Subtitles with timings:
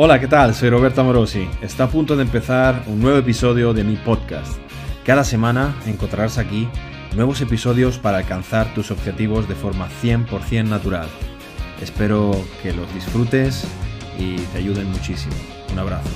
[0.00, 0.54] Hola, ¿qué tal?
[0.54, 1.48] Soy Roberto Amorosi.
[1.60, 4.56] Está a punto de empezar un nuevo episodio de mi podcast.
[5.04, 6.68] Cada semana encontrarás aquí
[7.16, 11.08] nuevos episodios para alcanzar tus objetivos de forma 100% natural.
[11.82, 12.30] Espero
[12.62, 13.64] que los disfrutes
[14.16, 15.34] y te ayuden muchísimo.
[15.72, 16.10] Un abrazo.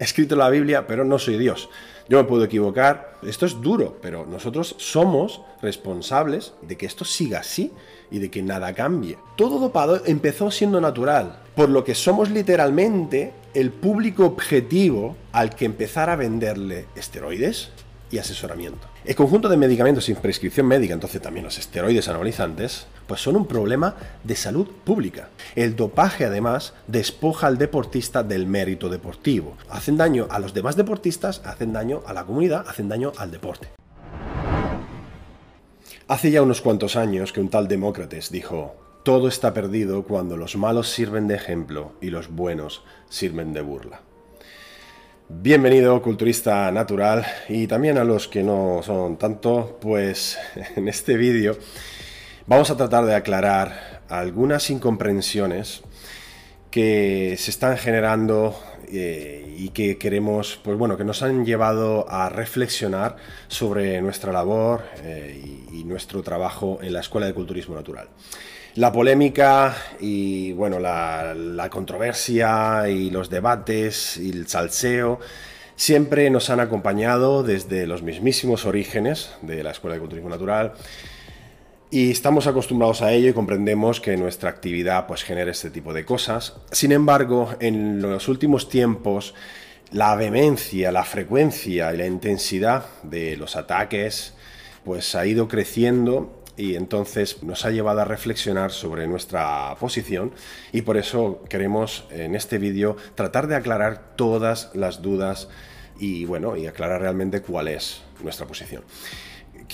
[0.00, 1.70] He escrito la Biblia, pero no soy Dios.
[2.08, 3.14] Yo me puedo equivocar.
[3.22, 7.70] Esto es duro, pero nosotros somos responsables de que esto siga así
[8.10, 9.18] y de que nada cambie.
[9.36, 15.64] Todo dopado empezó siendo natural, por lo que somos literalmente el público objetivo al que
[15.64, 17.70] empezar a venderle esteroides
[18.10, 18.88] y asesoramiento.
[19.04, 23.46] El conjunto de medicamentos sin prescripción médica, entonces también los esteroides anabolizantes, pues son un
[23.46, 25.28] problema de salud pública.
[25.54, 29.56] El dopaje además despoja al deportista del mérito deportivo.
[29.68, 33.68] Hacen daño a los demás deportistas, hacen daño a la comunidad, hacen daño al deporte.
[36.06, 40.56] Hace ya unos cuantos años que un tal Demócrates dijo, todo está perdido cuando los
[40.56, 44.00] malos sirven de ejemplo y los buenos sirven de burla.
[45.28, 50.38] Bienvenido culturista natural y también a los que no son tanto, pues
[50.76, 51.58] en este vídeo
[52.46, 55.82] vamos a tratar de aclarar algunas incomprensiones
[56.70, 62.30] que se están generando eh, y que queremos, pues bueno, que nos han llevado a
[62.30, 63.16] reflexionar
[63.48, 68.08] sobre nuestra labor eh, y, y nuestro trabajo en la Escuela de Culturismo Natural.
[68.76, 75.20] La polémica y bueno, la, controversia y los debates y el salseo
[75.76, 80.72] siempre nos han acompañado desde los mismísimos orígenes de la Escuela de Culturismo Natural
[81.92, 86.04] y estamos acostumbrados a ello y comprendemos que nuestra actividad pues genera este tipo de
[86.04, 86.54] cosas.
[86.72, 89.34] Sin embargo, en los últimos tiempos
[89.92, 94.34] la vehemencia, la frecuencia y la intensidad de los ataques
[94.84, 100.32] pues ha ido creciendo y entonces nos ha llevado a reflexionar sobre nuestra posición
[100.72, 105.48] y por eso queremos en este vídeo tratar de aclarar todas las dudas
[105.98, 108.82] y bueno, y aclarar realmente cuál es nuestra posición.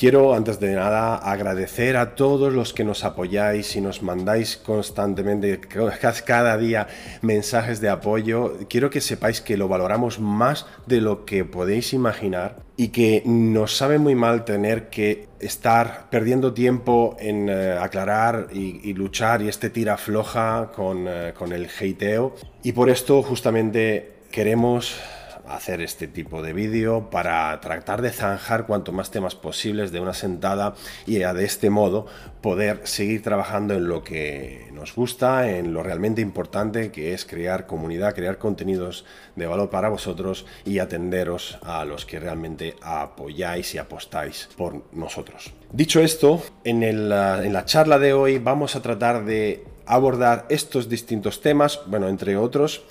[0.01, 5.61] Quiero, antes de nada, agradecer a todos los que nos apoyáis y nos mandáis constantemente,
[6.25, 6.87] cada día,
[7.21, 8.57] mensajes de apoyo.
[8.71, 13.77] Quiero que sepáis que lo valoramos más de lo que podéis imaginar y que nos
[13.77, 19.69] sabe muy mal tener que estar perdiendo tiempo en eh, aclarar y, luchar y este
[19.69, 22.37] tira floja con, eh, con el hateo.
[22.63, 24.99] Y por esto justamente queremos
[25.51, 30.15] hacer este tipo de vídeo para tratar de zanjar cuanto más temas posibles de una
[30.15, 30.75] sentada
[31.07, 32.07] y de este modo
[32.41, 37.67] poder seguir trabajando en lo que nos gusta, en lo realmente importante que es crear
[37.67, 39.05] comunidad, crear contenidos
[39.37, 45.53] de valor para vosotros y atenderos a los que realmente apoyáis y apostáis por nosotros.
[45.73, 50.89] Dicho esto, en, el, en la charla de hoy vamos a tratar de abordar estos
[50.89, 52.85] distintos temas, bueno, entre otros,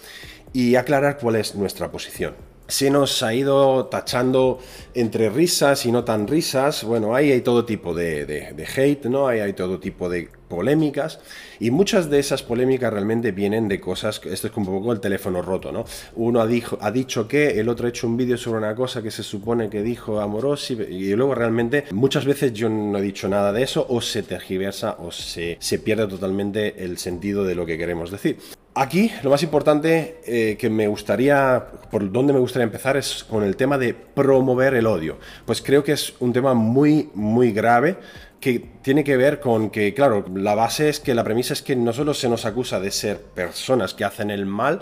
[0.53, 4.59] y aclarar cuál es nuestra posición se nos ha ido tachando
[4.93, 6.83] entre risas y no tan risas.
[6.83, 9.27] Bueno, ahí hay todo tipo de, hate, ¿no?
[9.27, 11.19] Ahí hay todo tipo de polémicas
[11.59, 14.99] y muchas de esas polémicas realmente vienen de cosas, esto es como un poco el
[14.99, 15.85] teléfono roto, ¿no?
[16.15, 16.47] Uno ha,
[16.79, 19.69] ha dicho que, el otro ha hecho un vídeo sobre una cosa que se supone
[19.69, 23.85] que dijo Amorosi y luego realmente muchas veces yo no he dicho nada de eso
[23.89, 28.37] o se tergiversa o se, se pierde totalmente el sentido de lo que queremos decir.
[28.81, 33.43] Aquí lo más importante eh, que me gustaría, por donde me gustaría empezar es con
[33.43, 35.17] el tema de promover el odio.
[35.45, 37.97] Pues creo que es un tema muy, muy grave
[38.39, 41.75] que tiene que ver con que, claro, la base es que la premisa es que
[41.75, 44.79] no solo se nos acusa de ser personas que hacen el mal,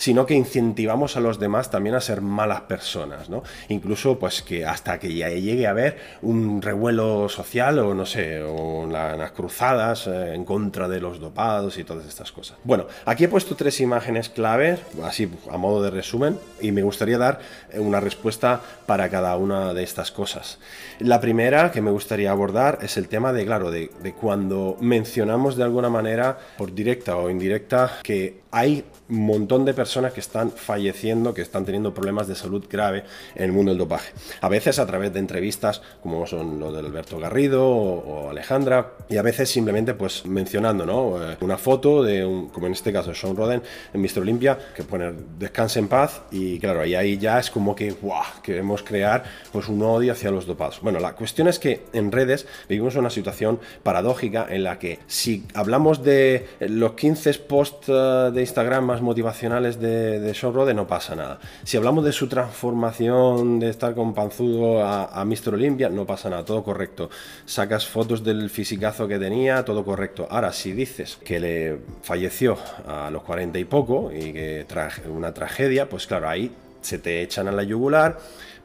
[0.00, 3.42] sino que incentivamos a los demás también a ser malas personas, ¿no?
[3.68, 8.42] Incluso pues que hasta que ya llegue a haber un revuelo social o no sé,
[8.42, 12.56] o las cruzadas eh, en contra de los dopados y todas estas cosas.
[12.64, 17.18] Bueno, aquí he puesto tres imágenes claves, así a modo de resumen, y me gustaría
[17.18, 17.40] dar
[17.70, 20.60] eh, una respuesta para cada una de estas cosas.
[20.98, 25.64] La primera que me gustaría abordar es el tema de, claro, de, cuando mencionamos de
[25.64, 31.42] alguna manera, por directa o indirecta, que hay montón de personas que están falleciendo, que
[31.42, 33.04] están teniendo problemas de salud grave
[33.34, 34.12] en el mundo del dopaje.
[34.40, 39.16] A veces a través de entrevistas, como son lo de Alberto Garrido o, Alejandra, y
[39.16, 41.22] a veces simplemente pues mencionando, ¿no?
[41.22, 43.62] Eh, una foto de, un, como en este caso Sean Roden
[43.92, 44.20] en Mr.
[44.20, 48.22] Olympia, que pone descanse en paz, y claro, y ahí ya es como que, ¡guau!
[48.42, 50.80] Queremos crear pues un odio hacia los dopados.
[50.80, 55.44] Bueno, la cuestión es que en redes vivimos una situación paradójica en la que si
[55.54, 61.38] hablamos de los 15 posts eh, de Instagram más motivacionales de, de no pasa nada.
[61.64, 65.54] Si hablamos de su transformación de estar con panzudo a, a Mr.
[65.54, 67.10] Olympia, no pasa nada, todo correcto.
[67.46, 70.26] Sacas fotos del fisicazo que tenía, todo correcto.
[70.30, 75.32] Ahora, si dices que le falleció a los 40 y poco y que traje una
[75.32, 76.50] tragedia, pues claro, ahí
[76.80, 78.18] se te echan a la yugular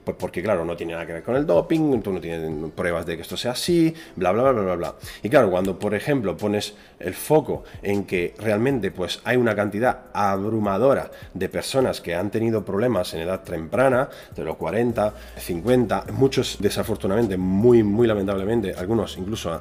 [0.05, 3.05] pues porque, claro, no tiene nada que ver con el doping, tú no tienes pruebas
[3.05, 4.95] de que esto sea así, bla, bla, bla, bla, bla, bla.
[5.23, 10.05] Y claro, cuando, por ejemplo, pones el foco en que realmente pues, hay una cantidad
[10.13, 16.57] abrumadora de personas que han tenido problemas en edad temprana, de los 40, 50, muchos
[16.59, 19.59] desafortunadamente, muy, muy lamentablemente, algunos incluso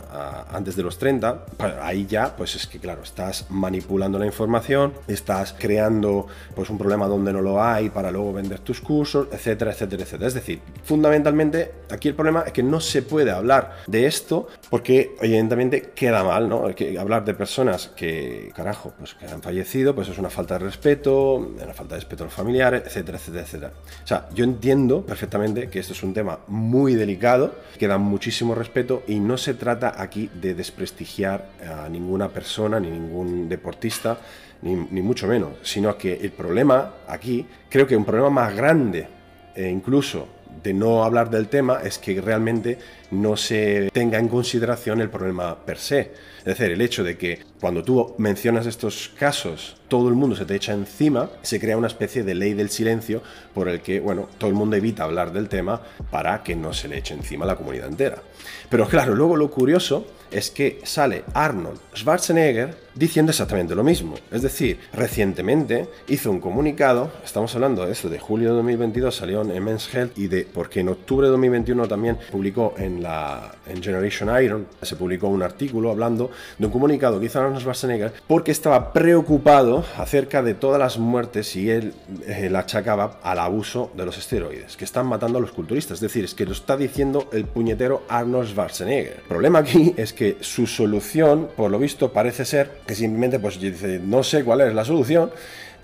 [0.50, 1.46] antes de los 30,
[1.80, 7.06] ahí ya, pues es que, claro, estás manipulando la información, estás creando pues, un problema
[7.06, 10.33] donde no lo hay para luego vender tus cursos, etcétera, etcétera, etcétera.
[10.34, 15.14] Es decir, fundamentalmente aquí el problema es que no se puede hablar de esto porque
[15.20, 16.64] evidentemente queda mal, ¿no?
[16.98, 21.34] Hablar de personas que, carajo, pues que han fallecido, pues es una falta de respeto,
[21.34, 23.72] una falta de respeto a los familiares, etcétera, etcétera, etcétera.
[24.02, 28.56] O sea, yo entiendo perfectamente que esto es un tema muy delicado, que da muchísimo
[28.56, 34.18] respeto y no se trata aquí de desprestigiar a ninguna persona ni ningún deportista,
[34.62, 39.22] ni, ni mucho menos, sino que el problema aquí, creo que un problema más grande
[39.54, 40.28] e incluso
[40.62, 42.78] de no hablar del tema es que realmente
[43.10, 46.12] no se tenga en consideración el problema per se.
[46.38, 50.44] Es decir, el hecho de que cuando tú mencionas estos casos, todo el mundo se
[50.44, 53.22] te echa encima, se crea una especie de ley del silencio
[53.52, 55.80] por el que, bueno, todo el mundo evita hablar del tema
[56.10, 58.22] para que no se le eche encima a la comunidad entera.
[58.68, 64.14] Pero claro, luego lo curioso es que sale Arnold Schwarzenegger diciendo exactamente lo mismo.
[64.30, 69.42] Es decir, recientemente hizo un comunicado, estamos hablando de esto, de julio de 2022 salió
[69.42, 73.82] en Men's Health y de, porque en octubre de 2021 también publicó en la en
[73.82, 78.52] Generation Iron, se publicó un artículo hablando de un comunicado que hizo Arnold Schwarzenegger porque
[78.52, 81.94] estaba preocupado acerca de todas las muertes y él
[82.26, 85.96] eh, la achacaba al abuso de los esteroides, que están matando a los culturistas.
[85.96, 89.16] Es decir, es que lo está diciendo el puñetero Arnold Schwarzenegger.
[89.16, 93.60] El problema aquí es que su solución, por lo visto, parece ser que simplemente pues
[93.60, 95.30] dice, no sé cuál es la solución,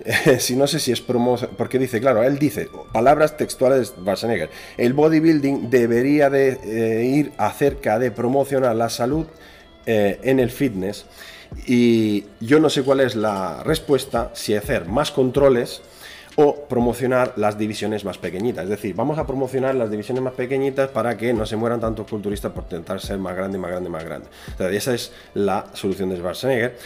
[0.39, 4.51] si no sé si es promoción, porque dice, claro, él dice, palabras textuales de Schwarzenegger,
[4.77, 9.27] el bodybuilding debería de eh, ir acerca de promocionar la salud
[9.87, 11.07] eh, en el fitness
[11.67, 15.83] y yo no sé cuál es la respuesta, si hacer más controles
[16.43, 18.65] o promocionar las divisiones más pequeñitas.
[18.65, 22.07] Es decir, vamos a promocionar las divisiones más pequeñitas para que no se mueran tantos
[22.09, 24.27] culturistas por intentar ser más grande, más grande, más grande.
[24.75, 26.79] esa es la solución de Schwarzenegger.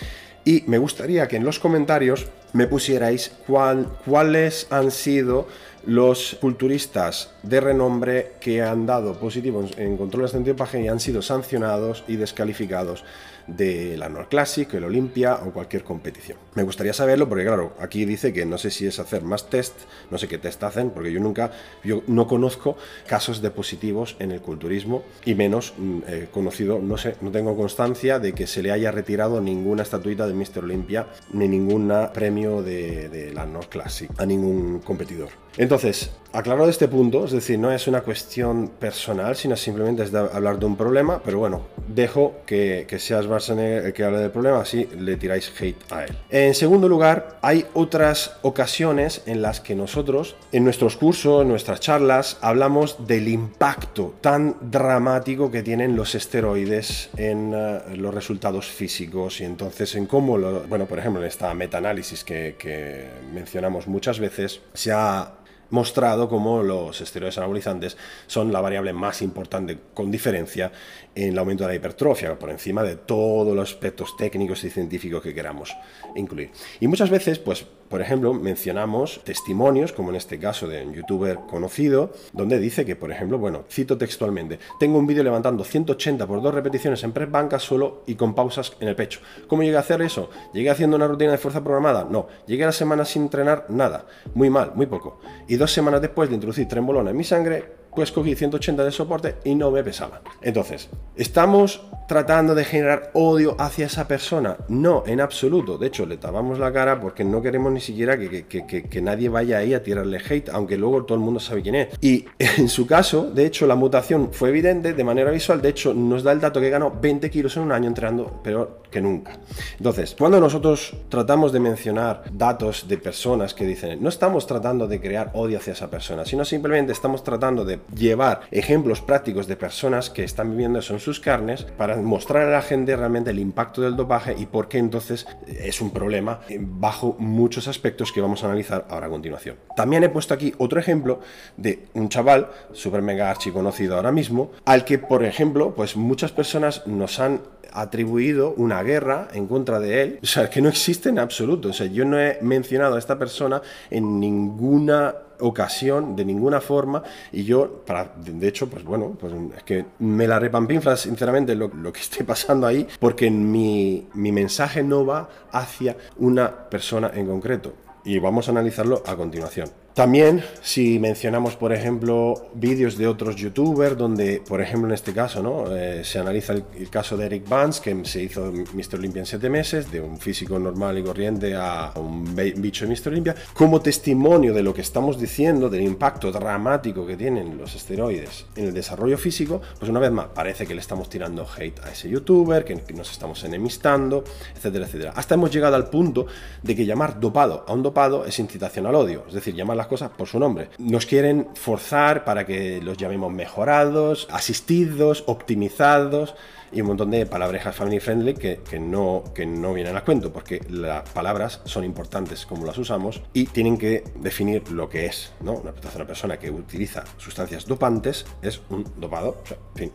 [0.45, 5.47] Y me gustaría que en los comentarios me pusierais cuáles han sido
[5.87, 11.23] los culturistas de renombre que han dado positivo en, controles de antidopaje y han sido
[11.23, 13.05] sancionados y descalificados
[13.47, 16.39] de la Nord Classic, el Olympia o cualquier competición.
[16.55, 19.75] Me gustaría saberlo porque claro, aquí dice que no sé si es hacer más test,
[20.11, 21.51] no sé qué test hacen, porque yo nunca,
[21.83, 26.97] yo no conozco casos de positivos en el culturismo y menos mm, eh, conocido, no
[26.97, 30.65] sé, no tengo constancia de que se le haya retirado ninguna estatuita de Mr.
[30.65, 35.31] Olympia ni ningún premio de, de la Nord Classic a ningún competidor.
[35.57, 40.59] Entonces, aclarado este punto, es decir, no es una cuestión personal, sino simplemente es hablar
[40.59, 44.61] de un problema, pero bueno, dejo que, que sea Schwarzenegger el que hable del problema,
[44.61, 46.17] así le tiráis hate a él.
[46.45, 51.81] En segundo lugar, hay otras ocasiones en las que nosotros, en nuestros cursos, en nuestras
[51.81, 59.41] charlas, hablamos del impacto tan dramático que tienen los esteroides en eh, los resultados físicos
[59.41, 64.21] y entonces en cómo, lo, bueno, por ejemplo, en esta metaanálisis que, que mencionamos muchas
[64.21, 65.33] veces, se ha
[65.71, 67.97] mostrado como los esteroides anabolizantes
[68.27, 70.71] son la variable más importante con diferencia
[71.15, 75.23] en el aumento de la hipertrofia, por encima de todos los aspectos técnicos y científicos
[75.23, 75.77] que queramos
[76.17, 76.51] incluir.
[76.81, 81.39] Y muchas veces, pues, por ejemplo, mencionamos testimonios, como en este caso de un youtuber
[81.49, 86.43] conocido, donde dice que, por ejemplo, bueno, cito textualmente, tengo un vídeo levantando 180 por
[86.43, 89.21] dos repeticiones en press banca solo y con pausas en el pecho.
[89.47, 90.31] ¿Cómo llegué a hacer eso?
[90.53, 92.07] ¿Llegué haciendo una rutina de fuerza programada?
[92.11, 92.27] No.
[92.47, 93.67] ¿Llegué a la semana sin entrenar?
[93.69, 94.07] Nada.
[94.35, 95.21] Muy mal, muy poco.
[95.47, 99.37] Y dos semanas después de introducir trembolona en mi sangre, pues cogí 180 de soporte
[99.45, 100.21] y no me pesaba.
[100.43, 104.57] Entonces, ¿estamos tratando de generar odio hacia esa persona?
[104.69, 105.79] No, en absoluto.
[105.79, 109.59] De hecho, le tapamos la cara porque no queremos ni siquiera que, que, nadie vaya
[109.59, 111.89] ahí a tirarle hate, aunque luego todo el mundo sabe quién es.
[112.01, 115.61] Y en su caso, de hecho, la mutación fue evidente de manera visual.
[115.63, 118.83] De hecho, nos da el dato que ganó 20 kilos en un año entrenando, pero
[119.01, 119.39] nunca.
[119.77, 125.01] Entonces, cuando nosotros tratamos de mencionar datos de personas que dicen, no estamos tratando de
[125.01, 130.11] crear odio hacia esa persona, sino simplemente estamos tratando de llevar ejemplos prácticos de personas
[130.11, 133.83] que están viviendo eso en sus carnes para mostrar a la gente realmente el impacto
[133.83, 138.47] del dopaje y por qué entonces es un problema bajo muchos aspectos que vamos a
[138.47, 139.57] analizar ahora a continuación.
[139.77, 141.21] También he puesto aquí otro ejemplo
[141.57, 146.33] de un chaval super mega archi conocido ahora mismo, al que por ejemplo, pues muchas
[146.33, 147.41] personas nos han
[147.73, 151.71] atribuido una guerra en contra de él, o sea, que no existe en absoluto.
[151.71, 153.61] O sea, yo no he mencionado a esta persona
[153.91, 159.63] en ninguna ocasión, de ninguna forma, y yo, para, de hecho, pues bueno, pues es
[159.65, 164.83] que me la repampinfla sinceramente lo, lo que esté pasando ahí, porque mi, mi mensaje
[164.83, 167.75] no va hacia una persona en concreto.
[168.05, 169.84] Y vamos a analizarlo a continuación.
[169.95, 175.41] También, si mencionamos, por ejemplo, vídeos de otros youtubers, donde, por ejemplo, en este caso,
[175.41, 175.73] ¿no?
[175.73, 178.97] Eh, se analiza el, caso de Eric Vance, que se hizo Mr.
[178.99, 183.11] Olympia en 7 meses, de un físico normal y corriente a un bicho de Mr.
[183.11, 188.47] Olympia, como testimonio de lo que estamos diciendo, del impacto dramático que tienen los esteroides
[188.57, 191.93] en el desarrollo físico, pues una vez más, parece que le estamos tirando hate a
[191.93, 194.25] ese youtuber, que, nos estamos enemistando,
[194.57, 195.13] etcétera, etcétera.
[195.15, 196.27] Hasta hemos llegado al punto
[196.65, 200.11] de que llamar dopado a un dopado es incitación al odio, es decir, llamar cosas
[200.11, 200.71] por su nombre.
[200.79, 206.35] Nos quieren forzar para que los llamemos mejorados, asistidos, optimizados
[206.75, 210.61] y un montón de palabrejas family friendly que, no, que no vienen a cuento, porque
[210.69, 215.33] las palabras son importantes como las usamos y tienen que definir lo que es.
[215.41, 215.53] ¿no?
[215.53, 219.43] Una, persona que utiliza sustancias dopantes es un dopado.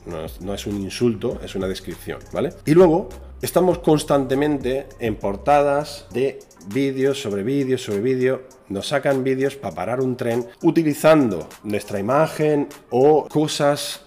[0.05, 2.19] no, es, no es un insulto, es una descripción.
[2.31, 2.53] ¿vale?
[2.65, 3.09] Y luego
[3.41, 10.01] estamos constantemente en portadas de vídeos sobre vídeos sobre vídeo nos sacan vídeos para parar
[10.01, 14.01] un tren utilizando nuestra imagen o cosas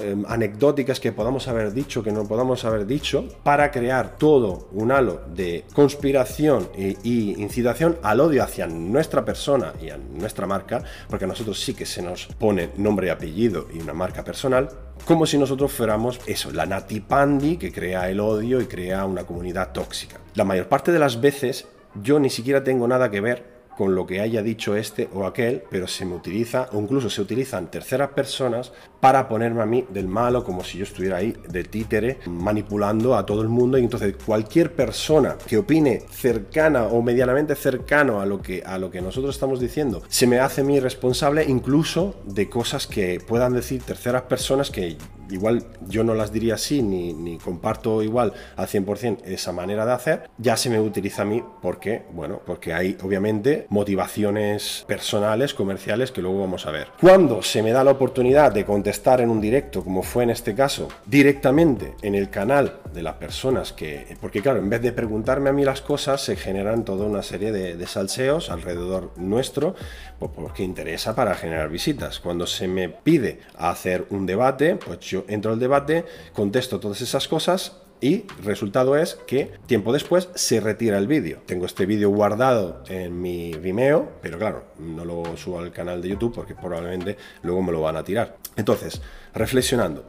[0.00, 4.92] em, anecdóticas que podamos haber dicho, que no podamos haber dicho, para crear todo un
[4.92, 6.96] halo de conspiración y,
[7.38, 11.86] incitación al odio hacia nuestra persona y a nuestra marca, porque a nosotros sí que
[11.86, 14.68] se nos pone nombre y apellido y una marca personal,
[15.04, 19.72] como si nosotros fuéramos eso, la natipandi que crea el odio y crea una comunidad
[19.72, 20.18] tóxica.
[20.34, 21.66] La mayor parte de las veces
[22.02, 25.62] yo ni siquiera tengo nada que ver con lo que haya dicho este o aquel,
[25.70, 30.08] pero se me utiliza, o incluso se utilizan terceras personas para ponerme a mí del
[30.08, 33.78] malo, como si yo estuviera ahí de títere, manipulando a todo el mundo.
[33.78, 38.90] Y entonces cualquier persona que opine cercana o medianamente cercano a lo que, a lo
[38.90, 43.80] que nosotros estamos diciendo, se me hace mí responsable incluso de cosas que puedan decir
[43.84, 44.96] terceras personas que
[45.30, 50.30] igual yo no las diría así, ni, comparto igual al 100% esa manera de hacer,
[50.38, 56.22] ya se me utiliza a mí porque, bueno, porque hay obviamente motivaciones personales, comerciales que
[56.22, 56.88] luego vamos a ver.
[57.00, 60.54] Cuando se me da la oportunidad de contestar en un directo, como fue en este
[60.54, 65.50] caso, directamente en el canal de las personas que, porque claro, en vez de preguntarme
[65.50, 69.74] a mí las cosas, se generan toda una serie de, salseos alrededor nuestro,
[70.18, 72.20] pues porque interesa para generar visitas.
[72.20, 77.28] Cuando se me pide hacer un debate, pues yo entro al debate, contesto todas esas
[77.28, 81.42] cosas y resultado es que tiempo después se retira el vídeo.
[81.46, 86.10] Tengo este vídeo guardado en mi Vimeo, pero claro, no lo subo al canal de
[86.10, 88.36] YouTube porque probablemente luego me lo van a tirar.
[88.56, 89.00] Entonces,
[89.34, 90.04] reflexionando,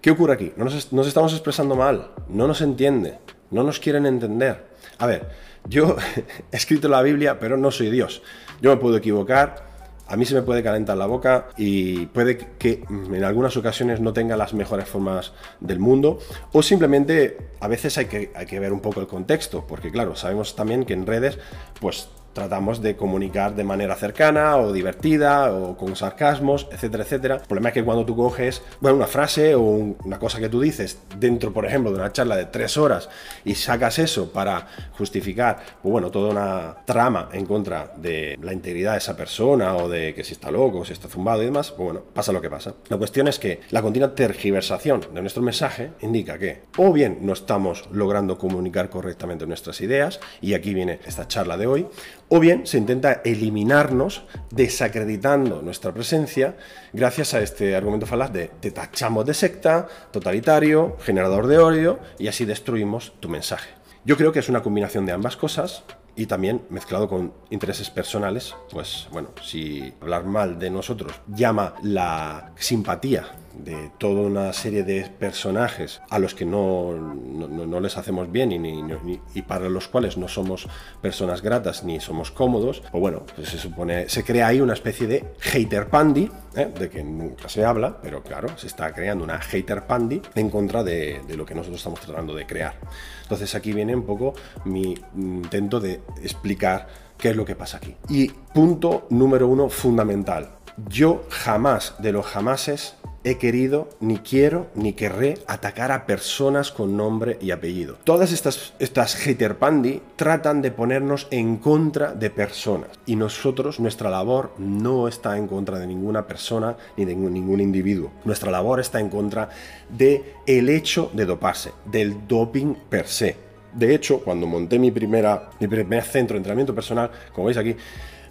[0.00, 0.52] ¿qué ocurre aquí?
[0.56, 3.18] Nos, nos estamos expresando mal, no nos entiende,
[3.50, 4.64] no nos quieren entender.
[4.98, 5.28] A ver,
[5.68, 5.96] yo
[6.52, 8.22] he escrito la Biblia, pero no soy Dios.
[8.60, 9.70] Yo me puedo equivocar,
[10.10, 14.12] a mí se me puede calentar la boca y puede que en algunas ocasiones no
[14.12, 16.18] tenga las mejores formas del mundo
[16.52, 20.16] o simplemente a veces hay que, hay que ver un poco el contexto, porque claro,
[20.16, 21.38] sabemos también que en redes
[21.80, 27.34] pues tratamos de comunicar de manera cercana o divertida o con sarcasmos, etcétera, etcétera.
[27.36, 30.60] El problema es que cuando tú coges bueno, una frase o una cosa que tú
[30.60, 33.08] dices dentro, por ejemplo, de una charla de tres horas
[33.44, 38.92] y sacas eso para justificar, pues bueno, toda una trama en contra de la integridad
[38.92, 41.84] de esa persona o de que si está loco, si está zumbado y demás, pues
[41.84, 42.74] bueno, pasa lo que pasa.
[42.88, 47.32] La cuestión es que la continua tergiversación de nuestro mensaje indica que o bien no
[47.32, 51.86] estamos logrando comunicar correctamente nuestras ideas, y aquí viene esta charla de hoy,
[52.30, 56.56] o bien se intenta eliminarnos desacreditando nuestra presencia
[56.92, 62.28] gracias a este argumento falaz de te tachamos de secta, totalitario, generador de odio y
[62.28, 63.70] así destruimos tu mensaje.
[64.04, 65.82] Yo creo que es una combinación de ambas cosas
[66.14, 72.52] y también mezclado con intereses personales, pues bueno, si hablar mal de nosotros llama la
[72.56, 78.52] simpatía de toda una serie de personajes a los que no, no, les hacemos bien
[78.52, 80.68] y, y, para los cuales no somos
[81.00, 85.06] personas gratas ni somos cómodos, pues bueno, pues se supone, se crea ahí una especie
[85.06, 86.72] de hater pandy, ¿eh?
[86.78, 90.82] de que nunca se habla, pero claro, se está creando una hater pandy en contra
[90.82, 92.74] de, de lo que nosotros estamos tratando de crear.
[93.22, 96.88] Entonces aquí viene un poco mi intento de explicar
[97.20, 97.94] qué es lo que pasa aquí.
[98.08, 100.50] Y punto número uno fundamental.
[100.88, 106.96] Yo jamás de los jamases he querido, ni quiero, ni querré atacar a personas con
[106.96, 107.96] nombre y apellido.
[108.04, 109.16] Todas estas, estas
[109.58, 112.90] pandi tratan de ponernos en contra de personas.
[113.06, 118.10] Y nosotros, nuestra labor no está en contra de ninguna persona ni de ningún individuo.
[118.24, 119.50] Nuestra labor está en contra
[119.88, 123.36] de hecho de doparse, del doping per se.
[123.74, 127.76] De hecho, cuando monté mi, primera, mi primer centro de entrenamiento personal, como veis aquí,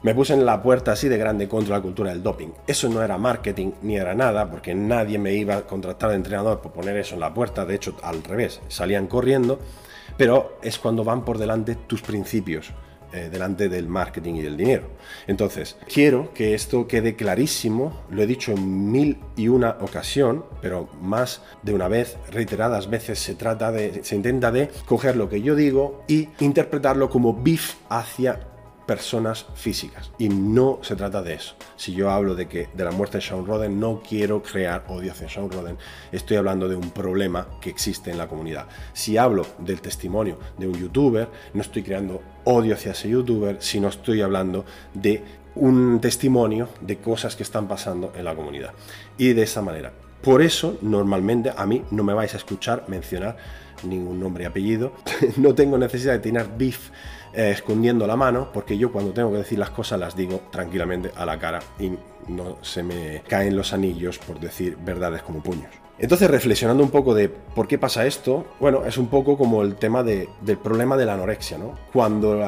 [0.02, 2.50] me puse en la puerta así de grande contra la cultura del doping.
[2.66, 6.62] Eso no era marketing ni era nada, porque nadie me iba a contratar de entrenador
[6.62, 7.66] por poner eso en la puerta.
[7.66, 9.60] De hecho, al revés, salían corriendo.
[10.18, 12.74] Pero es cuando van por delante tus principios.
[13.12, 14.84] Eh, delante del marketing y del dinero.
[15.26, 20.88] Entonces, quiero que esto quede clarísimo, lo he dicho en mil y una ocasión, pero
[21.02, 25.42] más de una vez, reiteradas veces, se trata de, se intenta de coger lo que
[25.42, 28.49] yo digo y interpretarlo como beef hacia
[28.90, 30.10] personas físicas.
[30.18, 31.54] Y no se trata de eso.
[31.76, 35.12] Si yo hablo de que de la muerte de Sean Roden, no quiero crear odio
[35.12, 35.78] hacia Sean Roden.
[36.12, 38.66] Estoy hablando de un problema que existe en la comunidad.
[38.94, 43.90] Si hablo del testimonio de un youtuber, no estoy creando odio hacia ese youtuber, sino
[43.90, 44.66] estoy hablando
[44.96, 48.74] de un testimonio de cosas que están pasando en la comunidad.
[49.20, 49.94] Y de esa manera.
[50.24, 53.38] Por eso, normalmente a mí no me vais a escuchar mencionar
[53.84, 54.94] ningún nombre y apellido.
[55.38, 56.90] no tengo necesidad de tener beef
[57.34, 61.12] eh, escondiendo la mano, porque yo cuando tengo que decir las cosas las digo tranquilamente
[61.16, 61.92] a la cara y
[62.28, 65.72] no se me caen los anillos por decir verdades como puños.
[66.00, 69.76] Entonces, reflexionando un poco de por qué pasa esto, bueno, es un poco como el
[69.76, 71.76] tema del problema de la anorexia, ¿no?
[71.92, 72.42] Cuando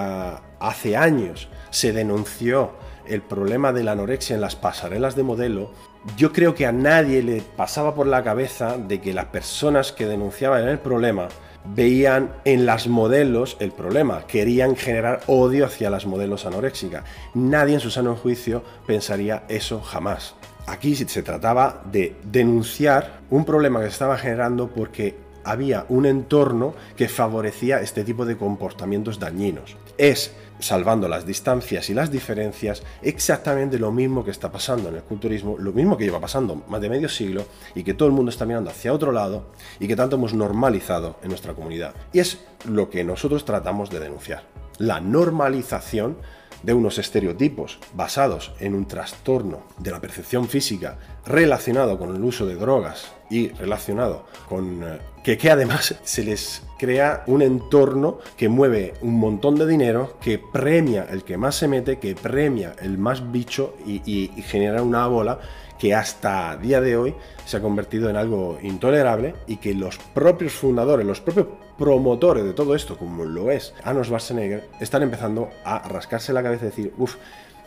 [0.60, 2.72] hace años se denunció
[3.06, 5.72] el problema de la anorexia en las pasarelas de modelo,
[6.16, 10.08] yo creo que a nadie le pasaba por la cabeza de que las personas que
[10.08, 11.28] denunciaban el problema
[11.66, 17.04] veían en las modelos el problema, querían generar odio hacia las modelos anoréxicas.
[17.34, 20.36] Nadie en su sano juicio pensaría eso jamás.
[20.68, 26.76] Aquí se trataba de denunciar un problema que se estaba generando porque había un entorno
[26.96, 29.76] que favorecía este tipo de comportamientos dañinos.
[30.02, 35.04] Es salvando las distancias y las diferencias, exactamente lo mismo que está pasando en el
[35.04, 38.32] culturismo, lo mismo que lleva pasando más de medio siglo y que todo el mundo
[38.32, 41.94] está mirando hacia otro lado y que tanto hemos normalizado en nuestra comunidad.
[42.14, 44.42] Y es lo que nosotros tratamos de denunciar.
[44.80, 46.18] La normalización
[46.64, 52.46] de unos estereotipos basados en un trastorno de la percepción física relacionado con el uso
[52.46, 58.94] de drogas y relacionado con eh, que, además se les crea un entorno que mueve
[59.02, 63.32] un montón de dinero, que premia el que más se mete, que premia el más
[63.32, 65.40] bicho y genera una bola
[65.82, 70.54] que hasta día de hoy se ha convertido en algo intolerable y que los propios
[70.54, 71.48] fundadores, los propios
[71.82, 76.66] promotores de todo esto, como lo es Arnold Schwarzenegger, están empezando a rascarse la cabeza
[76.66, 77.16] y decir, uff,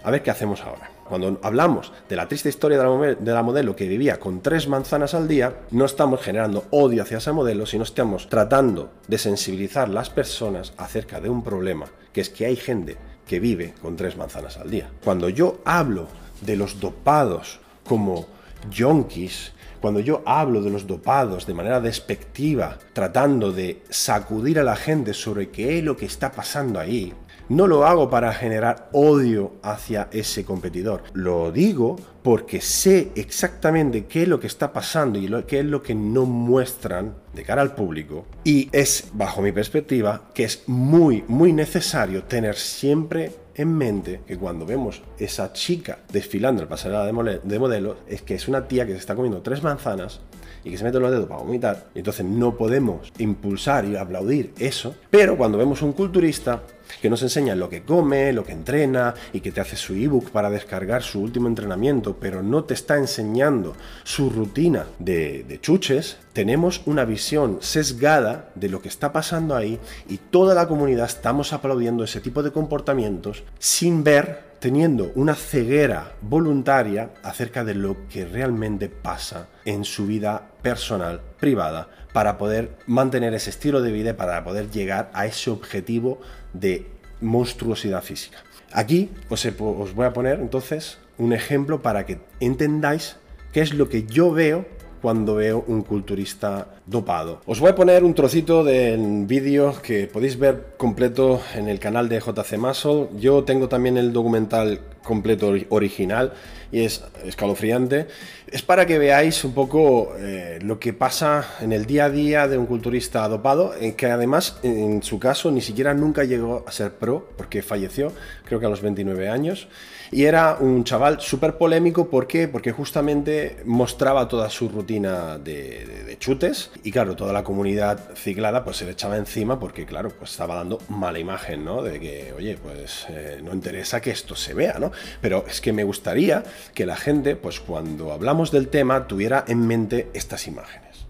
[0.05, 0.89] a ver qué hacemos ahora.
[1.09, 5.27] Cuando hablamos de la triste historia de la, modelo que vivía con tres manzanas al
[5.27, 10.75] día, no estamos generando odio hacia ese modelo, sino estamos tratando de sensibilizar las personas
[10.77, 12.97] acerca de un problema, que es que hay gente
[13.27, 14.91] que vive con tres manzanas al día.
[15.03, 16.07] Cuando yo hablo
[16.41, 18.27] de los dopados como
[18.71, 19.53] yonkis,
[19.85, 25.13] cuando yo hablo de los dopados de manera despectiva, tratando de sacudir a la gente
[25.13, 27.13] sobre qué es lo que está pasando ahí,
[27.51, 31.03] no lo hago para generar odio hacia ese competidor.
[31.13, 35.83] Lo digo porque sé exactamente qué es lo que está pasando y qué es lo
[35.83, 38.25] que no muestran de cara al público.
[38.43, 44.37] Y es, bajo mi perspectiva, que es muy, muy necesario tener siempre en mente que
[44.37, 48.93] cuando vemos esa chica desfilando el pasarela de, modelo, es que es una tía que
[48.93, 50.21] se está comiendo tres manzanas
[50.65, 51.89] y que se mete los dedos para vomitar.
[51.95, 54.95] Entonces no podemos impulsar y aplaudir eso.
[55.11, 56.63] Pero cuando vemos un culturista
[57.01, 60.31] que nos enseña lo que come, lo que entrena y que te hace su ebook
[60.31, 63.75] para descargar su último entrenamiento, pero no te está enseñando
[64.05, 69.79] su rutina de, de chuches, tenemos una visión sesgada de lo que está pasando ahí
[70.09, 76.15] y toda la comunidad estamos aplaudiendo ese tipo de comportamientos sin ver teniendo una ceguera
[76.23, 83.35] voluntaria acerca de lo que realmente pasa en su vida personal, privada, para poder mantener
[83.35, 86.19] ese estilo de vida para poder llegar a ese objetivo
[86.55, 86.87] de
[87.21, 88.39] monstruosidad física.
[88.73, 89.47] Aquí os,
[89.95, 93.17] voy a poner entonces un ejemplo para que entendáis
[93.53, 94.65] qué es lo que yo veo
[95.05, 97.43] cuando veo un culturista dopado.
[97.45, 102.09] Os voy a poner un trocito del vídeo que podéis ver completo en el canal
[102.09, 103.09] de JC Muscle.
[103.19, 106.33] Yo tengo también el documental completo original
[106.73, 108.09] y es escalofriante.
[108.51, 112.49] Es para que veáis un poco eh, lo que pasa en el día a día
[112.49, 116.73] de un culturista dopado, en que además en su caso ni siquiera nunca llegó a
[116.73, 118.13] ser pro, porque falleció,
[118.45, 119.69] creo que a los 29 años.
[120.11, 122.47] Y era un chaval súper polémico, ¿por qué?
[122.47, 128.77] Porque justamente mostraba toda su rutina de, chutes y claro, toda la comunidad ciclada pues
[128.77, 131.83] se le echaba encima porque claro, pues estaba dando mala imagen, ¿no?
[131.83, 134.93] De que, oye, pues eh, no interesa que esto se vea, ¿no?
[135.21, 139.67] Pero es que me gustaría que la gente, pues cuando hablamos del tema, tuviera en
[139.67, 141.07] mente estas imágenes.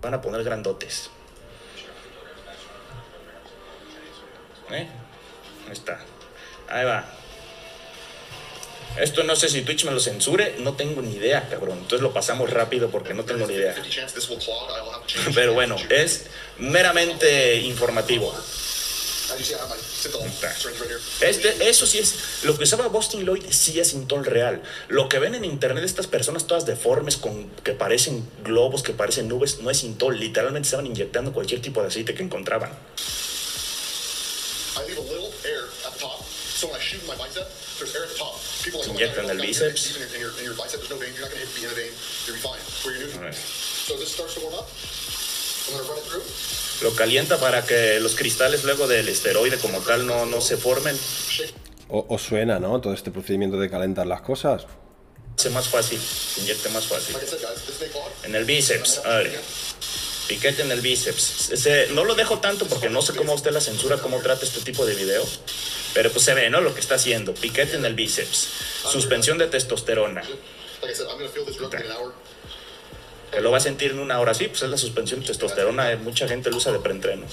[0.00, 1.10] Van a poner grandotes.
[4.70, 4.86] ¿Eh?
[5.66, 5.98] Ahí está.
[6.68, 7.04] Ahí va.
[9.00, 11.78] Esto no sé si Twitch me lo censure, no tengo ni idea, cabrón.
[11.78, 13.74] Entonces lo pasamos rápido porque no tengo ni idea.
[15.34, 16.26] Pero bueno, es
[16.58, 18.32] meramente informativo.
[21.20, 24.62] Este, eso sí es, lo que usaba Boston Lloyd sí es Intol real.
[24.88, 29.28] Lo que ven en internet estas personas todas deformes con que parecen globos, que parecen
[29.28, 30.20] nubes, no es Intol.
[30.20, 32.70] Literalmente estaban inyectando cualquier tipo de aceite que encontraban.
[38.72, 39.98] Se inyectan el bíceps.
[46.82, 50.98] Lo calienta para que los cristales luego del esteroide como tal no, no se formen.
[51.88, 52.80] O, suena, ¿no?
[52.80, 54.66] Todo este procedimiento de calentar las cosas.
[55.36, 57.16] Se más fácil, se inyecta más fácil.
[58.24, 59.40] En el bíceps, a ver.
[60.28, 61.52] Piquete en el bíceps.
[61.92, 64.86] no lo dejo tanto porque no sé cómo usted la censura, cómo trata este tipo
[64.86, 65.24] de video.
[65.94, 66.60] Pero pues se ve, ¿no?
[66.60, 67.32] Lo que está haciendo.
[67.32, 68.48] Piquete en el bíceps.
[68.90, 70.22] Suspensión de testosterona.
[73.30, 74.34] Que lo va a sentir en una hora.
[74.34, 75.92] Sí, pues es la suspensión de testosterona.
[75.92, 77.26] Eh, mucha gente lo usa de preentreno.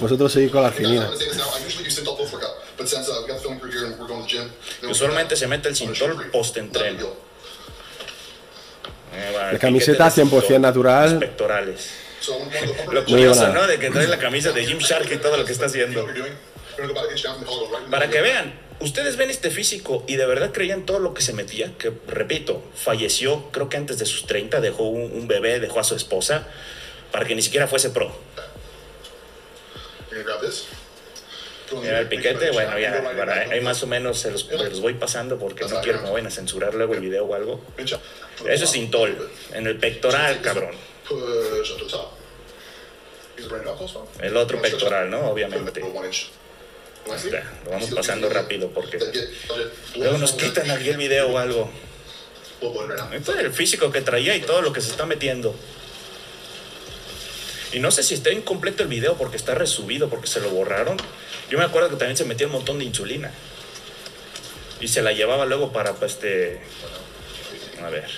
[0.00, 1.10] Vosotros seguís con la arginina.
[4.88, 7.08] Usualmente se mete el cintol post-entreno.
[9.12, 11.18] Eh, la camiseta 100% natural.
[11.18, 12.03] Pectorales.
[12.92, 13.66] Lo curioso, ¿no?
[13.66, 16.06] De que trae la camisa de Jim Shark y todo lo que está haciendo.
[17.90, 21.32] Para que vean, ustedes ven este físico y de verdad creían todo lo que se
[21.32, 25.84] metía, que repito, falleció creo que antes de sus 30, dejó un, bebé, dejó a
[25.84, 26.46] su esposa,
[27.12, 28.14] para que ni siquiera fuese pro.
[31.80, 33.02] Mira el piquete, bueno, ya,
[33.50, 34.46] ahí más o menos se los,
[34.80, 37.64] voy pasando porque no quiero que me vayan a censurar luego el video o algo.
[37.78, 40.74] Eso es Intol, en el pectoral, cabrón.
[44.20, 45.30] El otro pectoral, ¿no?
[45.30, 45.80] Obviamente.
[45.80, 48.98] lo vamos pasando rápido porque
[49.96, 51.70] luego nos quitan aquí el video o algo.
[53.12, 55.54] Esto el físico que traía y todo lo que se está metiendo.
[57.72, 60.96] Y no sé si está incompleto el video porque está resubido, porque se lo borraron.
[61.50, 63.32] Yo me acuerdo que también se metía un montón de insulina.
[64.80, 66.60] Y se la llevaba luego para, pues, este...
[67.82, 68.08] A ver.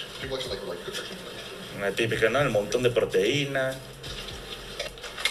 [1.77, 2.41] Una típica, ¿no?
[2.41, 3.75] El montón de proteína.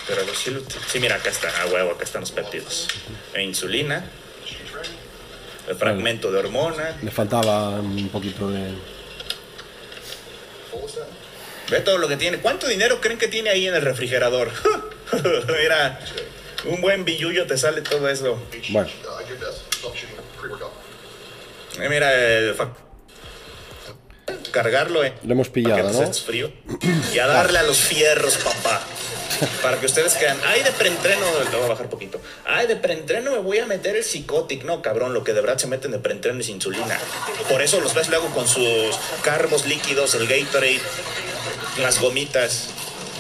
[0.08, 0.56] Pero sí,
[0.92, 2.88] sí, mira, acá está, a huevo, acá están los péptidos.
[3.34, 4.06] E insulina.
[5.68, 6.96] El fragmento de hormona.
[7.02, 8.74] Le faltaba un poquito de.
[11.72, 12.38] Ve todo lo que tiene.
[12.38, 14.52] ¿Cuánto dinero creen que tiene ahí en el refrigerador?
[15.48, 16.00] mira,
[16.66, 18.40] un buen billullo te sale todo eso.
[18.70, 18.90] Bueno.
[21.80, 22.56] Eh, mira el
[24.52, 26.14] cargarlo eh, Lo hemos pillado, ¿no?
[26.14, 26.52] frío.
[27.14, 28.82] Y a darle a los fierros, papá.
[29.62, 32.22] Para que ustedes quedan, ay, de preentreno, te voy a bajar poquito.
[32.46, 34.64] Ay, de preentreno me voy a meter el psicotic.
[34.64, 36.98] No, cabrón, lo que de verdad se meten de preentreno es insulina.
[37.50, 40.80] Por eso los ves luego con sus carbos líquidos, el Gatorade,
[41.82, 42.70] las gomitas.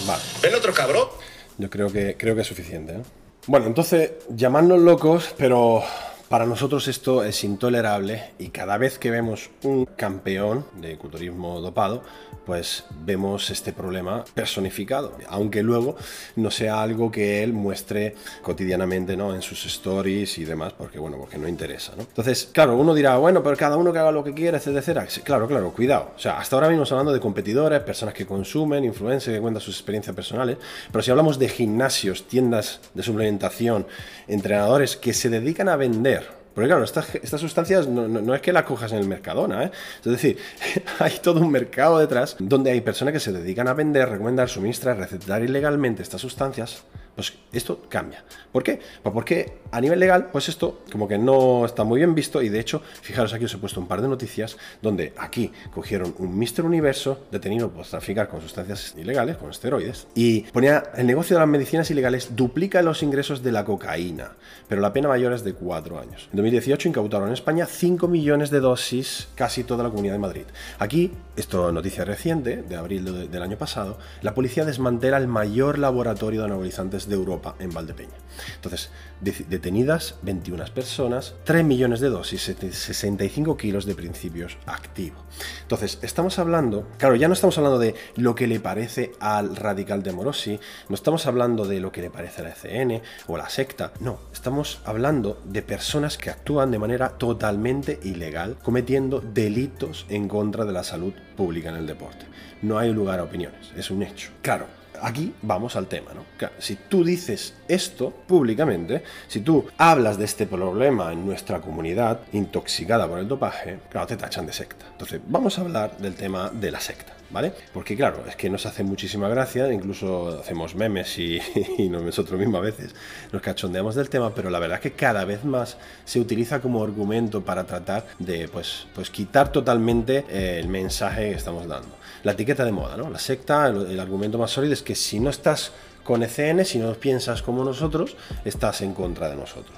[0.06, 0.22] Vale.
[0.42, 1.10] ¿Ven otro cabrón?
[1.58, 2.94] Yo creo que, creo que es suficiente.
[2.94, 3.02] ¿eh?
[3.48, 5.84] Bueno, entonces, llamadnos locos, pero
[6.30, 12.04] para nosotros esto es intolerable y cada vez que vemos un campeón de culturismo dopado,
[12.46, 15.96] pues vemos este problema personificado, aunque luego
[16.36, 19.34] no sea algo que él muestre cotidianamente ¿no?
[19.34, 21.94] en sus stories y demás, porque bueno, porque no interesa.
[21.98, 22.04] ¿no?
[22.04, 25.08] Entonces, claro, uno dirá, bueno, pero cada uno que haga lo que quiera, etcétera.
[25.24, 26.12] Claro, claro, cuidado.
[26.16, 29.76] O sea, hasta ahora mismo hablando de competidores, personas que consumen, influencers que cuentan sus
[29.76, 30.58] experiencias personales,
[30.92, 33.88] pero si hablamos de gimnasios, tiendas de suplementación,
[34.28, 38.94] entrenadores que se dedican a vender, porque claro, estas, sustancias no, es que las cojas
[38.94, 39.72] en el Mercadona, ¿eh?
[40.04, 40.38] Es decir,
[41.00, 44.98] hay todo un mercado detrás donde hay personas que se dedican a vender, recomendar, suministrar,
[44.98, 48.24] recetar ilegalmente estas sustancias Pues esto cambia.
[48.52, 48.80] ¿Por qué?
[49.02, 52.50] Pues porque a nivel legal, pues esto como que no está muy bien visto y
[52.50, 56.38] de hecho, fijaros aquí os he puesto un par de noticias donde aquí cogieron un
[56.38, 61.40] Mister Universo detenido por traficar con sustancias ilegales, con esteroides, y ponía el negocio de
[61.40, 64.32] las medicinas ilegales duplica los ingresos de la cocaína,
[64.68, 66.28] pero la pena mayor es de 4 años.
[66.32, 70.46] En 2018 incautaron en España 5 millones de dosis, casi toda la comunidad de Madrid.
[70.80, 75.80] Aquí, esto es noticia reciente, de abril del año pasado, la policía desmantela el mayor
[75.80, 78.16] laboratorio de anabolizantes de Europa en Valdepeña.
[78.56, 78.90] Entonces,
[79.22, 85.20] detenidas 21 personas, 3 millones de dosis, 65 kilos de principios activos.
[85.62, 90.04] Entonces, estamos hablando, claro, ya no estamos hablando de lo que le parece al radical
[90.04, 93.40] de Morosi, no estamos hablando de lo que le parece a la ECN o a
[93.40, 100.06] la secta, no, estamos hablando de personas que actúan de manera totalmente ilegal, cometiendo delitos
[100.10, 102.26] en contra de la salud pública en el deporte.
[102.62, 104.32] No hay lugar a opiniones, es un hecho.
[104.42, 104.68] Claro,
[105.02, 106.24] aquí vamos al tema, ¿no?
[106.60, 113.08] si tú dices esto públicamente, si tú hablas de este problema en nuestra comunidad intoxicada
[113.08, 114.86] por el dopaje, claro, te tachan de secta.
[114.92, 117.14] Entonces, vamos a hablar del tema de la secta.
[117.32, 117.54] ¿Vale?
[117.74, 121.42] Porque claro, es que nos hace muchísima gracia, incluso hacemos memes y,
[121.90, 122.96] nosotros mismos a veces
[123.32, 126.84] nos cachondeamos del tema, pero la verdad es que cada vez más se utiliza como
[126.84, 130.24] argumento para tratar de pues, pues quitar totalmente
[130.60, 131.96] el mensaje que estamos dando
[132.26, 133.10] la etiqueta de moda, ¿no?
[133.12, 135.72] La secta, el, argumento más sólido es que si no estás
[136.04, 139.78] con ECN, si no piensas como nosotros, estás en contra de nosotros.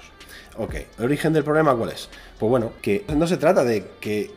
[0.56, 2.08] Ok, ¿el origen del problema cuál es?
[2.40, 4.32] Pues bueno, que no se trata de que,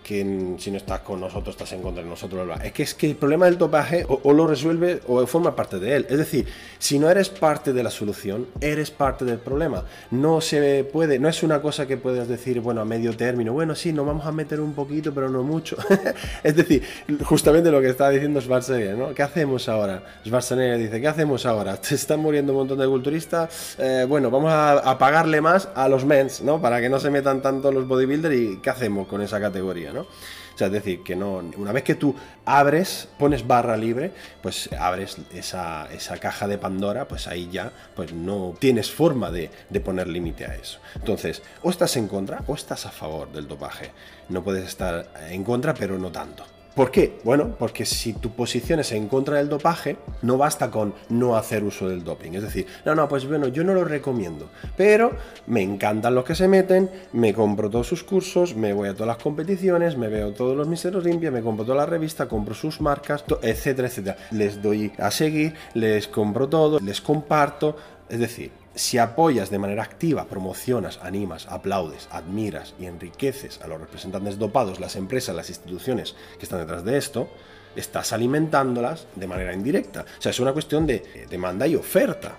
[0.58, 2.48] si no estás con nosotros estás en contra de nosotros.
[2.64, 5.96] Es que es que el problema del topaje o, lo resuelve o forma parte de
[5.96, 6.06] él.
[6.08, 6.46] Es decir,
[6.78, 9.84] si no eres parte de la solución, eres parte del problema.
[10.12, 13.74] No se puede, no es una cosa que puedas decir, bueno, a medio término, bueno,
[13.74, 15.76] sí, nos vamos a meter un poquito, pero no mucho.
[16.42, 16.82] es decir,
[17.24, 19.12] justamente lo que está diciendo Schwarzenegger, ¿no?
[19.12, 20.02] ¿Qué hacemos ahora?
[20.24, 21.78] Schwarzenegger dice, ¿qué hacemos ahora?
[21.82, 23.76] Se están muriendo un montón de culturistas.
[23.78, 26.62] Eh, bueno, vamos a, a pagarle más a los mens, ¿no?
[26.62, 30.02] Para que no se metan tanto los bodybuilder y qué hacemos con esa categoría, ¿no?
[30.02, 34.68] O sea, es decir, que no, una vez que tú abres, pones barra libre, pues
[34.78, 35.88] abres esa,
[36.20, 40.54] caja de Pandora, pues ahí ya pues no tienes forma de, de poner límite a
[40.54, 40.78] eso.
[40.96, 43.90] Entonces, o estás en contra o estás a favor del dopaje.
[44.28, 46.44] No puedes estar en contra, pero no tanto.
[46.74, 47.18] ¿Por qué?
[47.24, 51.64] Bueno, porque si tu posición es en contra del dopaje, no basta con no hacer
[51.64, 52.32] uso del doping.
[52.32, 55.12] Es decir, no, no, pues bueno, yo no lo recomiendo, pero
[55.48, 59.08] me encantan los que se meten, me compro todos sus cursos, me voy a todas
[59.08, 62.80] las competiciones, me veo todos los miseros limpios, me compro toda la revista, compro sus
[62.80, 64.16] marcas, etcétera, etcétera.
[64.30, 67.76] Les doy a seguir, les compro todo, les comparto.
[68.08, 73.80] Es decir, si apoyas de manera activa, promocionas, animas, aplaudes, admiras y enriqueces a los
[73.80, 77.28] representantes dopados, las empresas, las instituciones que están detrás de esto,
[77.76, 80.04] estás alimentándolas de manera indirecta.
[80.18, 82.36] O sea, es una cuestión de demanda y oferta.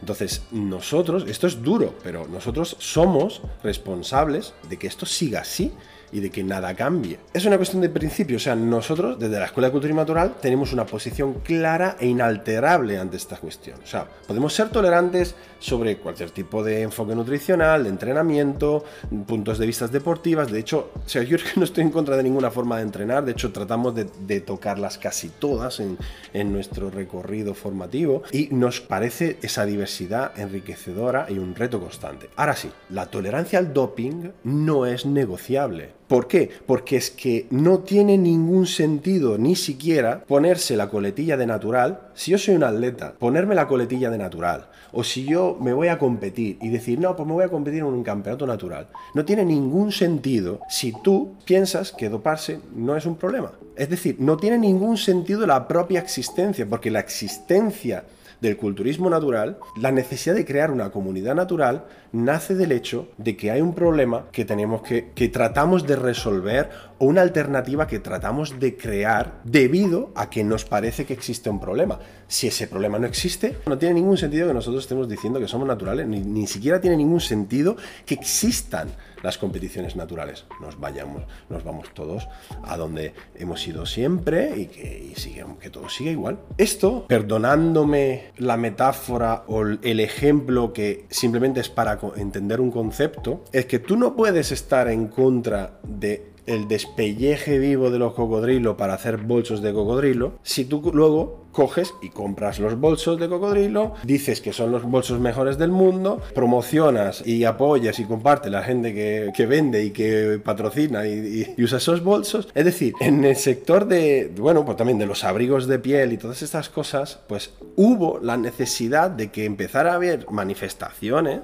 [0.00, 5.72] Entonces, nosotros, esto es duro, pero nosotros somos responsables de que esto siga así
[6.12, 7.18] y de que nada cambie.
[7.32, 10.34] Es una cuestión de principio, o sea, nosotros desde la Escuela de Cultura y Natural
[10.40, 13.80] tenemos una posición clara e inalterable ante esta cuestión.
[13.82, 18.84] O sea, podemos ser tolerantes sobre cualquier tipo de enfoque nutricional, de entrenamiento,
[19.26, 20.50] puntos de vista deportivas.
[20.50, 23.32] De hecho, o sea, yo no estoy en contra de ninguna forma de entrenar, de
[23.32, 30.38] hecho tratamos de, tocarlas casi todas en nuestro recorrido formativo y nos parece esa diversidad
[30.38, 32.28] enriquecedora y un reto constante.
[32.36, 36.01] Ahora sí, la tolerancia al doping no es negociable.
[36.12, 36.50] ¿Por qué?
[36.66, 42.00] Porque es que no tiene ningún sentido ni siquiera ponerse la coletilla de natural.
[42.12, 44.68] Si yo soy un atleta, ponerme la coletilla de natural.
[44.92, 47.78] O si yo me voy a competir y decir, no, pues me voy a competir
[47.78, 48.88] en un campeonato natural.
[49.14, 53.52] No tiene ningún sentido si tú piensas que doparse no es un problema.
[53.74, 58.04] Es decir, no tiene ningún sentido la propia existencia, porque la existencia
[58.42, 63.52] del culturismo natural, la necesidad de crear una comunidad natural nace del hecho de que
[63.52, 68.58] hay un problema que tenemos que, que tratamos de resolver o una alternativa que tratamos
[68.58, 72.00] de crear debido a que nos parece que existe un problema.
[72.26, 75.68] Si ese problema no existe, no tiene ningún sentido que nosotros estemos diciendo que somos
[75.68, 78.88] naturales, ni, ni siquiera tiene ningún sentido que existan
[79.22, 80.44] las competiciones naturales.
[80.60, 82.28] Nos vayamos, nos vamos todos
[82.64, 86.38] a donde hemos ido siempre y que, sigue, que todo siga igual.
[86.58, 93.66] Esto, perdonándome la metáfora o el ejemplo que simplemente es para entender un concepto, es
[93.66, 98.94] que tú no puedes estar en contra de el despelleje vivo de los cocodrilos para
[98.94, 104.40] hacer bolsos de cocodrilo, si tú luego coges y compras los bolsos de cocodrilo, dices
[104.40, 109.46] que son los bolsos mejores del mundo, promocionas y apoyas y compartes la gente que,
[109.46, 112.48] vende y que patrocina y, y, usa esos bolsos.
[112.54, 116.16] Es decir, en el sector de, bueno, pues también de los abrigos de piel y
[116.16, 121.40] todas estas cosas, pues hubo la necesidad de que empezara a haber manifestaciones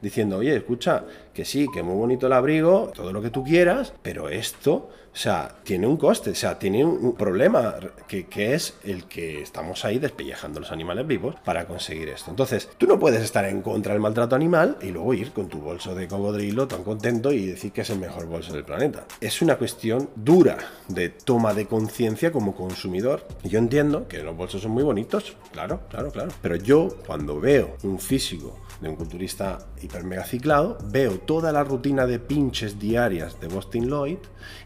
[0.00, 1.04] diciendo, oye, escucha,
[1.38, 5.16] que sí, que muy bonito el abrigo, todo lo que tú quieras, pero esto, o
[5.16, 7.76] sea, tiene un coste, o sea, tiene un problema
[8.08, 12.30] que, que es el que estamos ahí despellejando los animales vivos para conseguir esto.
[12.30, 15.58] Entonces, tú no puedes estar en contra del maltrato animal y luego ir con tu
[15.58, 19.06] bolso de cocodrilo tan contento y decir que es el mejor bolso del planeta.
[19.20, 20.58] Es una cuestión dura
[20.88, 23.26] de toma de conciencia como consumidor.
[23.44, 26.30] Yo entiendo que los bolsos son muy bonitos, claro, claro, claro.
[26.42, 31.64] Pero yo cuando veo un físico de un culturista hiper mega ciclado, veo toda la
[31.64, 34.18] rutina de pinches diarias de Boston Lloyd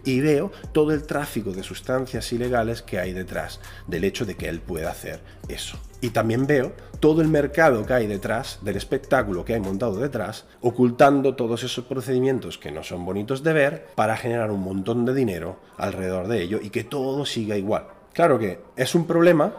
[0.04, 4.48] y veo todo el tráfico de sustancias ilegales que hay detrás del hecho de que
[4.48, 5.78] él pueda hacer eso.
[6.00, 10.46] Y también veo todo el mercado que hay detrás del espectáculo que hay montado detrás,
[10.60, 15.14] ocultando todos esos procedimientos que no son bonitos de ver para generar un montón de
[15.14, 17.86] dinero alrededor de ello y que todo siga igual.
[18.12, 19.54] Claro que es un problema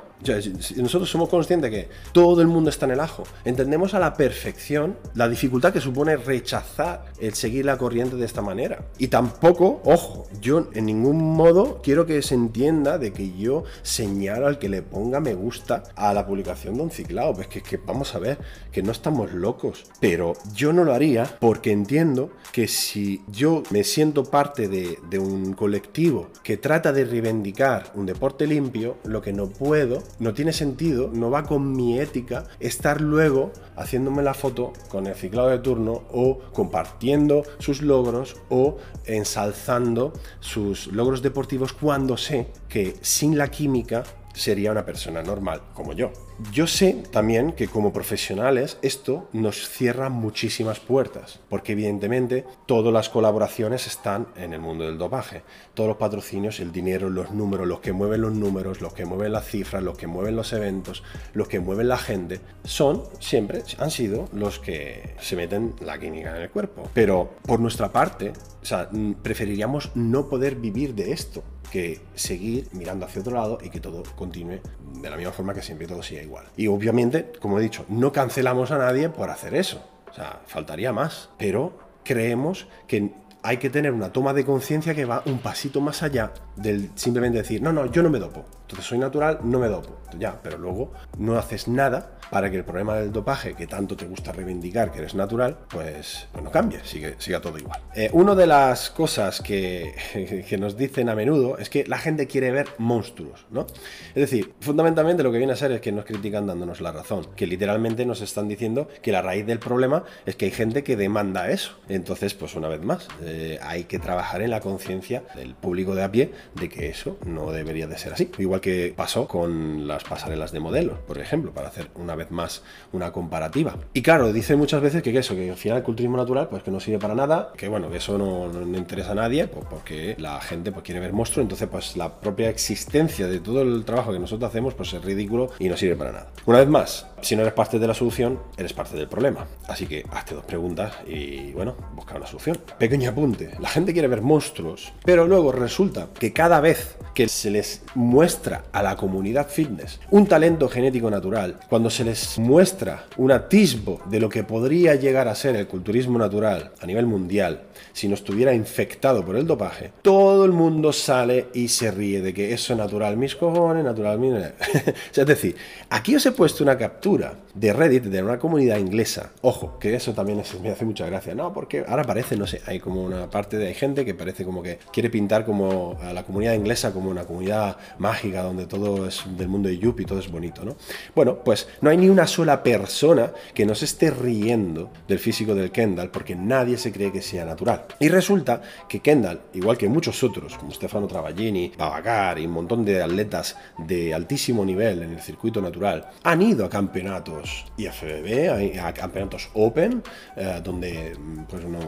[0.78, 3.24] nosotros somos conscientes que todo el mundo está en el ajo.
[3.46, 8.42] Entendemos a la perfección la dificultad que supone rechazar el seguir la corriente de esta
[8.42, 8.86] manera.
[8.98, 14.48] Y tampoco, ojo, yo en ningún modo quiero que se entienda de que yo señalo
[14.48, 17.34] al que le ponga me gusta a la publicación de un ciclado.
[17.34, 18.38] Pues que, que vamos a ver,
[18.72, 19.86] que no estamos locos.
[20.00, 25.20] Pero yo no lo haría porque entiendo que si yo me siento parte de, de
[25.20, 30.54] un colectivo que trata de reivindicar un deporte limpio, lo que no puedo no tiene
[30.54, 35.60] sentido, no va con mi ética estar luego haciéndome la foto con el ciclado de
[35.60, 43.50] turno o compartiendo sus logros o ensalzando sus logros deportivos cuando sé que sin la
[43.50, 46.12] química sería una persona normal como yo.
[46.52, 53.10] Yo sé también que como profesionales esto nos cierra muchísimas puertas, porque evidentemente todas las
[53.10, 55.44] colaboraciones están en el mundo del dopaje.
[55.74, 59.32] Todos los patrocinios, el dinero, los números, los que mueven los números, los que mueven
[59.32, 61.04] las cifras, los que mueven los eventos,
[61.34, 66.36] los que mueven la gente, son siempre, han sido los que se meten la química
[66.36, 66.90] en el cuerpo.
[66.94, 68.90] Pero por nuestra parte, o sea,
[69.22, 74.04] preferiríamos no poder vivir de esto que seguir mirando hacia otro lado y que todo
[74.16, 74.62] continúe
[75.02, 76.46] de la misma forma que siempre todo siga igual.
[76.56, 79.84] Y obviamente, como he dicho, no cancelamos a nadie por hacer eso.
[80.10, 81.30] O sea, faltaría más.
[81.38, 86.02] Pero creemos que hay que tener una toma de conciencia que va un pasito más
[86.02, 88.46] allá del simplemente decir, no, no, yo no me dopo.
[88.62, 89.98] Entonces soy natural, no me dopo.
[90.18, 94.08] Ya, pero luego no haces nada para que el problema del dopaje, que tanto te
[94.08, 97.80] gusta reivindicar que eres natural, pues, pues no cambie, sigue, siga todo igual.
[97.94, 99.94] Eh, una de las cosas que,
[100.50, 103.68] que, nos dicen a menudo es que la gente quiere ver monstruos, ¿no?
[104.16, 107.28] Es decir, fundamentalmente lo que viene a ser es que nos critican dándonos la razón,
[107.36, 110.96] que literalmente nos están diciendo que la raíz del problema es que hay gente que
[110.96, 111.78] demanda eso.
[111.88, 116.04] Entonces, pues una vez más, eh, hay que trabajar en la conciencia del público de
[116.04, 118.32] a pie de que eso no debería de ser así.
[118.40, 123.12] Igual que pasó con las pasarelas de modelos, por ejemplo, para hacer una más una
[123.12, 123.76] comparativa.
[123.94, 126.72] Y claro, dice muchas veces que eso, que al final el culturismo natural pues que
[126.72, 130.42] no sirve para nada, que bueno, que eso no, interesa a nadie, pues porque la
[130.42, 134.20] gente pues quiere ver monstruo, entonces pues la propia existencia de todo el trabajo que
[134.20, 136.28] nosotros hacemos pues es ridículo y no sirve para nada.
[136.46, 139.46] Una vez más, si no eres parte de la solución, eres parte del problema.
[139.68, 142.58] Así que hazte dos preguntas y bueno, busca una solución.
[142.78, 147.52] Pequeño apunte, la gente quiere ver monstruos, pero luego resulta que cada vez que se
[147.52, 153.32] les muestra a la comunidad fitness un talento genético natural, cuando se les muestra un
[153.32, 158.08] atisbo de lo que podría llegar a ser el culturismo natural a nivel mundial si
[158.08, 162.54] no estuviera infectado por el dopaje, todo el mundo sale y se ríe de que
[162.54, 164.34] eso es natural, mis cojones, natural, mis...
[165.16, 165.56] es decir,
[165.90, 169.32] aquí os he puesto una captura de Reddit de una comunidad inglesa.
[169.42, 171.36] Ojo, que eso también me hace mucha gracia.
[171.36, 174.44] No, porque ahora parece, no sé, hay como una parte de hay gente que parece
[174.44, 179.08] como que quiere pintar como a la comunidad inglesa como una comunidad mágica donde todo
[179.08, 180.76] es del mundo de Yuppie, todo es bonito, ¿no?
[181.14, 185.56] Bueno, pues no hay ni una sola persona que no se esté riendo del físico
[185.56, 187.86] del Kendall porque nadie se cree que sea natural.
[188.00, 192.84] Y resulta que Kendall, igual que muchos otros, como Stefano Travaglini, Babacar y un montón
[192.84, 198.94] de atletas de altísimo nivel en el circuito natural, han ido a campeonatos IFBB, a,
[198.94, 200.04] campeonatos Open,
[200.36, 201.16] eh, donde
[201.50, 201.80] pues no,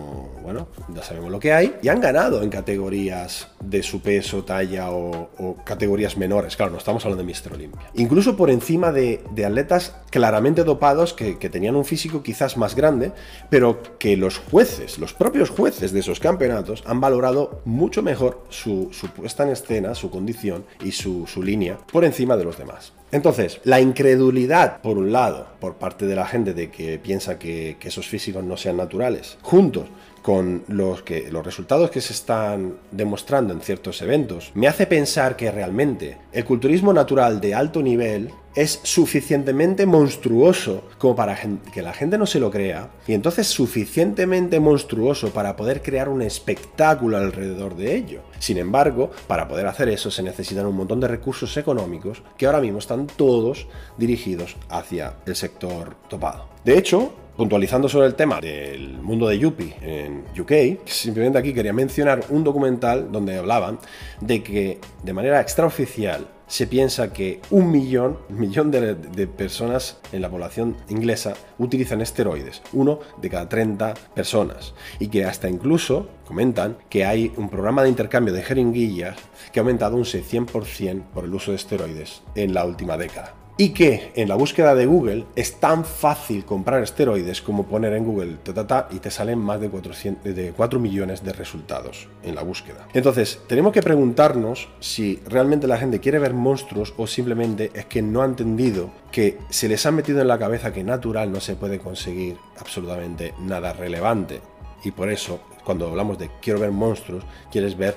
[0.41, 4.91] bueno, ya sabemos lo que hay, y han ganado en categorías de su peso, talla
[4.91, 7.89] o, o categorías menores claro, no estamos hablando de Mister Olympia.
[7.95, 13.11] Incluso por encima de, atletas claramente dopados que, tenían un físico quizás más grande,
[13.49, 18.89] pero que los jueces, los propios jueces de esos campeonatos han valorado mucho mejor su,
[19.15, 22.93] puesta en escena, su condición y su, línea por encima de los demás.
[23.11, 27.77] Entonces, la incredulidad, por un lado, por parte de la gente de que piensa que,
[27.79, 29.85] que esos físicos no sean naturales, juntos
[30.25, 35.35] con los, que, los resultados que se están demostrando en ciertos eventos, me hace pensar
[35.35, 41.37] que realmente el culturismo natural de alto nivel es suficientemente monstruoso como para
[41.71, 46.23] que la gente no se lo crea y entonces suficientemente monstruoso para poder crear un
[46.23, 48.21] espectáculo alrededor de ello.
[48.39, 52.61] Sin embargo, para poder hacer eso se necesitan un montón de recursos económicos que ahora
[52.61, 56.49] mismo están todos dirigidos hacia el sector topado.
[56.63, 61.73] De hecho, puntualizando sobre el tema del mundo de Yuppie en UK, simplemente aquí quería
[61.73, 63.79] mencionar un documental donde hablaban
[64.21, 70.21] de que de manera extraoficial se piensa que un millón, millón de, de, personas en
[70.21, 76.77] la población inglesa utilizan esteroides, uno de cada 30 personas, y que hasta incluso comentan
[76.87, 79.17] que hay un programa de intercambio de jeringuillas
[79.51, 83.69] que ha aumentado un 100% por el uso de esteroides en la última década y
[83.69, 88.37] que en la búsqueda de Google es tan fácil comprar esteroides como poner en Google
[88.43, 92.87] ta, y te salen más de, 400, de 4 millones de resultados en la búsqueda.
[92.93, 98.01] Entonces, tenemos que preguntarnos si realmente la gente quiere ver monstruos o simplemente es que
[98.01, 101.55] no ha entendido que se les ha metido en la cabeza que natural no se
[101.55, 104.41] puede conseguir absolutamente nada relevante.
[104.83, 107.95] Y por eso, cuando hablamos de quiero ver monstruos, quieres ver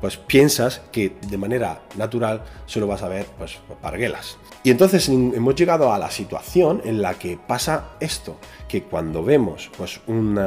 [0.00, 4.38] pues piensas que de manera natural solo vas a ver pues parguelas.
[4.68, 8.36] Y entonces hemos llegado a la situación en la que pasa esto,
[8.68, 10.38] que cuando vemos pues un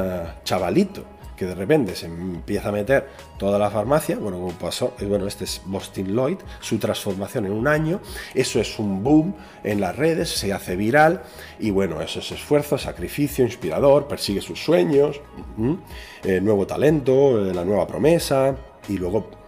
[0.44, 1.02] chavalito
[1.36, 5.26] que de repente se empieza a meter toda la farmacia, bueno, como pasó, eh, bueno,
[5.26, 7.98] este es Boston Lloyd, su transformación en un año,
[8.32, 11.22] eso es un boom en las redes, se hace viral
[11.58, 15.20] y bueno, eso es esfuerzo, sacrificio, inspirador, persigue sus sueños,
[16.22, 18.54] eh, nuevo talento, eh, la nueva promesa
[18.88, 19.41] y luego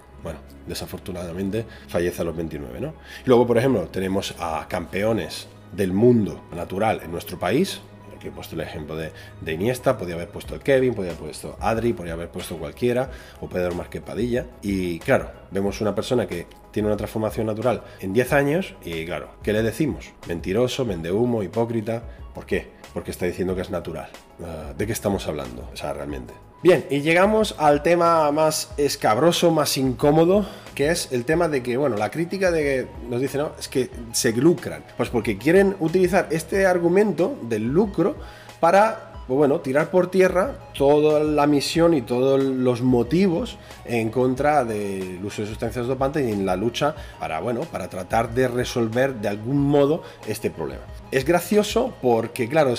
[0.67, 2.95] desafortunadamente fallece a los 29, ¿no?
[3.25, 7.81] Luego, por ejemplo, tenemos a campeones del mundo natural en nuestro país,
[8.25, 9.13] que he puesto el ejemplo de,
[9.47, 13.11] Iniesta, podía haber puesto el Kevin, podía haber puesto Adri, podía haber puesto cualquiera,
[13.41, 14.47] o Pedro Marquez Padilla.
[14.63, 19.29] Y claro, vemos una persona que tiene una transformación natural en 10 años y claro,
[19.43, 20.11] ¿qué le decimos?
[20.27, 22.03] Mentiroso, vende humo, hipócrita.
[22.35, 22.73] ¿Por qué?
[22.95, 24.09] Porque está diciendo que es natural.
[24.43, 25.69] Ah, ¿De qué estamos hablando?
[25.73, 26.33] O sea, realmente.
[26.65, 31.77] Bien, y llegamos al tema más escabroso, más incómodo, que es el tema de que,
[31.77, 33.53] bueno, la crítica de que nos dice, ¿no?
[33.59, 34.83] Es que se lucran.
[34.97, 38.17] Pues porque quieren utilizar este argumento del lucro
[38.61, 44.65] para pues bueno, tirar por tierra toda la misión y todos los motivos en contra
[44.65, 49.15] del uso de sustancias dopantes y en la lucha para, bueno, para tratar de resolver
[49.15, 50.83] de algún modo este problema.
[51.11, 52.75] Es gracioso porque, claro,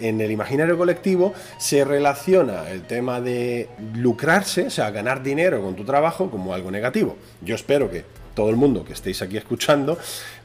[0.00, 5.74] en el imaginario colectivo se relaciona el tema de lucrarse, o sea, ganar dinero con
[5.74, 7.16] tu trabajo como algo negativo.
[7.42, 9.98] Yo espero que todo el mundo que estéis aquí escuchando,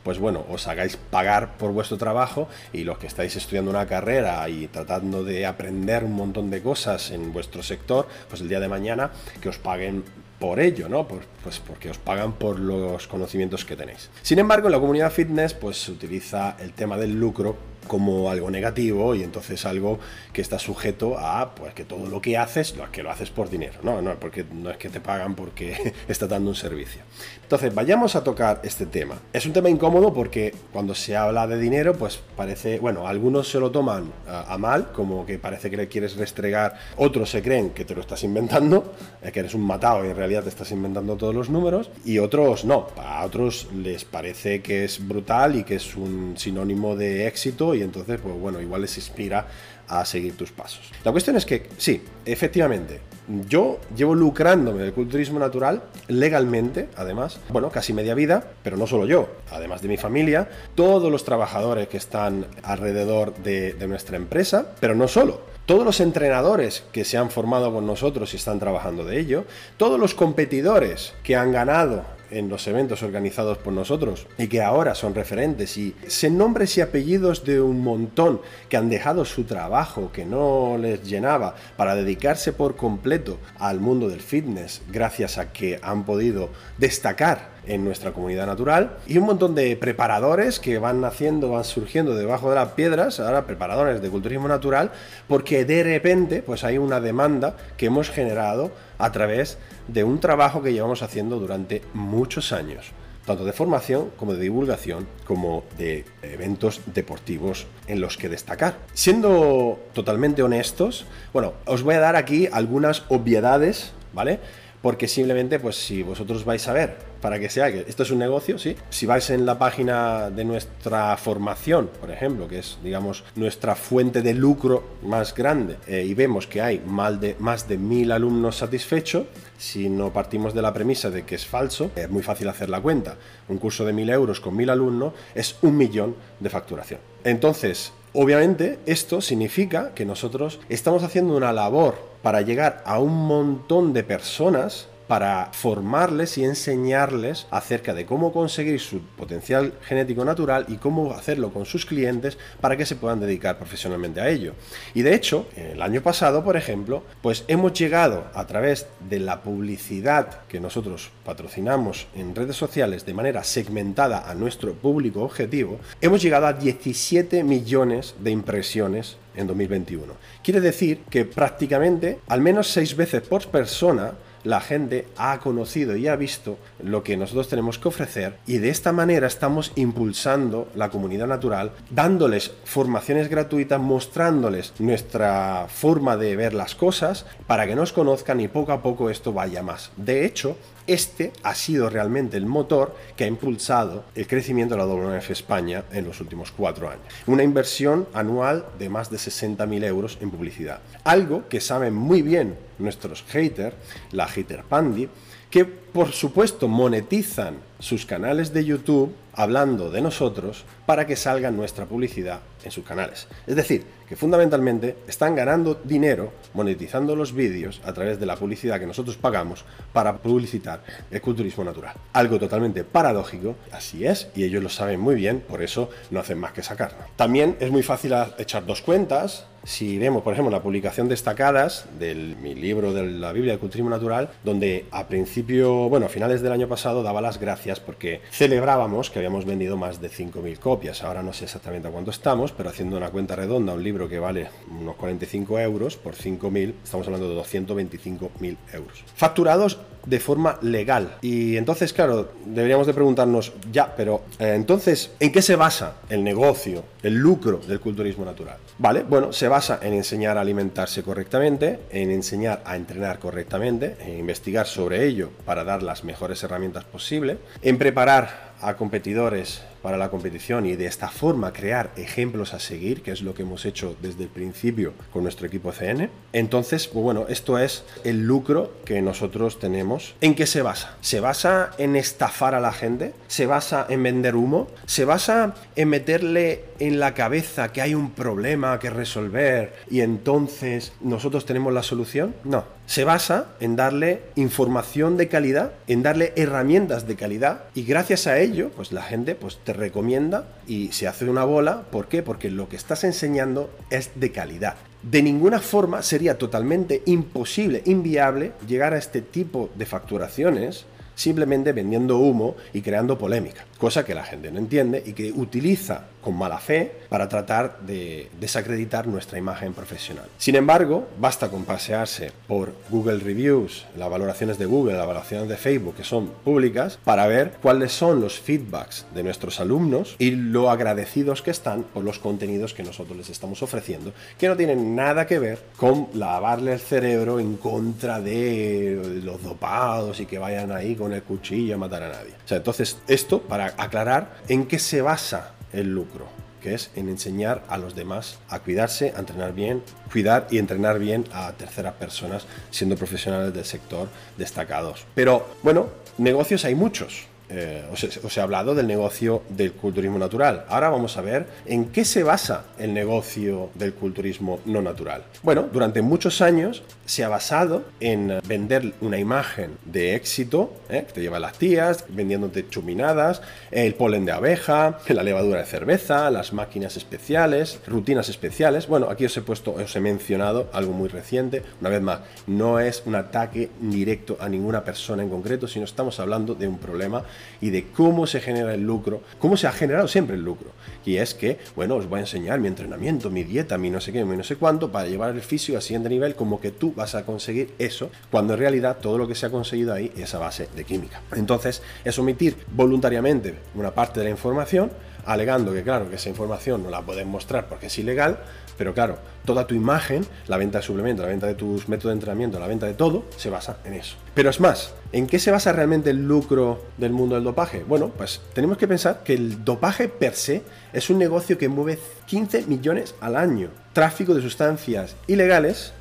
[0.03, 4.47] pues bueno, os hagáis pagar por vuestro trabajo y los que estáis estudiando una carrera
[4.49, 8.67] y tratando de aprender un montón de cosas en vuestro sector, pues el día de
[8.67, 9.11] mañana
[9.41, 10.03] que os paguen
[10.39, 11.07] por ello, ¿no?
[11.07, 14.09] Pues, porque os pagan por los conocimientos que tenéis.
[14.21, 17.55] Sin embargo, en la comunidad fitness, pues se utiliza el tema del lucro
[17.87, 19.99] como algo negativo y entonces algo
[20.33, 23.49] que está sujeto a pues que todo lo que haces, lo que lo haces por
[23.49, 27.01] dinero, no, no, porque no es que te pagan porque está dando un servicio.
[27.45, 29.19] Entonces, vayamos a tocar este tema.
[29.31, 33.59] Es un tema incómodo porque cuando se habla de dinero, pues parece, bueno, algunos se
[33.59, 37.85] lo toman a, mal, como que parece que le quieres restregar, otros se creen que
[37.85, 41.15] te lo estás inventando, eh, que eres un matado y en realidad te estás inventando
[41.17, 45.75] todos los números, y otros no, a otros les parece que es brutal y que
[45.75, 49.47] es un sinónimo de éxito y entonces, pues bueno, igual les inspira
[49.87, 50.91] a seguir tus pasos.
[51.03, 53.01] La cuestión es que, sí, efectivamente,
[53.47, 59.05] yo llevo lucrándome del culturismo natural legalmente, además, bueno, casi media vida, pero no solo
[59.05, 64.67] yo, además de mi familia, todos los trabajadores que están alrededor de, de nuestra empresa,
[64.79, 65.41] pero no solo.
[65.65, 69.45] Todos los entrenadores que se han formado con nosotros y están trabajando de ello,
[69.77, 74.95] todos los competidores que han ganado en los eventos organizados por nosotros y que ahora
[74.95, 75.77] son referentes.
[75.77, 80.77] Y se nombres y apellidos de un montón que han dejado su trabajo que no
[80.79, 86.49] les llenaba para dedicarse por completo al mundo del fitness gracias a que han podido
[86.77, 92.15] destacar en nuestra comunidad natural y un montón de preparadores que van naciendo, van surgiendo
[92.15, 94.91] debajo de las piedras, ahora preparadores de culturismo natural,
[95.27, 99.57] porque de repente pues hay una demanda que hemos generado a través
[99.87, 102.91] de un trabajo que llevamos haciendo durante muchos años.
[103.25, 108.77] tanto de formación como de divulgación, como de eventos deportivos en los que destacar.
[108.93, 114.39] Siendo totalmente honestos, bueno, os voy a dar aquí algunas obviedades, ¿vale?
[114.85, 118.19] porque simplemente, pues si vosotros vais a ver, para que sea que esto es un
[118.19, 123.23] negocio, sí, si vais en la página de nuestra formación, por ejemplo, que es, digamos,
[123.33, 127.79] nuestra fuente de lucro más grande, eh, y vemos que hay más de, más de
[127.79, 129.25] mil alumnos satisfechos,
[129.57, 132.79] si no partimos de la premisa de que es falso, es muy fácil hacer la
[132.79, 133.15] cuenta.
[133.49, 136.99] Un curso de mil euros con mil alumnos es un millón de facturación.
[137.23, 143.91] Entonces, Obviamente, esto significa que nosotros estamos haciendo una labor para llegar a un montón
[143.91, 150.75] de personas para formarles y enseñarles acerca de cómo conseguir su potencial genético natural y
[150.75, 154.53] cómo hacerlo con sus clientes para que se puedan dedicar profesionalmente a ello.
[154.93, 159.41] Y de hecho, el año pasado, por ejemplo, pues hemos llegado a través de la
[159.41, 166.21] publicidad que nosotros patrocinamos en redes sociales de manera segmentada a nuestro público objetivo, hemos
[166.21, 170.13] llegado a 17 millones de impresiones en 2021.
[170.43, 174.13] Quiere decir que prácticamente al menos seis veces por persona
[174.45, 178.69] la gente ha conocido y ha visto lo que nosotros tenemos que ofrecer y de
[178.69, 186.53] esta manera estamos impulsando la comunidad natural, dándoles formaciones gratuitas, mostrándoles nuestra forma de ver
[186.53, 189.91] las cosas para que nos conozcan y poco a poco esto vaya más.
[189.97, 190.55] De hecho,
[190.87, 195.83] este ha sido realmente el motor que ha impulsado el crecimiento de la WNF España
[195.91, 197.05] en los últimos cuatro años.
[197.25, 200.81] Una inversión anual de más de 60.000 euros en publicidad.
[201.03, 203.75] Algo que saben muy bien nuestros haters,
[204.11, 205.07] la hater pandi,
[205.49, 211.85] que por supuesto monetizan sus canales de YouTube hablando de nosotros para que salga nuestra
[211.85, 213.27] publicidad en sus canales.
[213.45, 218.79] Es decir, que fundamentalmente están ganando dinero monetizando los vídeos a través de la publicidad
[218.79, 220.81] que nosotros pagamos para publicitar
[221.11, 221.93] el culturismo natural.
[222.13, 226.39] Algo totalmente paradójico, así es, y ellos lo saben muy bien, por eso no hacen
[226.39, 226.97] más que sacarlo.
[227.15, 232.13] También es muy fácil echar dos cuentas, si vemos, por ejemplo, la publicación destacadas de
[232.13, 236.51] mi libro de la Biblia del Culturismo Natural, donde a principio, bueno, a finales del
[236.51, 241.03] año pasado daba las gracias porque celebrábamos que habíamos vendido más de 5.000 copias.
[241.03, 244.19] Ahora no sé exactamente a cuánto estamos, pero haciendo una cuenta redonda, un libro que
[244.19, 249.03] vale unos 45 euros por 5.000, estamos hablando de 225.000 euros.
[249.15, 251.17] Facturados de forma legal.
[251.21, 256.23] Y entonces, claro, deberíamos de preguntarnos, ya, pero eh, entonces, ¿en qué se basa el
[256.23, 258.57] negocio, el lucro del culturismo natural?
[258.77, 264.19] Vale, bueno, se basa en enseñar a alimentarse correctamente, en enseñar a entrenar correctamente, en
[264.19, 270.09] investigar sobre ello para dar las mejores herramientas posibles, en preparar a competidores para la
[270.09, 273.95] competición y de esta forma crear ejemplos a seguir, que es lo que hemos hecho
[274.01, 276.09] desde el principio con nuestro equipo CN.
[276.33, 280.15] Entonces, pues bueno, esto es el lucro que nosotros tenemos.
[280.21, 280.97] ¿En qué se basa?
[281.01, 283.13] ¿Se basa en estafar a la gente?
[283.27, 284.69] ¿Se basa en vender humo?
[284.87, 290.93] ¿Se basa en meterle en la cabeza que hay un problema que resolver y entonces
[291.01, 292.35] nosotros tenemos la solución?
[292.43, 292.65] No.
[292.85, 298.39] Se basa en darle información de calidad, en darle herramientas de calidad y gracias a
[298.39, 301.83] ello, pues la gente pues te recomienda y se hace una bola.
[301.91, 302.21] ¿Por qué?
[302.21, 304.75] Porque lo que estás enseñando es de calidad.
[305.01, 312.17] De ninguna forma sería totalmente imposible, inviable, llegar a este tipo de facturaciones simplemente vendiendo
[312.17, 316.57] humo y creando polémica, cosa que la gente no entiende y que utiliza con mala
[316.57, 320.25] fe para tratar de desacreditar nuestra imagen profesional.
[320.39, 325.55] Sin embargo, basta con pasearse por Google Reviews, las valoraciones de Google, las valoraciones de
[325.55, 330.71] Facebook, que son públicas, para ver cuáles son los feedbacks de nuestros alumnos y lo
[330.71, 335.27] agradecidos que están por los contenidos que nosotros les estamos ofreciendo, que no tienen nada
[335.27, 340.95] que ver con lavarle el cerebro en contra de los dopados y que vayan ahí
[340.95, 342.31] con el cuchillo a matar a nadie.
[342.43, 346.27] O sea, entonces, esto para aclarar en qué se basa el lucro,
[346.61, 350.99] que es en enseñar a los demás a cuidarse, a entrenar bien, cuidar y entrenar
[350.99, 354.07] bien a terceras personas, siendo profesionales del sector
[354.37, 355.05] destacados.
[355.13, 357.27] Pero bueno, negocios hay muchos.
[357.47, 360.65] Eh, os, he, hablado del negocio del culturismo natural.
[360.67, 365.23] Ahora vamos a ver en qué se basa el negocio del culturismo no natural.
[365.43, 371.05] Bueno, durante muchos años se ha basado en vender una imagen de éxito, ¿eh?
[371.07, 373.41] que te llevan las tías, vendiéndote chuminadas,
[373.71, 378.87] el polen de abeja, la levadura de cerveza, las máquinas especiales, rutinas especiales.
[378.87, 381.63] Bueno, aquí os he puesto, os he mencionado algo muy reciente.
[381.79, 386.19] Una vez más, no es un ataque directo a ninguna persona en concreto, sino estamos
[386.19, 387.23] hablando de un problema
[387.61, 390.71] y de cómo se genera el lucro, cómo se ha generado siempre el lucro.
[391.05, 394.11] Y es que, bueno, os voy a enseñar mi entrenamiento, mi dieta, mi no sé
[394.11, 396.93] qué, mi no sé cuánto, para llevar el físico al siguiente nivel, como que tú
[396.95, 400.33] vas a conseguir eso, cuando en realidad todo lo que se ha conseguido ahí es
[400.33, 401.21] a base de química.
[401.35, 404.91] Entonces, es omitir voluntariamente una parte de la información,
[405.25, 408.39] alegando que claro, que esa información no la pueden mostrar porque es ilegal,
[408.77, 412.13] pero claro, toda tu imagen, la venta de suplementos, la venta de tus métodos de
[412.13, 414.17] entrenamiento, la venta de todo, se basa en eso.
[414.33, 417.83] Pero es más, ¿en qué se basa realmente el lucro del mundo del dopaje?
[417.87, 421.99] Bueno, pues tenemos que pensar que el dopaje per se es un negocio que mueve
[422.25, 423.69] 15 millones al año.
[423.93, 425.93] Tráfico de sustancias ilegales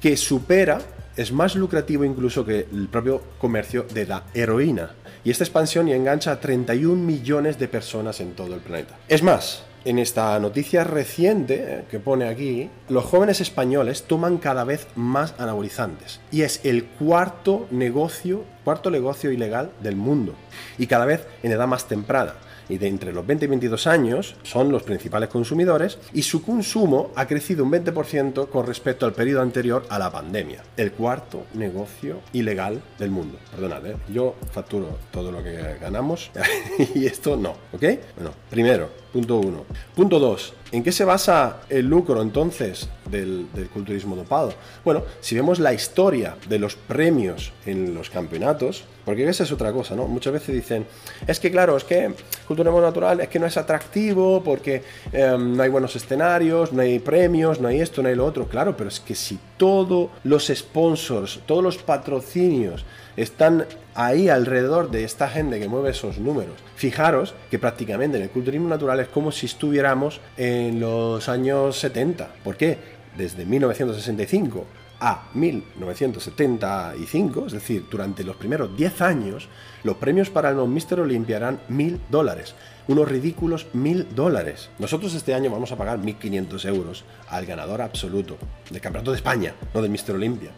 [0.00, 0.80] que supera,
[1.20, 4.92] es más lucrativo incluso que el propio comercio de la heroína.
[5.22, 8.96] Y esta expansión ya engancha a 31 millones de personas en todo el planeta.
[9.06, 14.64] Es más, en esta noticia reciente eh, que pone aquí, los jóvenes españoles toman cada
[14.64, 20.34] vez más anabolizantes y es el cuarto negocio, cuarto negocio ilegal del mundo
[20.78, 22.32] y cada vez en edad más temprana
[22.70, 27.10] y de entre los 20 y 22 años son los principales consumidores y su consumo
[27.16, 30.62] ha crecido un 20% con respecto al periodo anterior a la pandemia.
[30.76, 33.38] El cuarto negocio ilegal del mundo.
[33.50, 33.96] Perdonad, ¿eh?
[34.12, 36.30] yo facturo todo lo que ganamos
[36.94, 37.84] y esto no, ¿ok?
[38.16, 39.64] Bueno, primero, punto uno.
[39.94, 44.54] Punto dos, ¿En qué se basa el lucro entonces del, culturismo dopado?
[44.84, 49.72] Bueno, si vemos la historia de los premios en los campeonatos, porque esa es otra
[49.72, 50.06] cosa, ¿no?
[50.06, 50.86] Muchas veces dicen,
[51.26, 52.14] es que claro, es que
[52.46, 57.00] culturismo natural es que no es atractivo porque em, no hay buenos escenarios, no hay
[57.00, 58.46] premios, no hay esto, no hay lo otro.
[58.46, 62.84] Claro, pero es que si todos los sponsors, todos los patrocinios
[63.16, 66.54] están ahí alrededor de esta gente que mueve esos números.
[66.76, 72.30] Fijaros que prácticamente en el culturismo natural es como si estuviéramos en los años 70.
[72.44, 72.78] ¿Por qué?
[73.16, 74.66] Desde 1965
[75.00, 79.48] a 1975, es decir, durante los primeros 10 años,
[79.82, 81.00] los premios para los Mr.
[81.00, 82.54] Olympia eran 1000 dólares,
[82.86, 84.68] unos ridículos 1000 dólares.
[84.78, 88.36] Nosotros este año vamos a pagar 1500 euros al ganador absoluto
[88.70, 90.14] del Campeonato de España, no del Mr.
[90.14, 90.50] Olympia.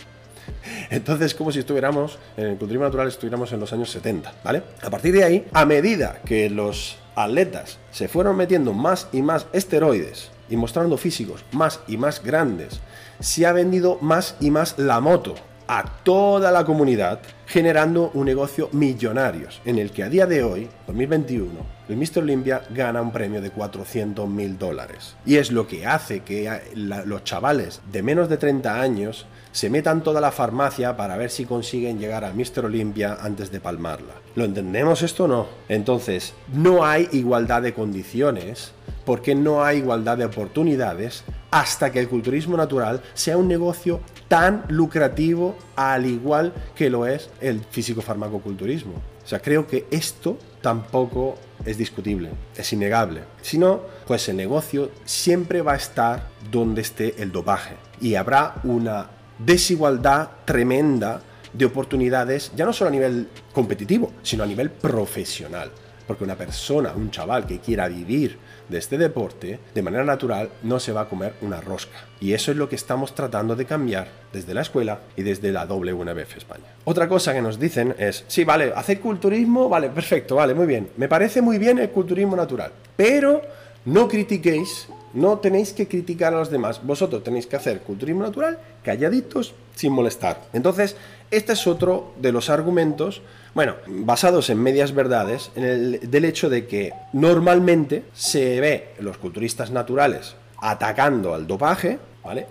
[0.91, 4.63] Entonces, como si estuviéramos en el culturismo natural, estuviéramos en los años 70, ¿vale?
[4.83, 9.47] A partir de ahí, a medida que los atletas se fueron metiendo más y más
[9.53, 12.81] esteroides y mostrando físicos más y más grandes,
[13.21, 15.35] se ha vendido más y más la moto
[15.69, 20.69] a toda la comunidad, generando un negocio millonario, en el que a día de hoy,
[20.87, 21.51] 2021,
[21.89, 22.19] el Mr.
[22.19, 25.17] Olympia gana un premio de 400 mil dólares.
[25.25, 30.03] Y es lo que hace que los chavales de menos de 30 años se metan
[30.03, 32.65] toda la farmacia para ver si consiguen llegar al Mr.
[32.65, 34.15] Olympia antes de palmarla.
[34.35, 35.47] ¿Lo entendemos esto o no?
[35.69, 38.73] Entonces, no hay igualdad de condiciones
[39.05, 44.65] porque no hay igualdad de oportunidades hasta que el culturismo natural sea un negocio tan
[44.69, 48.95] lucrativo al igual que lo es el físico farmacoculturismo.
[49.25, 53.23] O sea, creo que esto tampoco es discutible, es innegable.
[53.43, 58.57] Si no, pues el negocio siempre va a estar donde esté el dopaje y habrá
[58.65, 59.11] una
[59.45, 61.21] desigualdad tremenda
[61.53, 65.71] de oportunidades, ya no solo a nivel competitivo, sino a nivel profesional.
[66.07, 68.37] Porque una persona, un chaval que quiera vivir
[68.69, 72.07] de este deporte, de manera natural, no se va a comer una rosca.
[72.21, 75.65] Y eso es lo que estamos tratando de cambiar desde la escuela y desde la
[75.67, 76.65] WNBF España.
[76.85, 80.91] Otra cosa que nos dicen es, sí, vale, hacer culturismo, vale, perfecto, vale, muy bien.
[80.97, 83.43] Me parece muy bien el culturismo natural, pero
[83.85, 88.59] no critiquéis no tenéis que criticar a los demás, vosotros tenéis que hacer culturismo natural,
[88.83, 90.41] calladitos, sin molestar.
[90.53, 90.97] Entonces,
[91.31, 93.23] este es otro de los argumentos,
[93.55, 99.19] bueno, basados en medias verdades, en el, del hecho de que normalmente se ve los
[99.19, 101.99] culturistas naturales atacando al dopaje.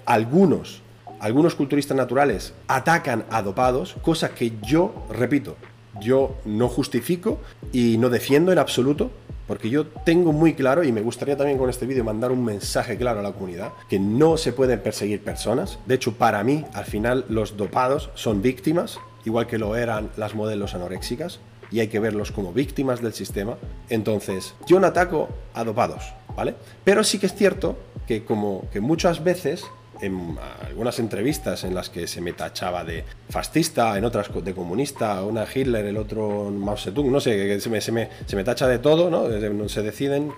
[0.05, 0.82] Algunos,
[1.20, 5.55] algunos culturistas naturales atacan a dopados, cosa que yo, repito,
[5.99, 7.39] yo no justifico
[7.72, 9.12] y no defiendo en absoluto,
[9.52, 12.95] porque yo tengo muy claro, y me gustaría también con este vídeo mandar un mensaje
[12.95, 15.78] claro a la comunidad, que no se pueden perseguir personas.
[15.86, 20.36] De hecho, para mí, al final, los dopados son víctimas, igual que lo eran las
[20.36, 23.58] modelos anoréxicas, y hay que verlos como víctimas del sistema.
[23.89, 26.56] Entonces, yo no ataco a dopados, ¿vale?
[26.86, 27.76] Pero sí que es cierto
[28.08, 29.66] que como que muchas veces
[30.02, 35.24] en algunas entrevistas en las que se me tachaba de fascista, en otras de comunista,
[35.24, 38.68] una Hitler, el otro Mao Zedong, no sé, se me, se me, se me tacha
[38.68, 39.70] de todo, ¿no?
[39.70, 40.32] Se deciden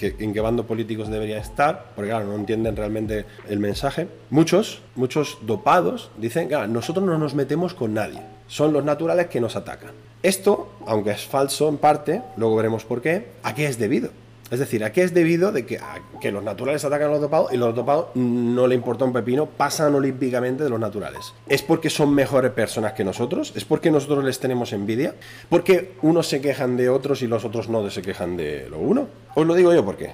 [0.00, 4.08] en qué bando políticos debería estar, porque claro, no entienden realmente el mensaje.
[4.30, 9.40] Muchos, muchos dopados dicen que nosotros no nos metemos con nadie, son los naturales que
[9.40, 9.90] nos atacan.
[10.22, 14.10] Esto, aunque es falso en parte, luego veremos por qué, ¿a qué es debido?
[14.50, 15.78] Es decir, ¿a qué es debido de que,
[16.20, 19.46] que los naturales atacan a los dopados y los dopados no le importa un pepino,
[19.46, 21.32] pasan olímpicamente de los naturales?
[21.48, 23.52] ¿Es porque son mejores personas que nosotros?
[23.54, 25.14] ¿Es porque nosotros les tenemos envidia?
[25.48, 29.06] ¿Porque unos se quejan de otros y los otros no se quejan de lo uno?
[29.34, 30.10] Os lo digo yo por qué.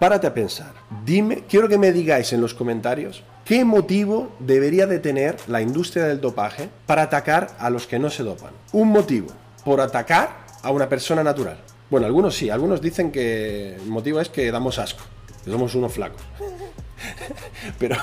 [0.00, 0.72] Párate a pensar.
[1.04, 6.06] Dime, quiero que me digáis en los comentarios qué motivo debería de tener la industria
[6.06, 8.52] del dopaje para atacar a los que no se dopan.
[8.72, 9.28] Un motivo
[9.64, 11.58] por atacar a una persona natural.
[11.90, 15.02] Bueno, algunos sí, algunos dicen que el motivo es que damos asco,
[15.44, 16.22] que somos unos flacos.
[17.78, 17.96] pero,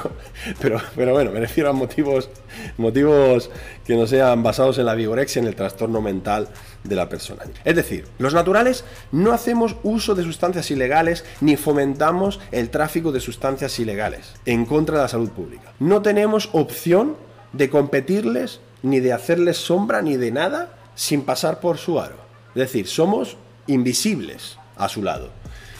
[0.60, 2.30] pero, pero bueno, me refiero a motivos,
[2.78, 3.50] motivos
[3.86, 6.50] que no sean basados en la vigorexia, en el trastorno mental
[6.84, 7.44] de la persona.
[7.64, 8.84] Es decir, los naturales
[9.14, 14.98] no hacemos uso de sustancias ilegales ni fomentamos el tráfico de sustancias ilegales en contra
[14.98, 15.74] de la salud pública.
[15.80, 17.16] No tenemos opción
[17.54, 22.18] de competirles, ni de hacerles sombra, ni de nada sin pasar por su aro.
[22.50, 23.38] Es decir, somos
[23.68, 25.30] invisibles a su lado.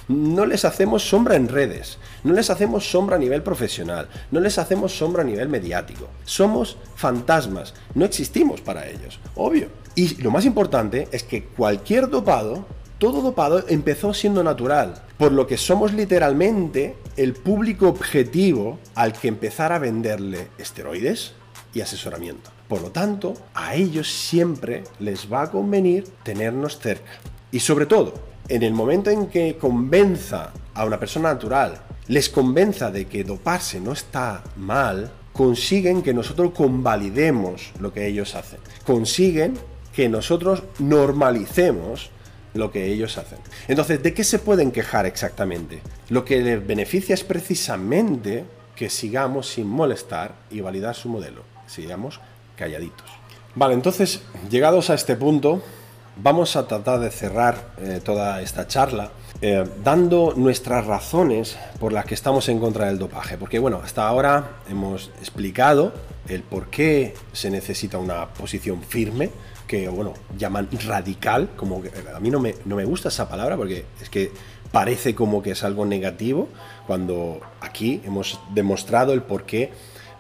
[0.08, 4.58] No les hacemos sombra en redes, no les hacemos sombra a nivel profesional, no les
[4.58, 6.08] hacemos sombra a nivel mediático.
[6.24, 9.68] Somos fantasmas, no existimos para ellos, obvio.
[9.96, 12.66] Y lo más importante es que cualquier dopado,
[13.00, 19.28] todo dopado empezó siendo natural, por lo que somos literalmente el público objetivo al que
[19.28, 21.34] empezar a venderle esteroides
[21.74, 22.50] y asesoramiento.
[22.70, 27.12] Por lo tanto, a ellos siempre les va a convenir tenernos cerca.
[27.52, 28.14] Y sobre todo,
[28.50, 33.80] en el momento en que convenza a una persona natural, les convenza de que doparse
[33.80, 38.60] no está mal, consiguen que nosotros convalidemos lo que ellos hacen.
[38.86, 39.58] Consiguen
[39.94, 42.12] que nosotros normalicemos
[42.54, 43.40] lo que ellos hacen.
[43.68, 45.82] Entonces, ¿de qué se pueden quejar exactamente?
[46.10, 48.46] Lo que les beneficia es precisamente
[48.76, 51.44] que sigamos sin molestar y validar su modelo.
[51.68, 52.20] Sigamos
[52.56, 53.10] calladitos.
[53.56, 55.62] Vale, entonces, llegados a este punto,
[56.22, 59.12] vamos a tratar de cerrar eh, toda esta charla
[59.42, 63.38] eh, dando nuestras razones por las que estamos en contra del dopaje.
[63.38, 65.94] Porque bueno, hasta ahora hemos explicado
[66.28, 69.30] el por qué se necesita una posición firme,
[69.68, 73.58] que bueno, llaman radical, como que a mí no me, no me gusta esa palabra
[73.58, 74.32] porque es que
[74.72, 76.50] parece como que es algo negativo,
[76.88, 79.72] cuando aquí hemos demostrado el por qué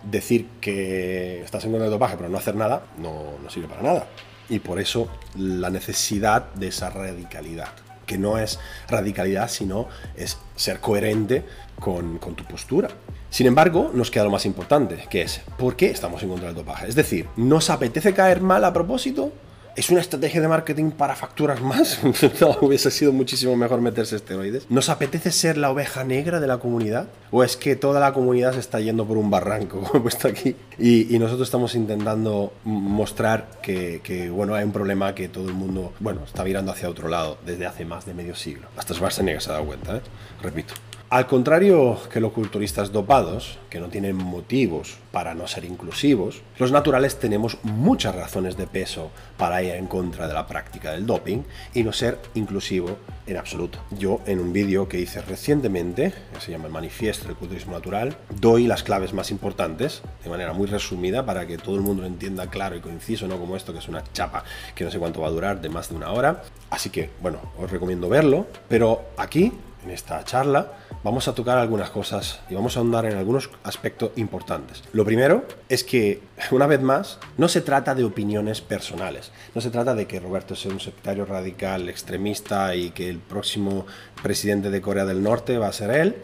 [0.03, 3.81] decir que estás en contra del dopaje pero no hacer nada no, no sirve para
[3.81, 4.07] nada.
[4.49, 7.69] Y por eso la necesidad de esa radicalidad,
[8.05, 11.43] que no es radicalidad, sino es ser coherente
[11.79, 12.89] con, con, tu postura.
[13.29, 16.55] Sin embargo, nos queda lo más importante, que es ¿por qué estamos en contra del
[16.55, 16.87] dopaje?
[16.87, 19.33] Es decir, ¿nos apetece caer mal a propósito?
[19.77, 21.99] ¿Es una estrategia de marketing para facturas más?
[22.61, 24.65] hubiese sido muchísimo mejor meterse esteroides.
[24.71, 27.09] ¿Nos apetece ser la oveja negra de la comunidad?
[27.29, 30.29] ¿O es que toda la comunidad se está yendo por un barranco, como he puesto
[30.29, 30.55] aquí?
[30.79, 36.21] Y, nosotros estamos intentando mostrar que, bueno, hay un problema que todo el mundo, bueno,
[36.25, 38.69] está virando hacia otro lado desde hace más de medio siglo.
[38.77, 40.01] Hasta Schwarzenegger se ha dado cuenta, ¿eh?
[40.41, 40.73] Repito.
[41.09, 46.73] Al contrario que los culturistas dopados, que no tienen motivos para no ser inclusivos, los
[46.73, 51.43] naturales tenemos muchas razones de peso para ir en contra de la práctica del doping
[51.73, 53.79] y no ser inclusivo en absoluto.
[53.97, 58.17] Yo en un vídeo que hice recientemente, que se llama el Manifiesto del Culturismo Natural,
[58.41, 62.09] doy las claves más importantes de manera muy resumida para que todo el mundo lo
[62.09, 64.43] entienda claro y conciso, no como esto que es una chapa
[64.75, 66.43] que no sé cuánto va a durar de más de una hora.
[66.69, 69.53] Así que, bueno, os recomiendo verlo, pero aquí
[69.87, 70.73] en esta charla
[71.03, 74.83] vamos a tocar algunas cosas y vamos a ahondar en algunos aspectos importantes.
[74.91, 76.21] Lo primero es que,
[76.51, 79.31] una vez más, no se trata de opiniones personales.
[79.55, 83.85] No se trata de que Roberto sea un sectario radical, extremista y que el próximo
[84.21, 86.17] presidente de Corea del Norte va a ser él,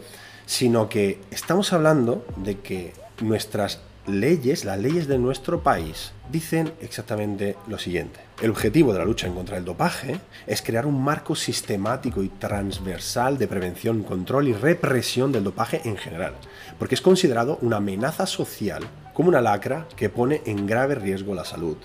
[0.44, 7.56] sino que estamos hablando de que nuestras leyes, las leyes de nuestro país, dicen exactamente
[7.66, 8.20] lo siguiente.
[8.42, 12.28] El objetivo de la lucha en contra del dopaje es crear un marco sistemático y
[12.28, 16.34] transversal de prevención, control y represión del dopaje en general,
[16.78, 18.82] porque es considerado una amenaza social
[19.12, 21.76] como una lacra que pone en grave riesgo la salud,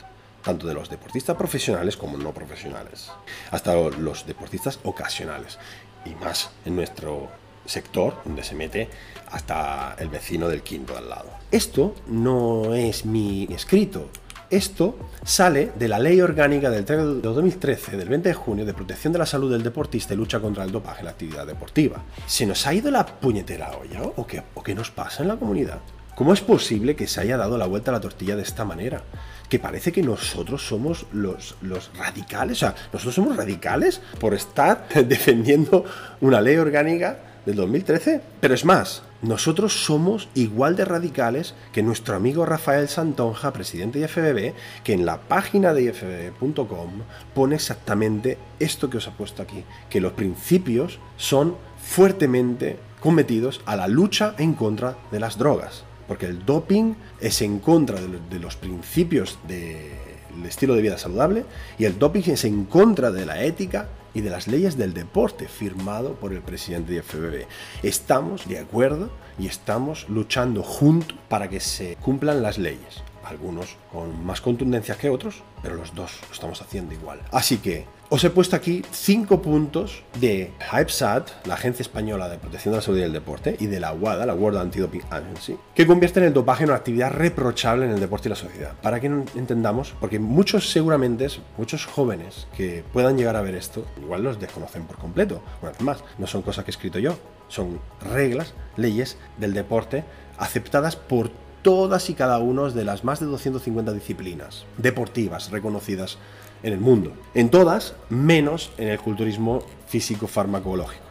[0.43, 3.11] tanto de los deportistas profesionales como no profesionales,
[3.51, 5.59] hasta los deportistas ocasionales,
[6.05, 7.29] y más en nuestro
[7.69, 8.89] sector donde se mete
[9.31, 11.29] hasta el vecino del quinto al lado.
[11.51, 14.09] Esto no es mi escrito.
[14.49, 16.83] Esto sale de la Ley Orgánica del
[17.21, 20.63] 2013, del 20 de junio, de protección de la salud del deportista y lucha contra
[20.63, 22.03] el dopaje en la actividad deportiva.
[22.25, 25.37] ¿Se nos ha ido la puñetera olla o qué, o qué nos pasa en la
[25.37, 25.79] comunidad?
[26.15, 29.03] ¿Cómo es posible que se haya dado la vuelta a la tortilla de esta manera?
[29.47, 34.87] Que parece que nosotros somos los, los radicales, o sea, nosotros somos radicales por estar
[35.07, 35.85] defendiendo
[36.21, 38.21] una ley orgánica del 2013.
[38.39, 44.05] Pero es más, nosotros somos igual de radicales que nuestro amigo Rafael Santonja, presidente de
[44.05, 46.91] IFBB, que en la página de ifbb.com
[47.33, 53.75] pone exactamente esto que os he puesto aquí, que los principios son fuertemente cometidos a
[53.75, 55.83] la lucha en contra de las drogas.
[56.07, 61.45] Porque el doping es en contra de los principios del estilo de vida saludable
[61.77, 65.47] y el doping es en contra de la ética y de las leyes del deporte
[65.47, 67.45] firmado por el presidente de FBB.
[67.83, 73.03] Estamos de acuerdo y estamos luchando juntos para que se cumplan las leyes.
[73.23, 77.21] Algunos con más contundencia que otros, pero los dos lo estamos haciendo igual.
[77.31, 82.71] Así que os he puesto aquí cinco puntos de HypeSat, la Agencia Española de Protección
[82.71, 85.85] de la Salud y el Deporte, y de la WADA, la World Anti-Doping Agency, que
[85.85, 88.73] convierten el dopaje en una actividad reprochable en el deporte y la sociedad.
[88.81, 94.23] Para que entendamos, porque muchos seguramente, muchos jóvenes que puedan llegar a ver esto, igual
[94.23, 95.43] los desconocen por completo.
[95.61, 97.15] Una vez más, no son cosas que he escrito yo,
[97.47, 97.79] son
[98.11, 100.03] reglas, leyes del deporte
[100.39, 101.29] aceptadas por
[101.61, 106.17] todas y cada una de las más de 250 disciplinas deportivas reconocidas
[106.63, 107.13] en el mundo.
[107.33, 111.03] En todas, menos en el culturismo físico farmacológico.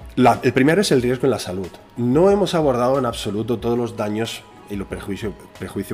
[0.43, 1.69] el primero es el riesgo en la salud.
[1.97, 5.33] No hemos abordado en absoluto todos los daños y los prejuicios,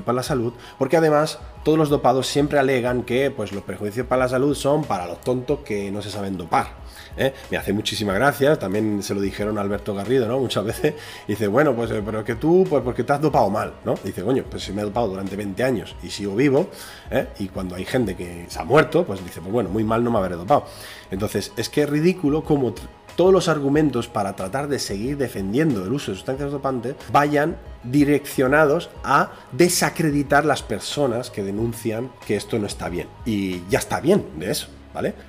[0.04, 4.24] para la salud, porque además todos los dopados siempre alegan que pues, los prejuicios para
[4.24, 6.83] la salud son para los tontos que no se saben dopar.
[7.16, 7.32] ¿Eh?
[7.50, 10.38] Me hace muchísima gracia, también se lo dijeron a Alberto Garrido, ¿no?
[10.38, 10.94] Muchas veces,
[11.28, 13.94] dice, bueno, pues, eh, pero que tú, pues porque te has dopado mal, ¿no?
[14.02, 16.68] Dice, coño, pues si me he dopado durante 20 años y sigo vivo,
[17.10, 17.28] ¿eh?
[17.38, 20.10] y cuando hay gente que se ha muerto, pues dice, pues bueno, muy mal no
[20.10, 20.66] me habré dopado.
[21.10, 22.74] Entonces, es que es ridículo como
[23.16, 28.90] todos los argumentos para tratar de seguir defendiendo el uso de sustancias dopantes vayan direccionados
[29.04, 33.08] a desacreditar las personas que denuncian que esto no está bien.
[33.24, 34.68] Y ya está bien de eso.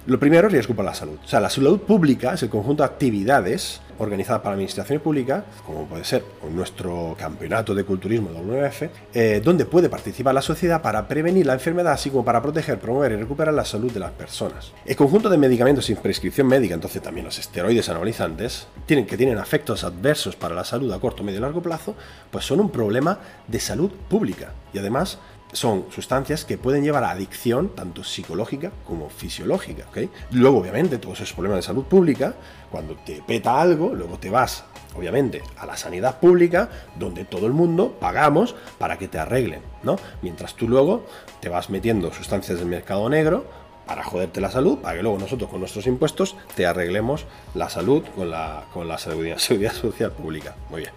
[0.05, 1.17] Lo primero es riesgo para la salud.
[1.23, 5.45] O sea, la salud pública es el conjunto de actividades organizadas para la administración pública,
[5.65, 10.81] como puede ser nuestro campeonato de culturismo de WF, eh, donde puede participar la sociedad
[10.81, 14.11] para prevenir la enfermedad, así como para proteger, promover y recuperar la salud de las
[14.11, 14.73] personas.
[14.85, 19.37] El conjunto de medicamentos sin prescripción médica, entonces también los esteroides anabolizantes, tienen, que tienen
[19.37, 21.95] efectos adversos para la salud a corto, medio y largo plazo,
[22.31, 24.51] pues son un problema de salud pública.
[24.73, 25.19] Y además
[25.53, 29.85] son sustancias que pueden llevar a adicción, tanto psicológica como fisiológica.
[30.31, 32.35] Luego, obviamente, todos esos problemas de salud pública,
[32.71, 34.65] cuando te peta algo, luego te vas,
[34.95, 39.97] obviamente, a la sanidad pública, donde todo el mundo pagamos para que te arreglen, ¿no?
[40.21, 41.05] Mientras tú luego
[41.39, 43.45] te vas metiendo sustancias del mercado negro
[43.85, 48.03] para joderte la salud, para que luego nosotros con nuestros impuestos te arreglemos la salud
[48.15, 49.37] con la, con la seguridad
[49.71, 50.55] social pública.
[50.69, 50.93] Muy bien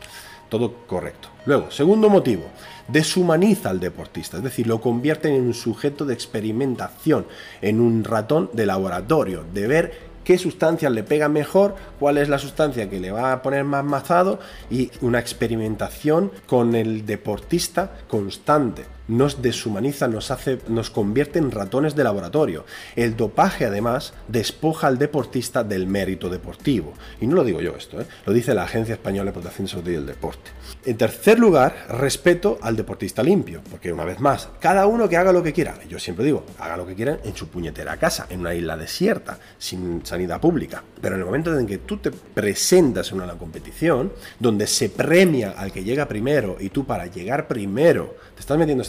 [0.49, 1.28] todo correcto.
[1.46, 2.44] Luego, segundo motivo,
[2.89, 7.26] deshumaniza al deportista, es decir, lo convierte en un sujeto de experimentación,
[7.62, 12.39] en un ratón de laboratorio, de ver qué sustancias le pega mejor, cuál es la
[12.39, 18.97] sustancia que le va a poner más mazado y una experimentación con el deportista constante
[19.09, 22.64] nos deshumaniza, nos hace, nos convierte en ratones de laboratorio.
[22.94, 26.92] El dopaje, además, despoja al deportista del mérito deportivo.
[27.20, 28.06] Y no lo digo yo esto, ¿eh?
[28.26, 30.50] lo dice la Agencia Española de Protección de y del Deporte.
[30.84, 35.32] En tercer lugar, respeto al deportista limpio, porque una vez más, cada uno que haga
[35.32, 35.76] lo que quiera.
[35.88, 39.38] Yo siempre digo, haga lo que quieran en su puñetera casa, en una isla desierta,
[39.59, 40.82] sin sanidad pública.
[41.00, 45.54] Pero en el momento en que tú te presentas en una competición, donde se premia
[45.56, 48.82] al que llega primero y tú para llegar primero te estás metiendo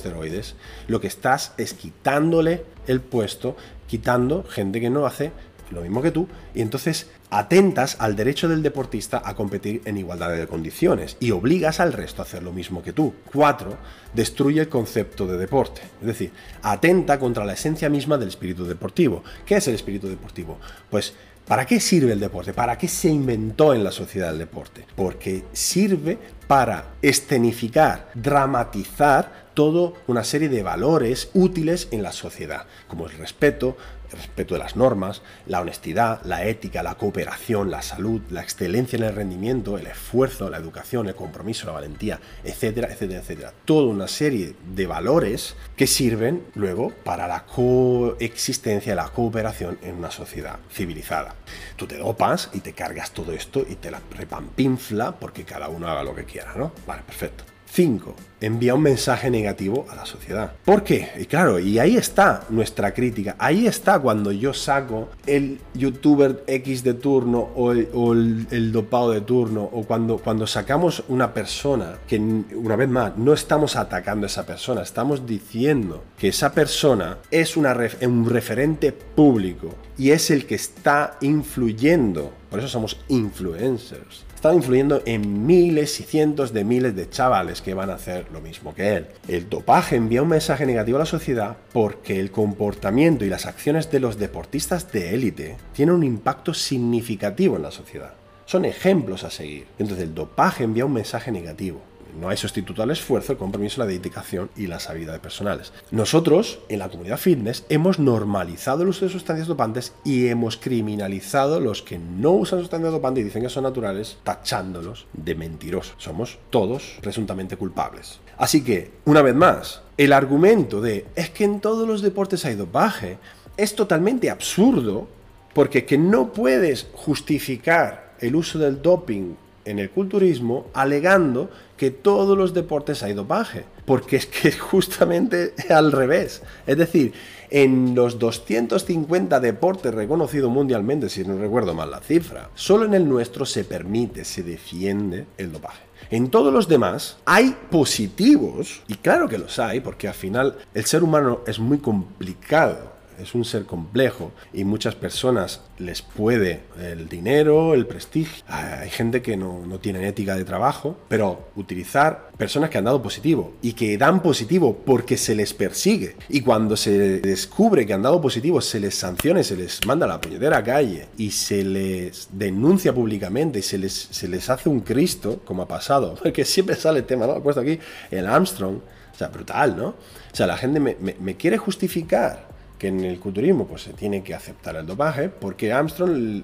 [0.87, 3.55] lo que estás es quitándole el puesto,
[3.87, 5.31] quitando gente que no hace
[5.71, 10.31] lo mismo que tú, y entonces atentas al derecho del deportista a competir en igualdad
[10.31, 13.13] de condiciones y obligas al resto a hacer lo mismo que tú.
[13.31, 13.77] Cuatro,
[14.13, 16.31] destruye el concepto de deporte, es decir,
[16.63, 19.23] atenta contra la esencia misma del espíritu deportivo.
[19.45, 20.57] ¿Qué es el espíritu deportivo?
[20.89, 21.13] Pues
[21.49, 22.53] ¿Para qué sirve el deporte?
[22.53, 24.85] ¿Para qué se inventó en la sociedad el deporte?
[24.95, 33.07] Porque sirve para escenificar, dramatizar toda una serie de valores útiles en la sociedad, como
[33.07, 33.75] el respeto,
[34.09, 38.95] el respeto de las normas, la honestidad, la ética, la cooperación, la salud, la excelencia
[38.95, 43.53] en el rendimiento, el esfuerzo, la educación, el compromiso, la valentía, etcétera, etcétera, etcétera.
[43.65, 50.09] Toda una serie de valores que sirven luego para la coexistencia, la cooperación en una
[50.09, 51.35] sociedad civilizada.
[51.75, 55.89] Tú te dopas y te cargas todo esto y te la repampinfla porque cada uno
[55.89, 56.71] haga lo que quiera, ¿no?
[56.87, 57.43] Vale, perfecto.
[57.71, 58.15] 5.
[58.41, 60.53] Envía un mensaje negativo a la sociedad.
[60.65, 61.09] ¿Por qué?
[61.19, 63.35] Y claro, y ahí está nuestra crítica.
[63.37, 69.63] Ahí está cuando yo saco el youtuber X de turno o el, dopado de turno
[69.63, 74.45] o cuando, cuando sacamos una persona que, una vez más, no estamos atacando a esa
[74.45, 80.55] persona, estamos diciendo que esa persona es una un referente público y es el que
[80.55, 82.31] está influyendo.
[82.49, 87.73] Por eso somos influencers están influyendo en miles y cientos de miles de chavales que
[87.73, 89.07] van a hacer lo mismo que él.
[89.27, 93.91] El dopaje envía un mensaje negativo a la sociedad porque el comportamiento y las acciones
[93.91, 98.13] de los deportistas de élite tienen un impacto significativo en la sociedad.
[98.45, 99.67] Son ejemplos a seguir.
[99.77, 101.81] Entonces el dopaje envía un mensaje negativo
[102.19, 105.73] no hay sustituto al esfuerzo, el compromiso, la dedicación y las habilidades personales.
[105.91, 111.59] Nosotros, en la comunidad fitness, hemos normalizado el uso de sustancias dopantes y hemos criminalizado
[111.59, 115.95] los que no usan sustancias dopantes y dicen que son naturales, tachándolos de mentirosos.
[115.97, 118.19] Somos todos presuntamente culpables.
[118.37, 122.55] Así que, una vez más, el argumento de es que en todos los deportes hay
[122.55, 123.17] dopaje
[123.57, 125.09] es totalmente absurdo
[125.53, 129.35] porque que no puedes justificar el uso del doping
[129.69, 135.53] en el culturismo alegando que todos los deportes hay dopaje, porque es que es justamente
[135.69, 136.41] al revés.
[136.65, 137.13] Es decir,
[137.51, 143.07] en los 250 deportes reconocidos mundialmente, si no recuerdo mal la cifra, solo en el
[143.07, 145.83] nuestro se permite, se defiende el dopaje.
[146.11, 150.85] En todos los demás hay positivos, y claro que los hay, porque al final el
[150.85, 157.07] ser humano es muy complicado es un ser complejo y muchas personas les puede el
[157.07, 158.43] dinero, el prestigio.
[158.47, 163.01] Hay gente que no, no tiene ética de trabajo, pero utilizar personas que han dado
[163.01, 168.01] positivo y que dan positivo porque se les persigue y cuando se descubre que han
[168.01, 172.29] dado positivo se les sanciona, se les manda a la puñetera calle y se les
[172.31, 176.75] denuncia públicamente y se les, se les hace un Cristo, como ha pasado, porque siempre
[176.75, 177.37] sale el tema, ¿no?
[177.37, 177.79] He puesto aquí
[178.11, 178.77] el Armstrong,
[179.13, 179.87] o sea, brutal, ¿no?
[179.87, 182.47] O sea, la gente me, me quiere justificar
[182.79, 186.43] que en el culturismo pues se tiene que aceptar el dopaje porque Armstrong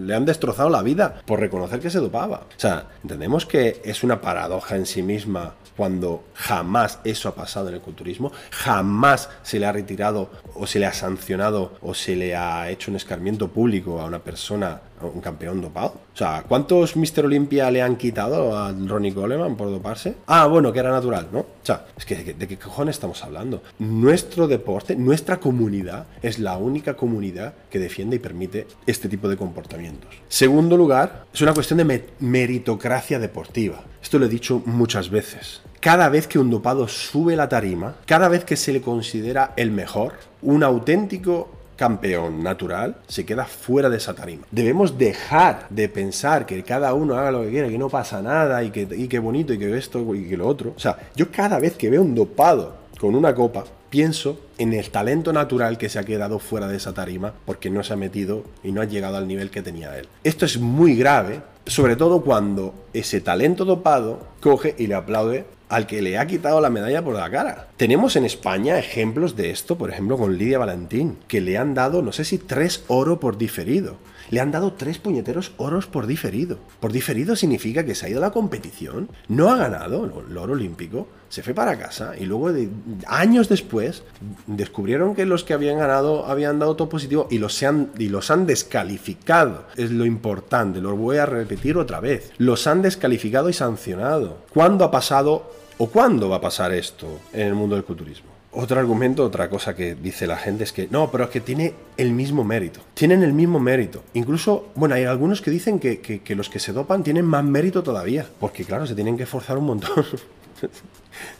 [0.00, 2.46] le han destrozado la vida por reconocer que se dopaba.
[2.56, 7.68] O sea, entendemos que es una paradoja en sí misma cuando jamás eso ha pasado
[7.68, 12.16] en el culturismo, jamás se le ha retirado o se le ha sancionado o se
[12.16, 15.94] le ha hecho un escarmiento público a una persona un campeón dopado.
[16.14, 20.14] O sea, ¿cuántos Mister Olympia le han quitado a Ronnie Coleman por doparse?
[20.26, 21.40] Ah, bueno, que era natural, ¿no?
[21.40, 23.62] O sea, es que ¿de, qué cojones estamos hablando?
[23.78, 29.36] Nuestro deporte, nuestra comunidad, es la única comunidad que defiende y permite este tipo de
[29.36, 30.10] comportamientos.
[30.28, 33.82] Segundo lugar, es una cuestión de meritocracia deportiva.
[34.02, 35.62] Esto lo he dicho muchas veces.
[35.80, 39.70] Cada vez que un dopado sube la tarima, cada vez que se le considera el
[39.70, 44.46] mejor, un auténtico campeón natural se queda fuera de esa tarima.
[44.50, 48.62] Debemos dejar de pensar que cada uno haga lo que quiera, que no pasa nada
[48.64, 50.72] y que, y bonito y que esto y que lo otro.
[50.76, 54.90] O sea, yo cada vez que veo un dopado con una copa, pienso en el
[54.90, 58.44] talento natural que se ha quedado fuera de esa tarima porque no se ha metido
[58.62, 60.08] y no ha llegado al nivel que tenía él.
[60.24, 65.86] Esto es muy grave, sobre todo cuando ese talento dopado coge y le aplaude al
[65.86, 67.68] que le ha quitado la medalla por la cara.
[67.76, 72.02] Tenemos en España ejemplos de esto, por ejemplo con Lidia Valentín, que le han dado,
[72.02, 73.96] no sé si tres oro por diferido.
[74.30, 76.58] Le han dado tres puñeteros oros por diferido.
[76.80, 80.52] Por diferido significa que se ha ido a la competición, no ha ganado el oro
[80.52, 82.68] olímpico, se fue para casa y luego de,
[83.06, 84.02] años después
[84.46, 88.30] descubrieron que los que habían ganado habían dado todo positivo y los, han, y los
[88.30, 89.64] han descalificado.
[89.76, 92.32] Es lo importante, lo voy a repetir otra vez.
[92.38, 94.38] Los han descalificado y sancionado.
[94.52, 98.25] ¿Cuándo ha pasado o cuándo va a pasar esto en el mundo del culturismo?
[98.58, 101.74] Otro argumento, otra cosa que dice la gente es que no, pero es que tiene
[101.98, 102.80] el mismo mérito.
[102.94, 104.02] Tienen el mismo mérito.
[104.14, 107.82] Incluso, bueno, hay algunos que dicen que, que los que se dopan tienen más mérito
[107.82, 108.26] todavía.
[108.40, 110.04] Porque claro, se tienen que esforzar un montón.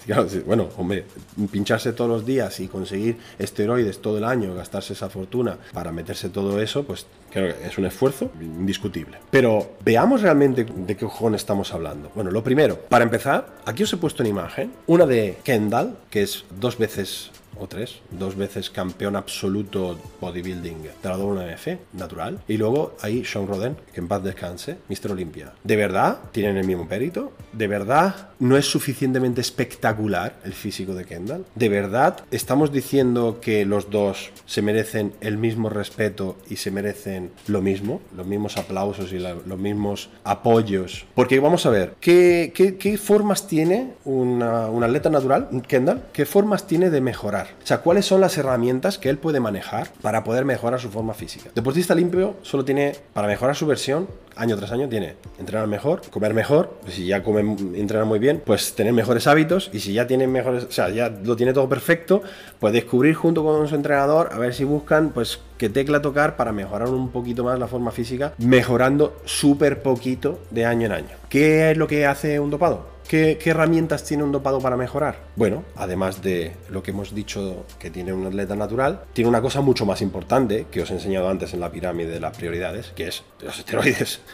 [0.47, 1.05] bueno, hombre,
[1.51, 6.29] pincharse todos los días y conseguir esteroides todo el año, gastarse esa fortuna para meterse
[6.29, 9.18] todo eso, pues creo que es un esfuerzo indiscutible.
[9.31, 12.11] Pero veamos realmente de qué cojones estamos hablando.
[12.14, 16.22] Bueno, lo primero, para empezar, aquí os he puesto una imagen, una de Kendall, que
[16.22, 22.41] es dos veces o tres, dos veces campeón absoluto bodybuilding de la WMF, natural.
[22.49, 25.13] Y luego ahí Sean Roden, que en paz descanse, Mr.
[25.13, 25.53] Olympia.
[25.65, 27.33] ¿De verdad tienen el mismo mérito?
[27.53, 31.45] ¿De verdad no es suficientemente espectacular el físico de Kendall?
[31.55, 37.31] ¿De verdad estamos diciendo que los dos se merecen el mismo respeto y se merecen
[37.47, 38.01] lo mismo?
[38.17, 41.07] Los mismos aplausos y los mismos apoyos.
[41.15, 46.03] Porque vamos a ver, ¿qué, formas tiene un atleta natural, Kendall?
[46.13, 47.46] ¿Qué formas tiene de mejorar?
[47.63, 51.15] O sea, ¿cuáles son las herramientas que él puede manejar para poder mejorar su forma
[51.15, 51.51] física?
[51.55, 56.35] Deportista limpio solo tiene, para mejorar su versión, año tras año, tiene entrenar mejor, comer
[56.35, 57.41] mejor, si ya come,
[57.75, 61.09] entrena muy bien, pues tener mejores hábitos y si ya tiene mejores, o sea, ya
[61.09, 62.23] lo tiene todo perfecto,
[62.61, 66.53] pues descubrir junto con su entrenador a ver si buscan, pues, qué tecla tocar para
[66.53, 71.17] mejorar un poquito más la forma física, mejorando súper poquito de año en año.
[71.29, 72.96] ¿Qué es lo que hace un dopado?
[73.09, 75.17] ¿Qué, herramientas tiene un dopado para mejorar?
[75.37, 79.61] Bueno, además de lo que hemos dicho que tiene un atleta natural, tiene una cosa
[79.61, 83.09] mucho más importante que os he enseñado antes en la pirámide de las prioridades, que
[83.09, 84.21] es los esteroides.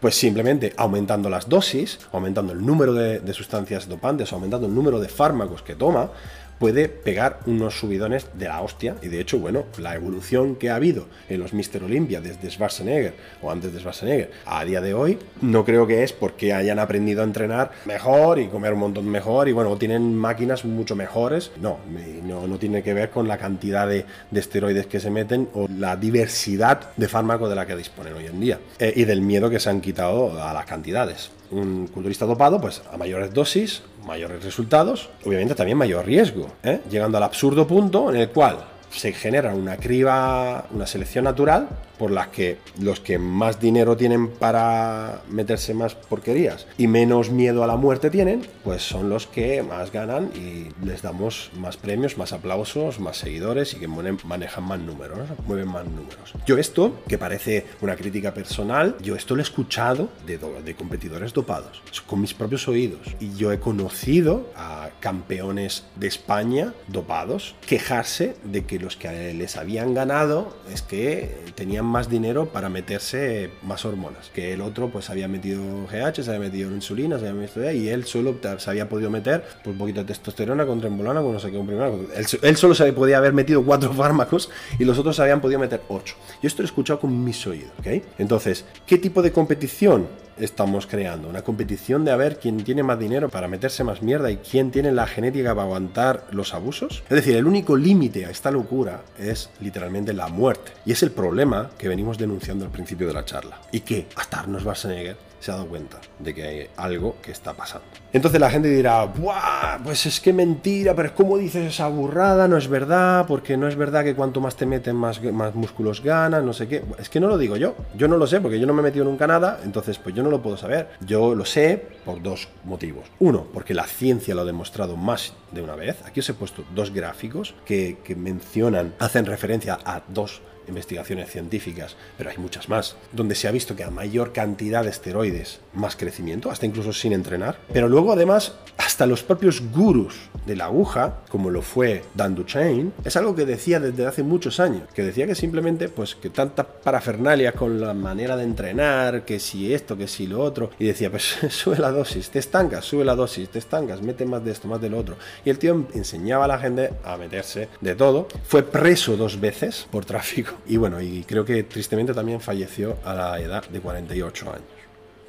[0.00, 5.00] Pues simplemente aumentando las dosis, aumentando el número de, de sustancias dopantes, aumentando el número
[5.00, 6.12] de fármacos que toma,
[6.58, 8.96] puede pegar unos subidones de la hostia.
[9.02, 11.84] Y de hecho, bueno, la evolución que ha habido en los Mr.
[11.84, 16.12] Olympia desde Schwarzenegger o antes de Schwarzenegger a día de hoy, no creo que es
[16.12, 20.64] porque hayan aprendido a entrenar mejor y comer un montón mejor y bueno, tienen máquinas
[20.64, 21.50] mucho mejores.
[21.60, 21.78] No,
[22.24, 25.96] no, no tiene que ver con la cantidad de, esteroides que se meten o la
[25.96, 29.58] diversidad de fármacos de la que disponen hoy en día eh, y del miedo que
[29.58, 35.10] se han quitado a las cantidades un culturista dopado, pues a mayores dosis, mayores resultados,
[35.24, 36.80] obviamente también mayor riesgo, ¿eh?
[36.90, 38.58] llegando al absurdo punto en el cual
[38.90, 41.68] se genera una criba, una selección natural
[41.98, 47.64] por las que los que más dinero tienen para meterse más porquerías y menos miedo
[47.64, 52.18] a la muerte tienen, pues son los que más ganan y les damos más premios,
[52.18, 56.34] más aplausos, más seguidores y que manejan más números, mueven más números.
[56.46, 61.32] Yo esto, que parece una crítica personal, yo esto lo he escuchado de, de competidores
[61.32, 63.00] dopados, con mis propios oídos.
[63.20, 69.56] Y yo he conocido a campeones de España dopados quejarse de que los que les
[69.56, 74.30] habían ganado es que tenían más dinero para meterse más hormonas.
[74.34, 77.88] Que el otro pues había metido GH, se había metido insulina, se había metido y
[77.88, 81.40] él solo se había podido meter pues, un poquito de testosterona con trembolana, con no
[81.40, 85.16] sé qué, un él, él, solo se podía haber metido cuatro fármacos y los otros
[85.16, 86.16] se habían podido meter ocho.
[86.42, 88.02] Yo esto lo he escuchado con mis oídos, ¿ok?
[88.18, 90.06] Entonces, ¿qué tipo de competición?
[90.40, 91.28] Estamos creando.
[91.28, 94.70] Una competición de a ver quién tiene más dinero para meterse más mierda y quién
[94.70, 97.02] tiene la genética para aguantar los abusos.
[97.04, 100.72] Es decir, el único límite a esta locura es literalmente la muerte.
[100.84, 103.60] Y es el problema que venimos denunciando al principio de la charla.
[103.72, 107.54] Y que hasta Arnold Schwarzenegger se ha dado cuenta de que hay algo que está
[107.54, 107.86] pasando.
[108.12, 109.78] Entonces la gente dirá, ¡buah!
[109.84, 113.68] Pues es que mentira, pero es como dices esa burrada, no es verdad, porque no
[113.68, 116.82] es verdad que cuanto más te meten, más, más músculos ganan, no sé qué.
[116.98, 118.84] Es que no lo digo yo, yo no lo sé, porque yo no me he
[118.84, 120.88] metido nunca nada, entonces pues yo no lo puedo saber.
[121.00, 123.08] Yo lo sé por dos motivos.
[123.18, 126.02] Uno, porque la ciencia lo ha demostrado más de una vez.
[126.06, 131.96] Aquí os he puesto dos gráficos que, que mencionan, hacen referencia a dos investigaciones científicas,
[132.16, 135.96] pero hay muchas más, donde se ha visto que a mayor cantidad de esteroides, más
[135.96, 137.58] crecimiento, hasta incluso sin entrenar.
[137.72, 140.14] Pero luego además, hasta los propios gurus
[140.46, 144.60] de la aguja, como lo fue Dan Duchain, es algo que decía desde hace muchos
[144.60, 149.40] años, que decía que simplemente, pues que tanta parafernalia con la manera de entrenar, que
[149.40, 153.04] si esto, que si lo otro, y decía, pues sube la dosis, te estancas, sube
[153.04, 155.16] la dosis, te estancas, mete más de esto, más de lo otro.
[155.44, 158.28] Y el tío enseñaba a la gente a meterse de todo.
[158.44, 163.14] Fue preso dos veces por tráfico y bueno, y creo que tristemente también falleció a
[163.14, 164.77] la edad de 48 años.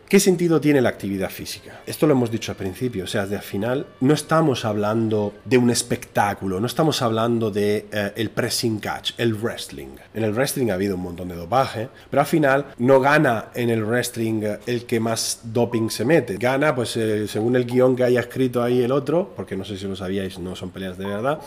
[0.10, 1.82] ¿Qué sentido tiene la actividad física?
[1.86, 5.70] Esto lo hemos dicho al principio, o sea, al final no estamos hablando de un
[5.70, 9.97] espectáculo, no estamos hablando de eh, el pressing catch, el wrestling.
[10.16, 13.70] En el wrestling ha habido un montón de dopaje, pero al final no gana en
[13.70, 16.38] el wrestling el que más doping se mete.
[16.38, 19.78] Gana, pues eh, según el guion que haya escrito ahí el otro, porque no sé
[19.78, 21.39] si lo sabíais, no son peleas de verdad.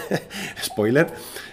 [0.64, 1.08] Spoiler.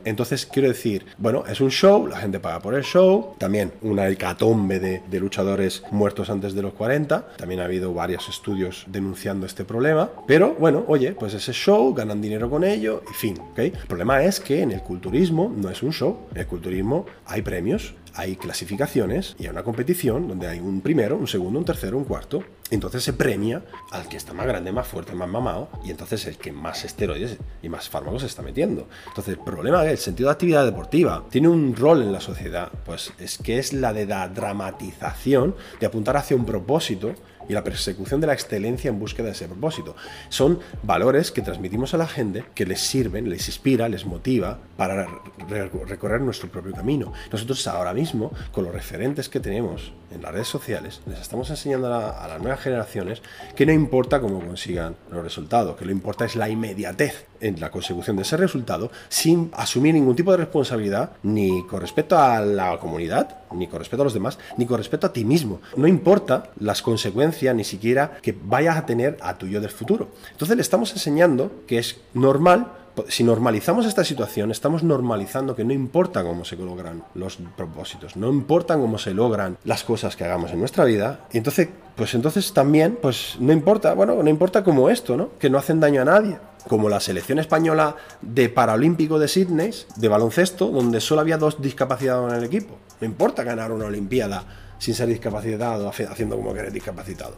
[0.05, 4.07] Entonces quiero decir, bueno, es un show, la gente paga por el show, también una
[4.07, 7.27] hecatombe de, de luchadores muertos antes de los 40.
[7.37, 10.09] También ha habido varios estudios denunciando este problema.
[10.27, 13.39] Pero bueno, oye, pues ese show, ganan dinero con ello, y fin.
[13.51, 13.67] ¿okay?
[13.67, 16.27] El problema es que en el culturismo no es un show.
[16.31, 21.18] En el culturismo hay premios, hay clasificaciones y hay una competición donde hay un primero,
[21.18, 22.43] un segundo, un tercero, un cuarto.
[22.72, 26.38] Entonces se premia al que está más grande, más fuerte, más mamado y entonces el
[26.38, 28.88] que más esteroides y más fármacos está metiendo.
[29.07, 32.72] Entonces el problema es el sentido de actividad deportiva tiene un rol en la sociedad,
[32.86, 37.13] pues es que es la de la dramatización, de apuntar hacia un propósito
[37.47, 39.95] y la persecución de la excelencia en búsqueda de ese propósito.
[40.29, 45.07] Son valores que transmitimos a la gente que les sirven, les inspira, les motiva para
[45.49, 47.13] recorrer nuestro propio camino.
[47.31, 51.93] Nosotros ahora mismo, con los referentes que tenemos en las redes sociales, les estamos enseñando
[51.93, 53.21] a, las nuevas generaciones
[53.55, 57.69] que no importa cómo consigan los resultados, que lo importa es la inmediatez en la
[57.71, 62.77] consecución de ese resultado sin asumir ningún tipo de responsabilidad ni con respecto a la
[62.79, 65.61] comunidad, ni con respecto a los demás, ni con respecto a ti mismo.
[65.75, 70.09] No importa las consecuencias ni siquiera que vayas a tener a tu yo del futuro.
[70.31, 72.71] Entonces le estamos enseñando que es normal
[73.07, 78.29] si normalizamos esta situación, estamos normalizando que no importa cómo se logran los propósitos, no
[78.29, 82.53] importa cómo se logran las cosas que hagamos en nuestra vida, y entonces, pues entonces
[82.53, 85.29] también, pues no importa, bueno, no importa como esto, ¿no?
[85.39, 86.37] Que no hacen daño a nadie
[86.67, 92.31] como la selección española de Paralímpico de Sydney, de baloncesto, donde solo había dos discapacitados
[92.31, 92.77] en el equipo.
[92.99, 94.43] No importa ganar una Olimpiada
[94.78, 97.34] sin ser discapacitado, haciendo como que eres discapacitado.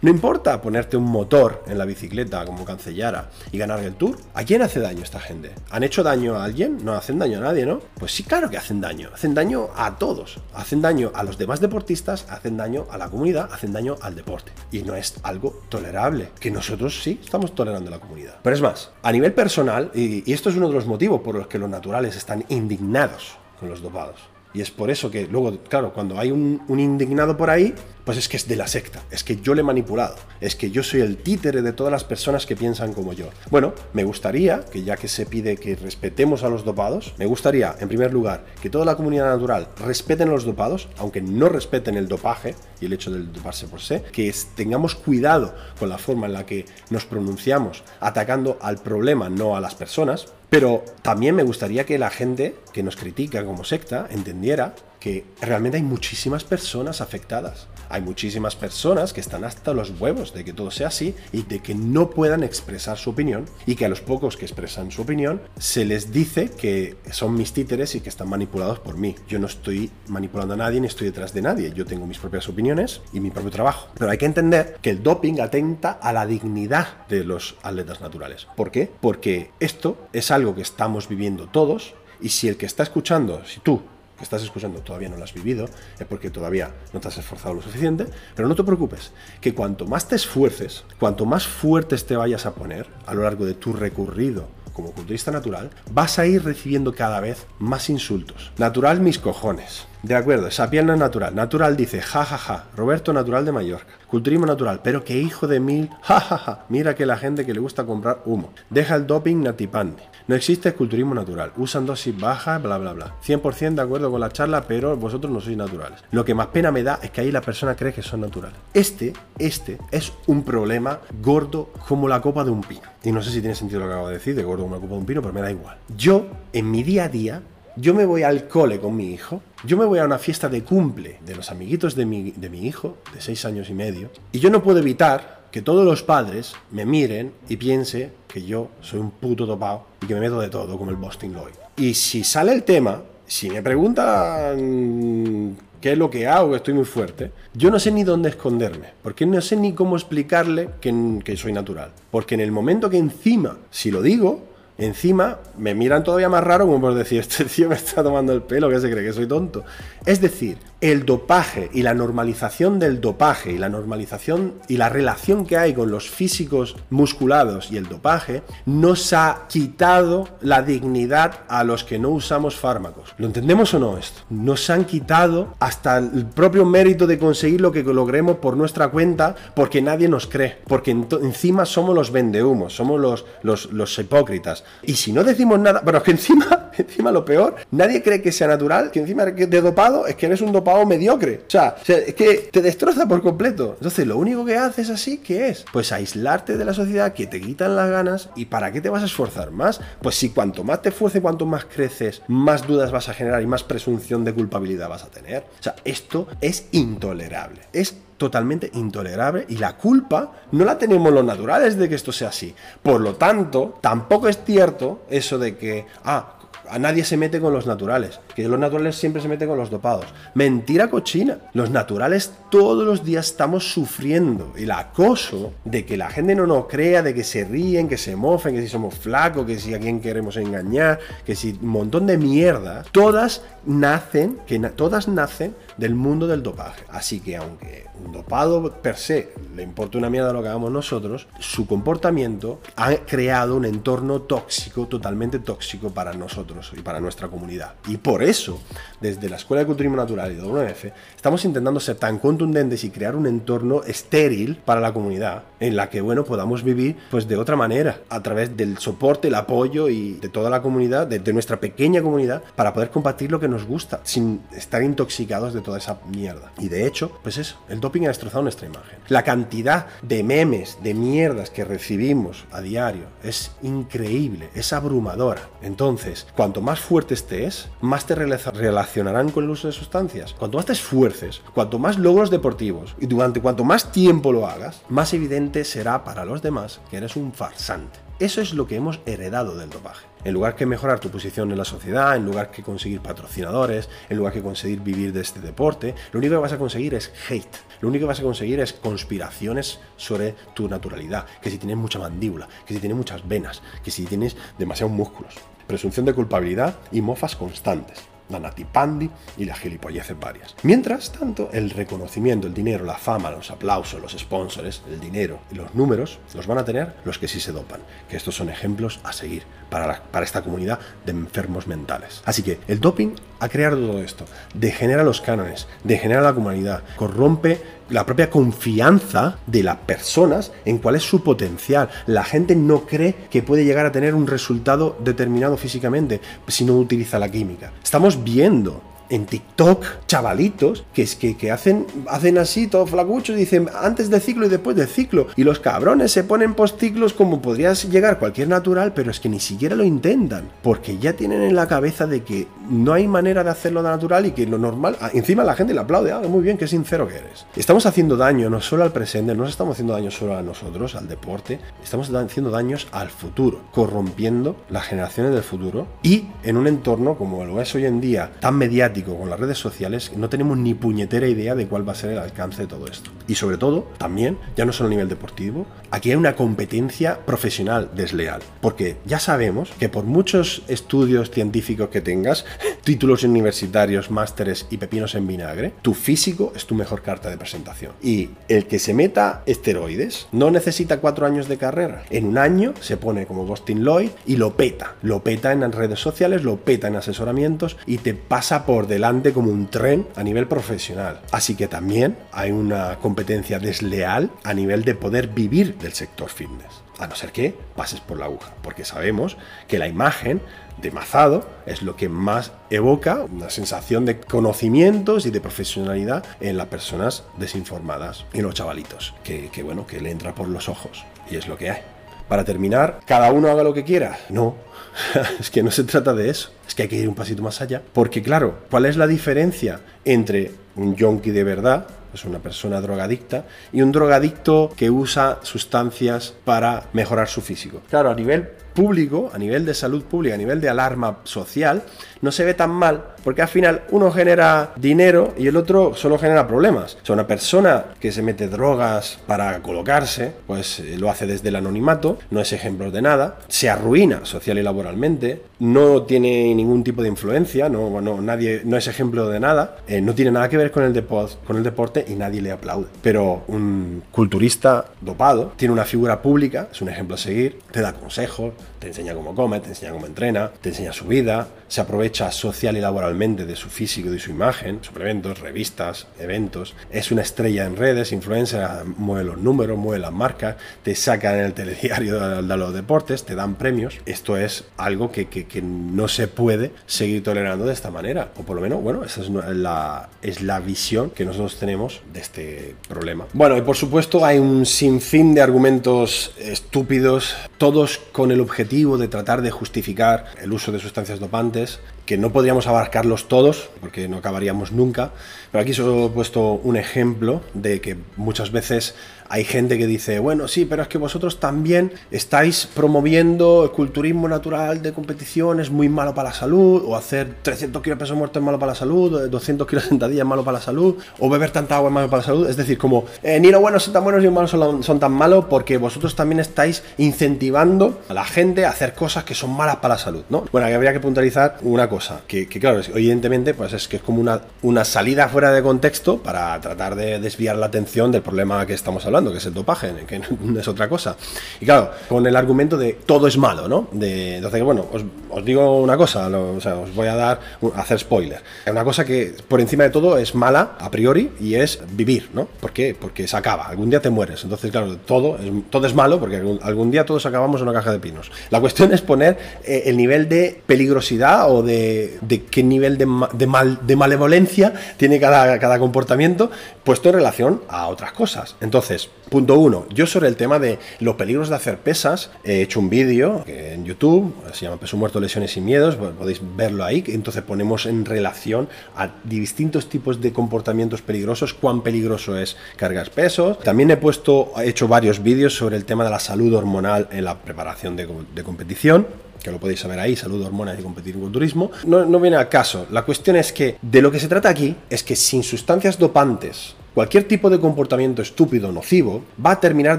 [0.00, 4.16] No importa ponerte un motor en la bicicleta como cancellara y ganar el tour.
[4.34, 5.52] ¿A quién hace daño esta gente?
[5.70, 6.78] ¿Han hecho daño a alguien?
[6.84, 7.80] No hacen daño a nadie, ¿no?
[7.98, 9.10] Pues sí, claro que hacen daño.
[9.12, 10.38] Hacen daño a todos.
[10.54, 14.52] Hacen daño a los demás deportistas, hacen daño a la comunidad, hacen daño al deporte.
[14.70, 18.36] Y no es algo tolerable, que nosotros sí estamos tolerando la comunidad.
[18.42, 21.46] Pero es más, a nivel personal, y esto es uno de los motivos por los
[21.48, 24.31] que los naturales están indignados con los dopados.
[24.54, 27.74] Y es por eso que luego, claro, cuando hay un, indignado por ahí,
[28.04, 30.70] pues es que es de la secta, es que yo le he manipulado, es que
[30.70, 33.26] yo soy el títere de todas las personas que piensan como yo.
[33.50, 37.76] Bueno, me gustaría, que ya que se pide que respetemos a los dopados, me gustaría,
[37.78, 41.96] en primer lugar, que toda la comunidad natural respeten a los dopados, aunque no respeten
[41.96, 46.26] el dopaje y el hecho de doparse por sí, que tengamos cuidado con la forma
[46.26, 51.44] en la que nos pronunciamos, atacando al problema, no a las personas, pero también me
[51.44, 57.00] gustaría que la gente que nos critica como secta entendiera que realmente hay muchísimas personas
[57.00, 57.66] afectadas.
[57.88, 61.58] Hay muchísimas personas que están hasta los huevos de que todo sea así y de
[61.58, 65.42] que no puedan expresar su opinión y que a los pocos que expresan su opinión
[65.58, 69.16] se les dice que son mis títeres y que están manipulados por mí.
[69.26, 71.72] Yo no estoy manipulando a nadie ni estoy detrás de nadie.
[71.74, 73.88] Yo tengo mis propias opiniones y mi propio trabajo.
[73.98, 78.46] Pero hay que entender que el doping atenta a la dignidad de los atletas naturales.
[78.54, 78.88] ¿Por qué?
[79.00, 83.58] Porque esto es algo que estamos viviendo todos y si el que está escuchando, si
[83.58, 83.82] tú
[84.24, 85.68] estás escuchando todavía no lo has vivido,
[85.98, 89.86] es porque todavía no te has esforzado lo suficiente, pero no te preocupes, que cuanto
[89.86, 93.72] más te esfuerces, cuanto más fuertes te vayas a poner a lo largo de tu
[93.72, 98.52] recorrido como culturista natural, vas a ir recibiendo cada vez más insultos.
[98.56, 99.86] Natural mis cojones.
[100.02, 101.32] De acuerdo, esa piel no es natural.
[101.32, 103.86] Natural dice, ja, ja, ja, Roberto Natural de Mallorca.
[104.08, 106.64] Culturismo natural, pero que hijo de mil, ja, ja, ja.
[106.68, 108.52] Mira que la gente que le gusta comprar humo.
[108.68, 110.02] Deja el doping natipandi.
[110.26, 111.52] No existe culturismo natural.
[111.56, 113.14] Usan dosis bajas, bla, bla, bla.
[113.24, 116.00] 100% de acuerdo con la charla, pero vosotros no sois naturales.
[116.10, 118.58] Lo que más pena me da es que ahí la persona cree que son naturales.
[118.74, 122.82] Este, este es un problema gordo como la copa de un pino.
[123.04, 124.80] Y no sé si tiene sentido lo que acabo de decir, de gordo como la
[124.80, 125.76] copa de un pino, pero me da igual.
[125.96, 127.42] Yo, en mi día a día,
[127.76, 130.62] yo me voy al cole con mi hijo, yo me voy a una fiesta de
[130.62, 134.38] cumple de los amiguitos de mi, de mi hijo, de seis años y medio, y
[134.38, 139.00] yo no puedo evitar que todos los padres me miren y piense que yo soy
[139.00, 141.54] un puto topado y que me meto de todo, como el Boston Lloyd.
[141.76, 146.74] Y si sale el tema, si me preguntan qué es lo que hago, que estoy
[146.74, 151.20] muy fuerte, yo no sé ni dónde esconderme, porque no sé ni cómo explicarle que,
[151.22, 151.90] que soy natural.
[152.10, 156.66] Porque en el momento que encima, si lo digo, Encima me miran todavía más raro
[156.66, 159.26] como por decir, este tío me está tomando el pelo, que se cree que soy
[159.26, 159.64] tonto.
[160.06, 165.46] Es decir, el dopaje y la normalización del dopaje y la normalización y la relación
[165.46, 171.62] que hay con los físicos musculados y el dopaje nos ha quitado la dignidad a
[171.62, 173.14] los que no usamos fármacos.
[173.16, 174.22] ¿Lo entendemos o no esto?
[174.28, 179.36] Nos han quitado hasta el propio mérito de conseguir lo que logremos por nuestra cuenta
[179.54, 180.58] porque nadie nos cree.
[180.66, 184.64] Porque encima somos los vendehumos, somos los, los, los hipócritas.
[184.82, 188.32] Y si no decimos nada, pero es que encima, encima lo peor, nadie cree que
[188.32, 191.42] sea natural, que encima de dopado es que eres un dopado mediocre.
[191.46, 193.74] O sea, es que te destroza por completo.
[193.74, 195.64] Entonces, lo único que haces así, ¿qué es?
[195.72, 198.30] Pues aislarte de la sociedad, que te quitan las ganas.
[198.36, 199.80] ¿Y para qué te vas a esforzar más?
[200.00, 203.46] Pues si cuanto más te esfuerces, cuanto más creces, más dudas vas a generar y
[203.46, 205.44] más presunción de culpabilidad vas a tener.
[205.60, 207.62] O sea, esto es intolerable.
[207.72, 212.28] Es totalmente intolerable y la culpa no la tenemos los naturales de que esto sea
[212.28, 212.54] así.
[212.80, 216.38] Por lo tanto, tampoco es cierto eso de que, ah,
[216.68, 219.70] a nadie se mete con los naturales, que los naturales siempre se meten con los
[219.70, 220.06] dopados.
[220.34, 221.38] Mentira cochina.
[221.52, 226.66] Los naturales todos los días estamos sufriendo el acoso de que la gente no nos
[226.66, 229.80] crea, de que se ríen, que se mofen, que si somos flacos, que si a
[229.80, 232.84] quién queremos engañar, que si un montón de mierda.
[232.92, 236.84] Todas nacen, que todas nacen del mundo del dopaje.
[236.88, 241.26] Así que aunque un dopado per se le importa una mierda lo que hagamos nosotros,
[241.38, 247.74] su comportamiento ha creado un entorno tóxico, totalmente tóxico para nosotros y para nuestra comunidad.
[247.88, 248.60] Y por eso,
[249.00, 253.14] desde la Escuela de Culturismo Natural y WF, estamos intentando ser tan contundentes y crear
[253.14, 257.56] un entorno estéril para la comunidad, en la que, bueno, podamos vivir pues de otra
[257.56, 261.60] manera, a través del soporte, el apoyo y de toda la comunidad, de, de nuestra
[261.60, 266.00] pequeña comunidad, para poder compartir lo que nos gusta, sin estar intoxicados de toda esa
[266.08, 266.52] mierda.
[266.58, 268.98] Y de hecho, pues eso, el doping ha destrozado nuestra imagen.
[269.08, 275.48] La cantidad de memes, de mierdas que recibimos a diario es increíble, es abrumadora.
[275.62, 280.32] Entonces, cuanto más fuerte estés, más te relacionarán con el uso de sustancias.
[280.32, 284.82] Cuanto más te esfuerces, cuanto más logros deportivos y durante cuanto más tiempo lo hagas,
[284.88, 287.98] más evidente será para los demás que eres un farsante.
[288.18, 290.11] Eso es lo que hemos heredado del dopaje.
[290.24, 294.16] En lugar que mejorar tu posición en la sociedad, en lugar que conseguir patrocinadores, en
[294.16, 297.56] lugar que conseguir vivir de este deporte, lo único que vas a conseguir es hate.
[297.80, 301.26] Lo único que vas a conseguir es conspiraciones sobre tu naturalidad.
[301.40, 305.34] Que si tienes mucha mandíbula, que si tienes muchas venas, que si tienes demasiados músculos.
[305.66, 310.54] Presunción de culpabilidad y mofas constantes la natipandi y las gilipolleces varias.
[310.62, 315.56] Mientras tanto, el reconocimiento, el dinero, la fama, los aplausos, los sponsors, el dinero y
[315.56, 319.00] los números los van a tener los que sí se dopan, que estos son ejemplos
[319.04, 319.42] a seguir
[319.72, 322.22] para, para esta comunidad de enfermos mentales.
[322.26, 327.60] Así que el doping ha creado todo esto, degenera los cánones, degenera la comunidad, corrompe
[327.88, 331.88] la propia confianza de las personas en cuál es su potencial.
[332.06, 336.74] La gente no cree que puede llegar a tener un resultado determinado físicamente si no
[336.74, 337.72] utiliza la química.
[337.82, 343.68] Estamos viendo en TikTok chavalitos que, es que, que hacen, hacen así, todo flacucho, dicen
[343.80, 345.26] antes del ciclo y después del ciclo.
[345.36, 349.28] Y los cabrones se ponen post ciclos como podrías llegar cualquier natural, pero es que
[349.28, 350.50] ni siquiera lo intentan.
[350.62, 354.32] Porque ya tienen en la cabeza de que no hay manera de hacerlo natural y
[354.32, 354.96] que lo normal.
[355.00, 357.46] Ah, encima la gente le aplaude, ah, muy bien, qué sincero que eres.
[357.54, 361.06] Estamos haciendo daño no solo al presente, no estamos haciendo daño solo a nosotros, al
[361.06, 367.16] deporte, estamos haciendo daños al futuro, corrompiendo las generaciones del futuro y en un entorno
[367.16, 370.72] como lo es hoy en día, tan mediático con las redes sociales, no tenemos ni
[370.72, 373.10] puñetera idea de cuál va a ser el alcance de todo esto.
[373.28, 377.90] Y sobre todo, también, ya no solo a nivel deportivo, aquí hay una competencia profesional
[377.94, 378.42] desleal.
[378.60, 382.44] Porque ya sabemos que por muchos estudios científicos que tengas,
[382.84, 387.92] títulos universitarios, másteres y pepinos en vinagre, tu físico es tu mejor carta de presentación.
[388.02, 392.04] Y el que se meta esteroides no necesita cuatro años de carrera.
[392.10, 394.94] En un año se pone como Boston Lloyd y lo peta.
[395.02, 399.50] Lo peta en redes sociales, lo peta en asesoramientos y te pasa por delante como
[399.50, 401.20] un tren a nivel profesional.
[401.30, 406.82] Así que también hay una competencia desleal a nivel de poder vivir del sector fitness.
[406.98, 409.36] A no ser que pases por la aguja, porque sabemos
[409.68, 410.40] que la imagen
[410.80, 416.56] de mazado es lo que más evoca una sensación de conocimientos y de profesionalidad en
[416.56, 421.04] las personas desinformadas y los chavalitos, que, que bueno, que le entra por los ojos
[421.30, 421.82] y es lo que hay.
[422.28, 424.18] Para terminar, cada uno haga lo que quiera.
[424.30, 424.54] No,
[425.40, 426.50] es que no se trata de eso.
[426.66, 427.82] Es que hay que ir un pasito más allá.
[427.92, 433.44] Porque claro, ¿cuál es la diferencia entre un yonki de verdad, es una persona drogadicta,
[433.72, 437.80] y un drogadicto que usa sustancias para mejorar su físico?
[437.88, 441.82] Claro, a nivel público, a nivel de salud pública, a nivel de alarma social,
[442.22, 446.18] no se ve tan mal, porque al final uno genera dinero y el otro solo
[446.18, 446.96] genera problemas.
[447.02, 451.48] O sea, una persona que se mete drogas para colocarse, pues eh, lo hace desde
[451.48, 456.84] el anonimato, no es ejemplo de nada, se arruina social y laboralmente, no tiene ningún
[456.84, 460.48] tipo de influencia, no, no, nadie, no es ejemplo de nada, eh, no tiene nada
[460.48, 462.86] que ver con el, con el deporte y nadie le aplaude.
[463.02, 467.92] Pero un culturista dopado tiene una figura pública, es un ejemplo a seguir, te da
[467.92, 468.52] consejos,
[468.82, 472.76] te enseña cómo come, te enseña cómo entrena, te enseña su vida, se aprovecha social
[472.76, 477.76] y laboralmente de su físico y su imagen, suplementos, revistas, eventos, es una estrella en
[477.76, 482.74] redes, influencer, mueve los números, mueve las marcas, te sacan en el telediario de, los
[482.74, 483.98] deportes, te dan premios.
[484.04, 488.56] Esto es algo que, que, no se puede seguir tolerando de esta manera, o por
[488.56, 493.26] lo menos, bueno, esa es la, es la visión que nosotros tenemos de este problema.
[493.32, 499.08] Bueno, y por supuesto hay un sinfín de argumentos estúpidos, todos con el objetivo de
[499.08, 504.18] tratar de justificar el uso de sustancias dopantes, que no podríamos abarcarlos todos, porque no
[504.18, 505.12] acabaríamos nunca,
[505.50, 508.94] pero aquí solo he puesto un ejemplo de que muchas veces
[509.32, 514.28] hay gente que dice, bueno, sí, pero es que vosotros también estáis promoviendo el culturismo
[514.28, 518.14] natural de competición, es muy malo para la salud, o hacer 300 kilos de peso
[518.14, 520.96] muerto es malo para la salud, 200 kilos de sentadilla es malo para la salud,
[521.18, 522.50] o beber tanta agua es malo para la salud.
[522.50, 525.12] Es decir, como eh, ni los buenos son tan buenos ni los malos son, tan
[525.12, 529.76] malos porque vosotros también estáis incentivando a la gente a hacer cosas que son malas
[529.76, 530.44] para la salud, ¿no?
[530.52, 534.18] Bueno, aquí habría que puntualizar una cosa, que, claro, evidentemente, pues es que es como
[534.18, 538.72] una, una salida fuera de contexto para tratar de desviar la atención del problema que
[538.72, 541.16] estamos hablando que es el dopaje, que no es otra cosa.
[541.60, 543.88] Y claro, con el argumento de todo es malo, ¿no?
[543.92, 544.86] De, entonces, bueno,
[545.30, 547.40] os, digo una cosa, o sea, os voy a dar,
[547.76, 548.40] hacer spoiler.
[548.66, 552.46] Una cosa que por encima de todo es mala a priori y es vivir, ¿no?
[552.46, 552.96] ¿Por qué?
[552.98, 554.42] Porque se acaba, algún día te mueres.
[554.44, 557.92] Entonces, claro, todo es, todo es malo porque algún, día todos acabamos en una caja
[557.92, 558.30] de pinos.
[558.50, 561.81] La cuestión es poner eh, el nivel de peligrosidad o de
[562.20, 566.50] de, qué nivel de, mal, de malevolencia tiene cada, cada comportamiento
[566.84, 568.56] puesto en relación a otras cosas.
[568.60, 572.80] Entonces, punto uno, yo sobre el tema de los peligros de hacer pesas, he hecho
[572.80, 577.42] un vídeo en YouTube, se llama Peso Muerto, Lesiones y Miedos, podéis verlo ahí, entonces
[577.42, 583.58] ponemos en relación a distintos tipos de comportamientos peligrosos, cuán peligroso es cargar pesos.
[583.60, 587.24] También he puesto, he hecho varios vídeos sobre el tema de la salud hormonal en
[587.24, 589.06] la preparación de competición
[589.42, 592.48] que lo podéis saber ahí, salud, hormonas y competir en turismo, no, no viene al
[592.48, 592.86] caso.
[592.90, 596.74] La cuestión es que de lo que se trata aquí es que sin sustancias dopantes
[596.94, 599.98] Cualquier tipo de comportamiento estúpido o nocivo va a terminar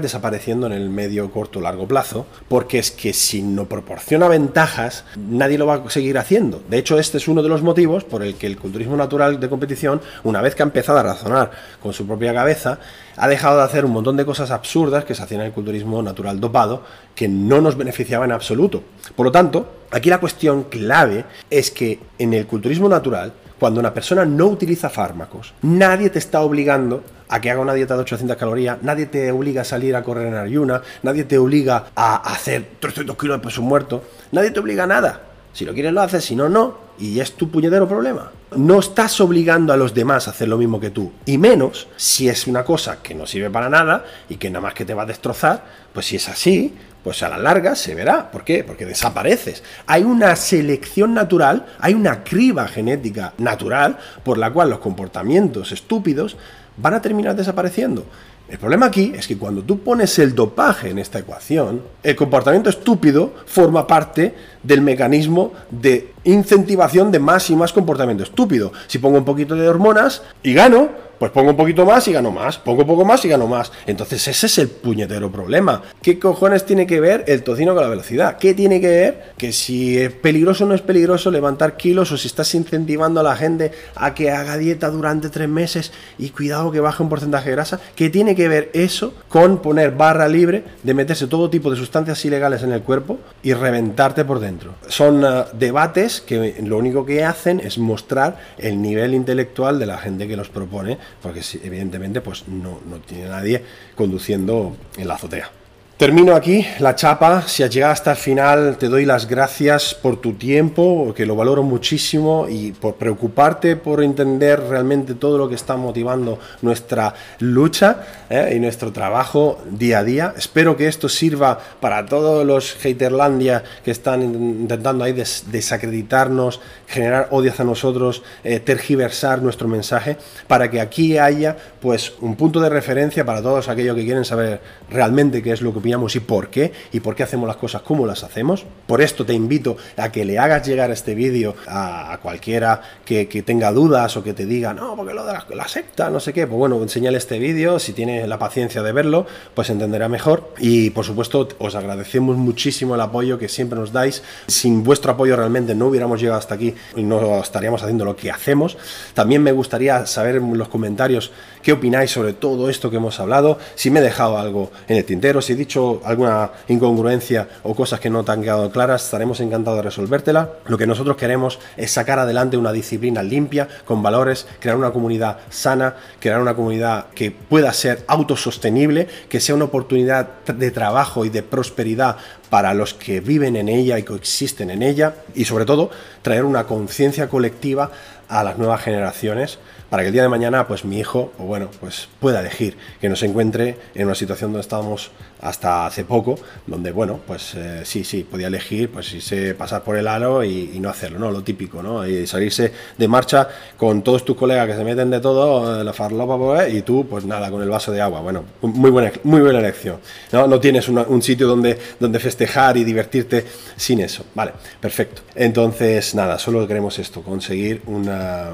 [0.00, 5.04] desapareciendo en el medio, corto o largo plazo, porque es que si no proporciona ventajas,
[5.16, 6.62] nadie lo va a seguir haciendo.
[6.70, 9.48] De hecho, este es uno de los motivos por el que el culturismo natural de
[9.48, 11.50] competición, una vez que ha empezado a razonar
[11.82, 12.78] con su propia cabeza,
[13.16, 16.00] ha dejado de hacer un montón de cosas absurdas que se hacían en el culturismo
[16.00, 16.84] natural dopado,
[17.16, 18.84] que no nos beneficiaba en absoluto.
[19.16, 23.94] Por lo tanto, aquí la cuestión clave es que en el culturismo natural cuando una
[23.94, 28.36] persona no utiliza fármacos, nadie te está obligando a que haga una dieta de 800
[28.36, 32.66] calorías, nadie te obliga a salir a correr en ayuna, nadie te obliga a hacer
[32.80, 35.20] 300 kilos de peso muerto, nadie te obliga a nada.
[35.54, 36.82] Si lo quieres lo haces, si no, no.
[36.98, 38.32] Y es tu puñetero problema.
[38.56, 41.12] No estás obligando a los demás a hacer lo mismo que tú.
[41.26, 44.74] Y menos si es una cosa que no sirve para nada y que nada más
[44.74, 45.64] que te va a destrozar.
[45.92, 46.74] Pues si es así,
[47.04, 48.30] pues a la larga se verá.
[48.30, 48.64] ¿Por qué?
[48.64, 49.62] Porque desapareces.
[49.86, 56.36] Hay una selección natural, hay una criba genética natural por la cual los comportamientos estúpidos
[56.78, 58.06] van a terminar desapareciendo.
[58.48, 62.70] El problema aquí es que cuando tú pones el dopaje en esta ecuación, el comportamiento
[62.70, 64.34] estúpido forma parte
[64.64, 68.72] del mecanismo de incentivación de más y más comportamiento estúpido.
[68.88, 72.30] Si pongo un poquito de hormonas y gano, pues pongo un poquito más y gano
[72.30, 73.72] más, pongo poco más y gano más.
[73.86, 75.82] Entonces ese es el puñetero problema.
[76.02, 78.38] ¿Qué cojones tiene que ver el tocino con la velocidad?
[78.38, 82.16] ¿Qué tiene que ver que si es peligroso o no es peligroso levantar kilos o
[82.16, 86.70] si estás incentivando a la gente a que haga dieta durante tres meses y cuidado
[86.72, 87.80] que baje un porcentaje de grasa?
[87.94, 92.24] ¿Qué tiene que ver eso con poner barra libre de meterse todo tipo de sustancias
[92.24, 94.53] ilegales en el cuerpo y reventarte por dentro?
[94.88, 99.98] Son uh, debates que lo único que hacen es mostrar el nivel intelectual de la
[99.98, 103.62] gente que los propone porque evidentemente pues no, no tiene nadie
[103.94, 105.50] conduciendo en la azotea.
[105.96, 107.42] Termino aquí la chapa.
[107.46, 111.36] Si has llegado hasta el final, te doy las gracias por tu tiempo, que lo
[111.36, 118.02] valoro muchísimo y por preocuparte por entender realmente todo lo que está motivando nuestra lucha
[118.28, 118.54] ¿eh?
[118.56, 120.34] y nuestro trabajo día a día.
[120.36, 127.52] Espero que esto sirva para todos los haterlandia que están intentando ahí desacreditarnos, generar odio
[127.52, 130.16] hacia nosotros, eh, tergiversar nuestro mensaje,
[130.48, 134.60] para que aquí haya pues un punto de referencia para todos aquellos que quieren saber
[134.90, 138.06] realmente qué es lo que y por qué, y por qué hacemos las cosas como
[138.06, 138.64] las hacemos.
[138.86, 143.72] Por esto te invito a que le hagas llegar este vídeo a, cualquiera que, tenga
[143.72, 146.46] dudas o que te diga, no, porque lo de la, secta, no sé qué.
[146.46, 150.54] Pues bueno, enseñale este vídeo, si tiene la paciencia de verlo, pues entenderá mejor.
[150.58, 154.22] Y por supuesto, os agradecemos muchísimo el apoyo que siempre nos dais.
[154.46, 158.30] Sin vuestro apoyo realmente no hubiéramos llegado hasta aquí y no estaríamos haciendo lo que
[158.30, 158.76] hacemos.
[159.12, 161.30] También me gustaría saber en los comentarios
[161.64, 165.04] qué opináis sobre todo esto que hemos hablado, si me he dejado algo en el
[165.04, 169.40] tintero, si he dicho alguna incongruencia o cosas que no te han quedado claras, estaremos
[169.40, 170.50] encantados de resolvértela.
[170.66, 175.38] Lo que nosotros queremos es sacar adelante una disciplina limpia, con valores, crear una comunidad
[175.48, 181.30] sana, crear una comunidad que pueda ser autosostenible, que sea una oportunidad de trabajo y
[181.30, 182.18] de prosperidad
[182.50, 186.66] para los que viven en ella y coexisten en ella y sobre todo traer una
[186.66, 187.90] conciencia colectiva
[188.28, 189.58] a las nuevas generaciones
[189.90, 193.08] para que el día de mañana pues mi hijo o bueno pues pueda elegir que
[193.08, 196.36] no se encuentre en una situación donde estábamos hasta hace poco
[196.66, 200.64] donde bueno pues eh, sí sí podía elegir pues irse pasar por el aro y,
[200.80, 204.74] no hacerlo no lo típico no y salirse de marcha con todos tus colegas que
[204.74, 207.92] se meten de todo eh, la farlopa pues, y tú pues nada con el vaso
[207.92, 208.20] de agua.
[208.20, 209.98] Bueno muy buena muy buena elección
[210.32, 213.44] no, no tienes un sitio donde donde festejar y divertirte
[213.76, 214.24] sin eso.
[214.34, 215.22] Vale perfecto.
[215.34, 218.10] Entonces nada solo queremos esto conseguir un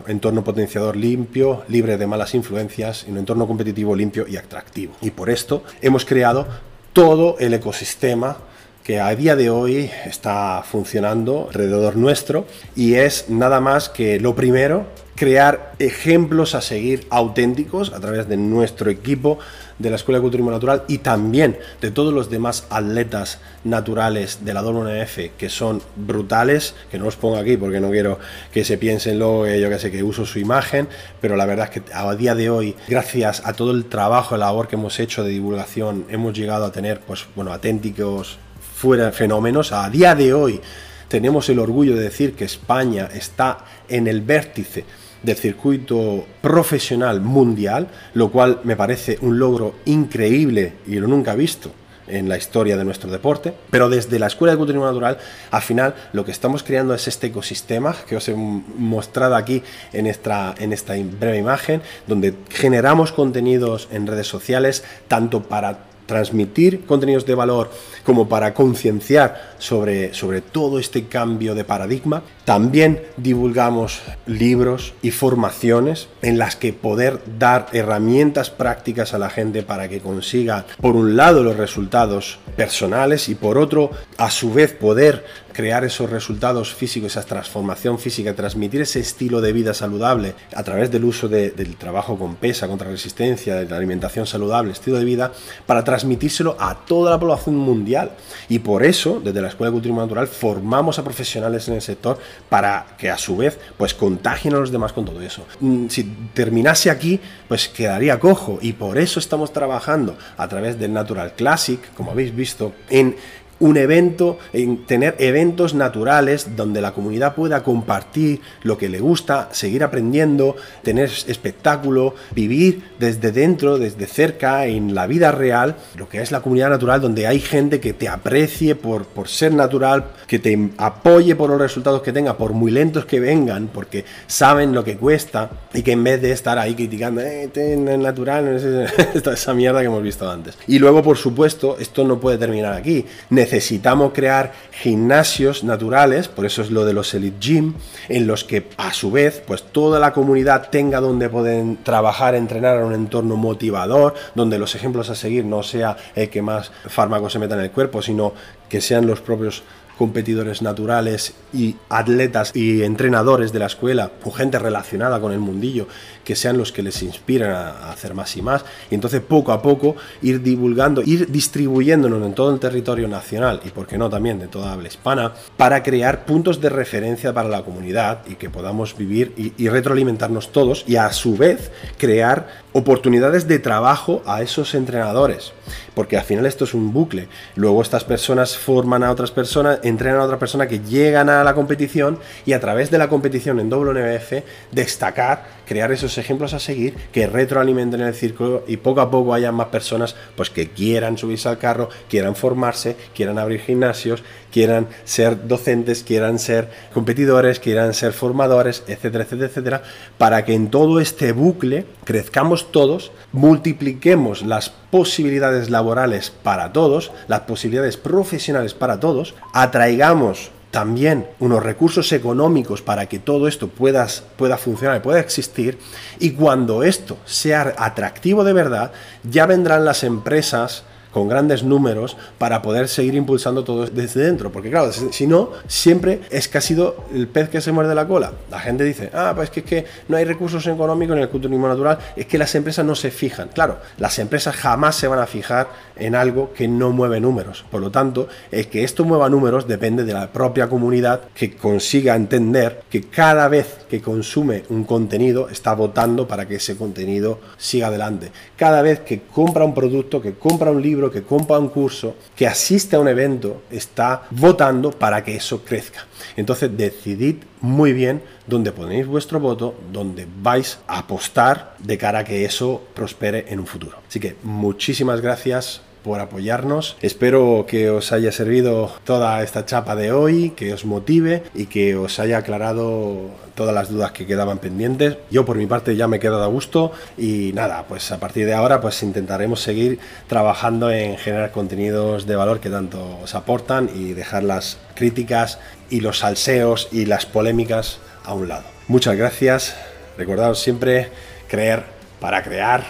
[0.07, 4.94] entorno potenciador limpio libre de malas influencias, y un entorno competitivo limpio y atractivo.
[5.02, 6.47] Y por esto hemos creado
[6.94, 8.38] todo el ecosistema
[8.85, 14.35] que a día de hoy está funcionando alrededor nuestro y es nada más que lo
[14.35, 14.86] primero,
[15.20, 19.39] crear ejemplos a seguir auténticos a través de nuestro equipo
[19.78, 24.55] de la Escuela de Culturismo Natural y también de todos los demás atletas naturales de
[24.55, 28.19] la WNF que son brutales, que no os pongo aquí porque no quiero
[28.51, 30.89] que se piensen luego que yo que sé que uso su imagen,
[31.20, 34.47] pero la verdad es que a día de hoy, gracias a todo el trabajo, la
[34.47, 38.39] labor que hemos hecho de divulgación, hemos llegado a tener pues bueno, auténticos
[38.81, 39.73] fuera fenómenos.
[39.73, 40.59] A día de hoy
[41.07, 43.59] tenemos el orgullo de decir que España está
[43.90, 44.86] en el vértice
[45.23, 51.70] del circuito profesional mundial, lo cual me parece un logro increíble y lo nunca visto
[52.09, 55.19] en la historia de nuestro deporte, pero desde la Escuela de Culturismo Natural,
[55.51, 59.62] al final lo que estamos creando es este ecosistema que os he mostrado aquí
[59.93, 66.85] en esta, en esta breve imagen, donde generamos contenidos en redes sociales, tanto para transmitir
[66.87, 67.70] contenidos de valor
[68.05, 72.24] como para concienciar sobre, sobre todo este cambio de paradigma.
[72.51, 79.62] También divulgamos libros y formaciones en las que poder dar herramientas prácticas a la gente
[79.62, 84.72] para que consiga, por un lado, los resultados personales y por otro, a su vez,
[84.72, 90.62] poder crear esos resultados físicos, esa transformación física, transmitir ese estilo de vida saludable a
[90.62, 95.05] través del uso del trabajo con pesa, contra resistencia, de la alimentación saludable, estilo de
[95.05, 95.32] vida,
[95.66, 98.12] para transmitírselo a toda la población mundial.
[98.48, 102.18] Y por eso, desde la Escuela de Culturismo Natural, formamos a profesionales en el sector
[102.48, 105.46] para que a su vez pues contagien a los demás con todo eso.
[105.60, 106.04] Mm, si
[106.34, 111.80] terminase aquí, pues quedaría cojo y por eso estamos trabajando a través del Natural Classic,
[111.94, 113.16] como habéis visto, en
[113.61, 119.49] un evento, en tener eventos naturales donde la comunidad pueda compartir lo que le gusta,
[119.53, 126.23] seguir aprendiendo, tener espectáculo, vivir desde dentro, desde cerca, en la vida real, lo que
[126.23, 130.39] es la comunidad natural, donde hay gente que te aprecie por, por ser natural, que
[130.39, 134.85] te apoye por los resultados que tenga, por muy lentos que vengan, porque saben lo
[134.85, 138.89] que cuesta y que en vez de estar ahí criticando, eh, es natural,
[139.32, 140.57] esa mierda que hemos visto antes.
[140.66, 143.05] Y luego, por supuesto, esto no puede terminar aquí
[143.51, 147.74] necesitamos crear gimnasios naturales, por eso es lo de los Elite Gym,
[148.09, 152.78] en los que a su vez pues toda la comunidad tenga donde pueden trabajar, entrenar
[152.78, 157.32] en un entorno motivador, donde los ejemplos a seguir no sea el que más fármacos
[157.32, 158.35] se meta en el cuerpo, sino
[158.68, 159.64] que sean los propios
[159.98, 165.89] competidores naturales y atletas y entrenadores de la escuela o gente relacionada con el mundillo
[166.31, 168.65] que sean los que les inspiran a, hacer más y más.
[168.89, 173.70] Y entonces poco a poco ir divulgando, ir distribuyéndonos en todo el territorio nacional y
[173.70, 177.62] por qué no también de toda habla hispana para crear puntos de referencia para la
[177.62, 183.59] comunidad y que podamos vivir y, retroalimentarnos todos y a su vez crear oportunidades de
[183.59, 185.52] trabajo a esos entrenadores.
[185.94, 187.28] Porque al final esto es un bucle.
[187.57, 191.55] Luego estas personas forman a otras personas, entrenan a otra persona que llegan a la
[191.55, 196.97] competición y a través de la competición en WNBF destacar, crear esos ejemplos a seguir
[197.12, 201.48] que retroalimenten el círculo y poco a poco haya más personas pues que quieran subirse
[201.48, 208.12] al carro, quieran formarse, quieran abrir gimnasios, quieran ser docentes, quieran ser competidores, quieran ser
[208.12, 209.82] formadores, etcétera, etcétera, etcétera,
[210.18, 217.42] para que en todo este bucle crezcamos todos, multipliquemos las posibilidades laborales para todos, las
[217.42, 224.06] posibilidades profesionales para todos, atraigamos también unos recursos económicos para que todo esto pueda,
[224.36, 225.78] pueda funcionar y pueda existir.
[226.18, 228.92] Y cuando esto sea atractivo de verdad,
[229.24, 234.52] ya vendrán las empresas con grandes números para poder seguir impulsando todo desde dentro.
[234.52, 238.06] Porque claro, si no, siempre es que ha sido el pez que se muerde la
[238.06, 238.32] cola.
[238.51, 241.68] La gente dice, ah, pues que es que no hay recursos económicos en el culturismo
[241.68, 243.48] natural, es que las empresas no se fijan.
[243.48, 245.68] Claro, las empresas jamás se van a fijar
[246.01, 247.64] en algo que no mueve números.
[247.70, 252.16] Por lo tanto, el que esto mueva números depende de la propia comunidad que consiga
[252.16, 257.89] entender que cada vez que consume un contenido está votando para que ese contenido siga
[257.89, 258.32] adelante.
[258.56, 262.47] Cada vez que compra un producto, que compra un libro, que compra un curso, que
[262.47, 266.06] asiste a un evento, está votando para que eso crezca.
[266.36, 272.24] Entonces decidid muy bien dónde ponéis vuestro voto, dónde vais a apostar de cara a
[272.24, 273.98] que eso prospere en un futuro.
[274.09, 276.97] Así que muchísimas gracias por apoyarnos.
[277.01, 281.97] Espero que os haya servido toda esta chapa de hoy, que os motive y que
[281.97, 285.18] os haya aclarado todas las dudas que quedaban pendientes.
[285.31, 288.47] Yo por mi parte ya me he quedado a gusto y nada, pues a partir
[288.47, 289.98] de ahora pues intentaremos seguir
[290.28, 295.59] trabajando en generar contenidos de valor que tanto os aportan y dejar las críticas
[295.90, 298.64] y los salseos y las polémicas a un lado.
[298.89, 299.77] Muchas gracias.
[300.16, 301.09] Recordaos siempre
[301.48, 301.85] creer
[302.20, 302.85] para crear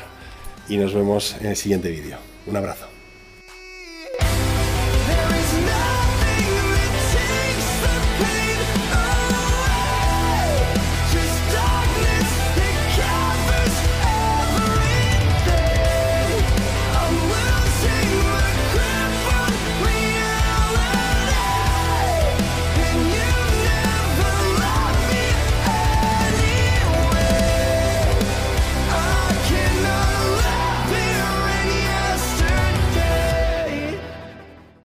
[0.68, 2.18] y nos vemos en el siguiente vídeo.
[2.46, 2.89] Un abrazo.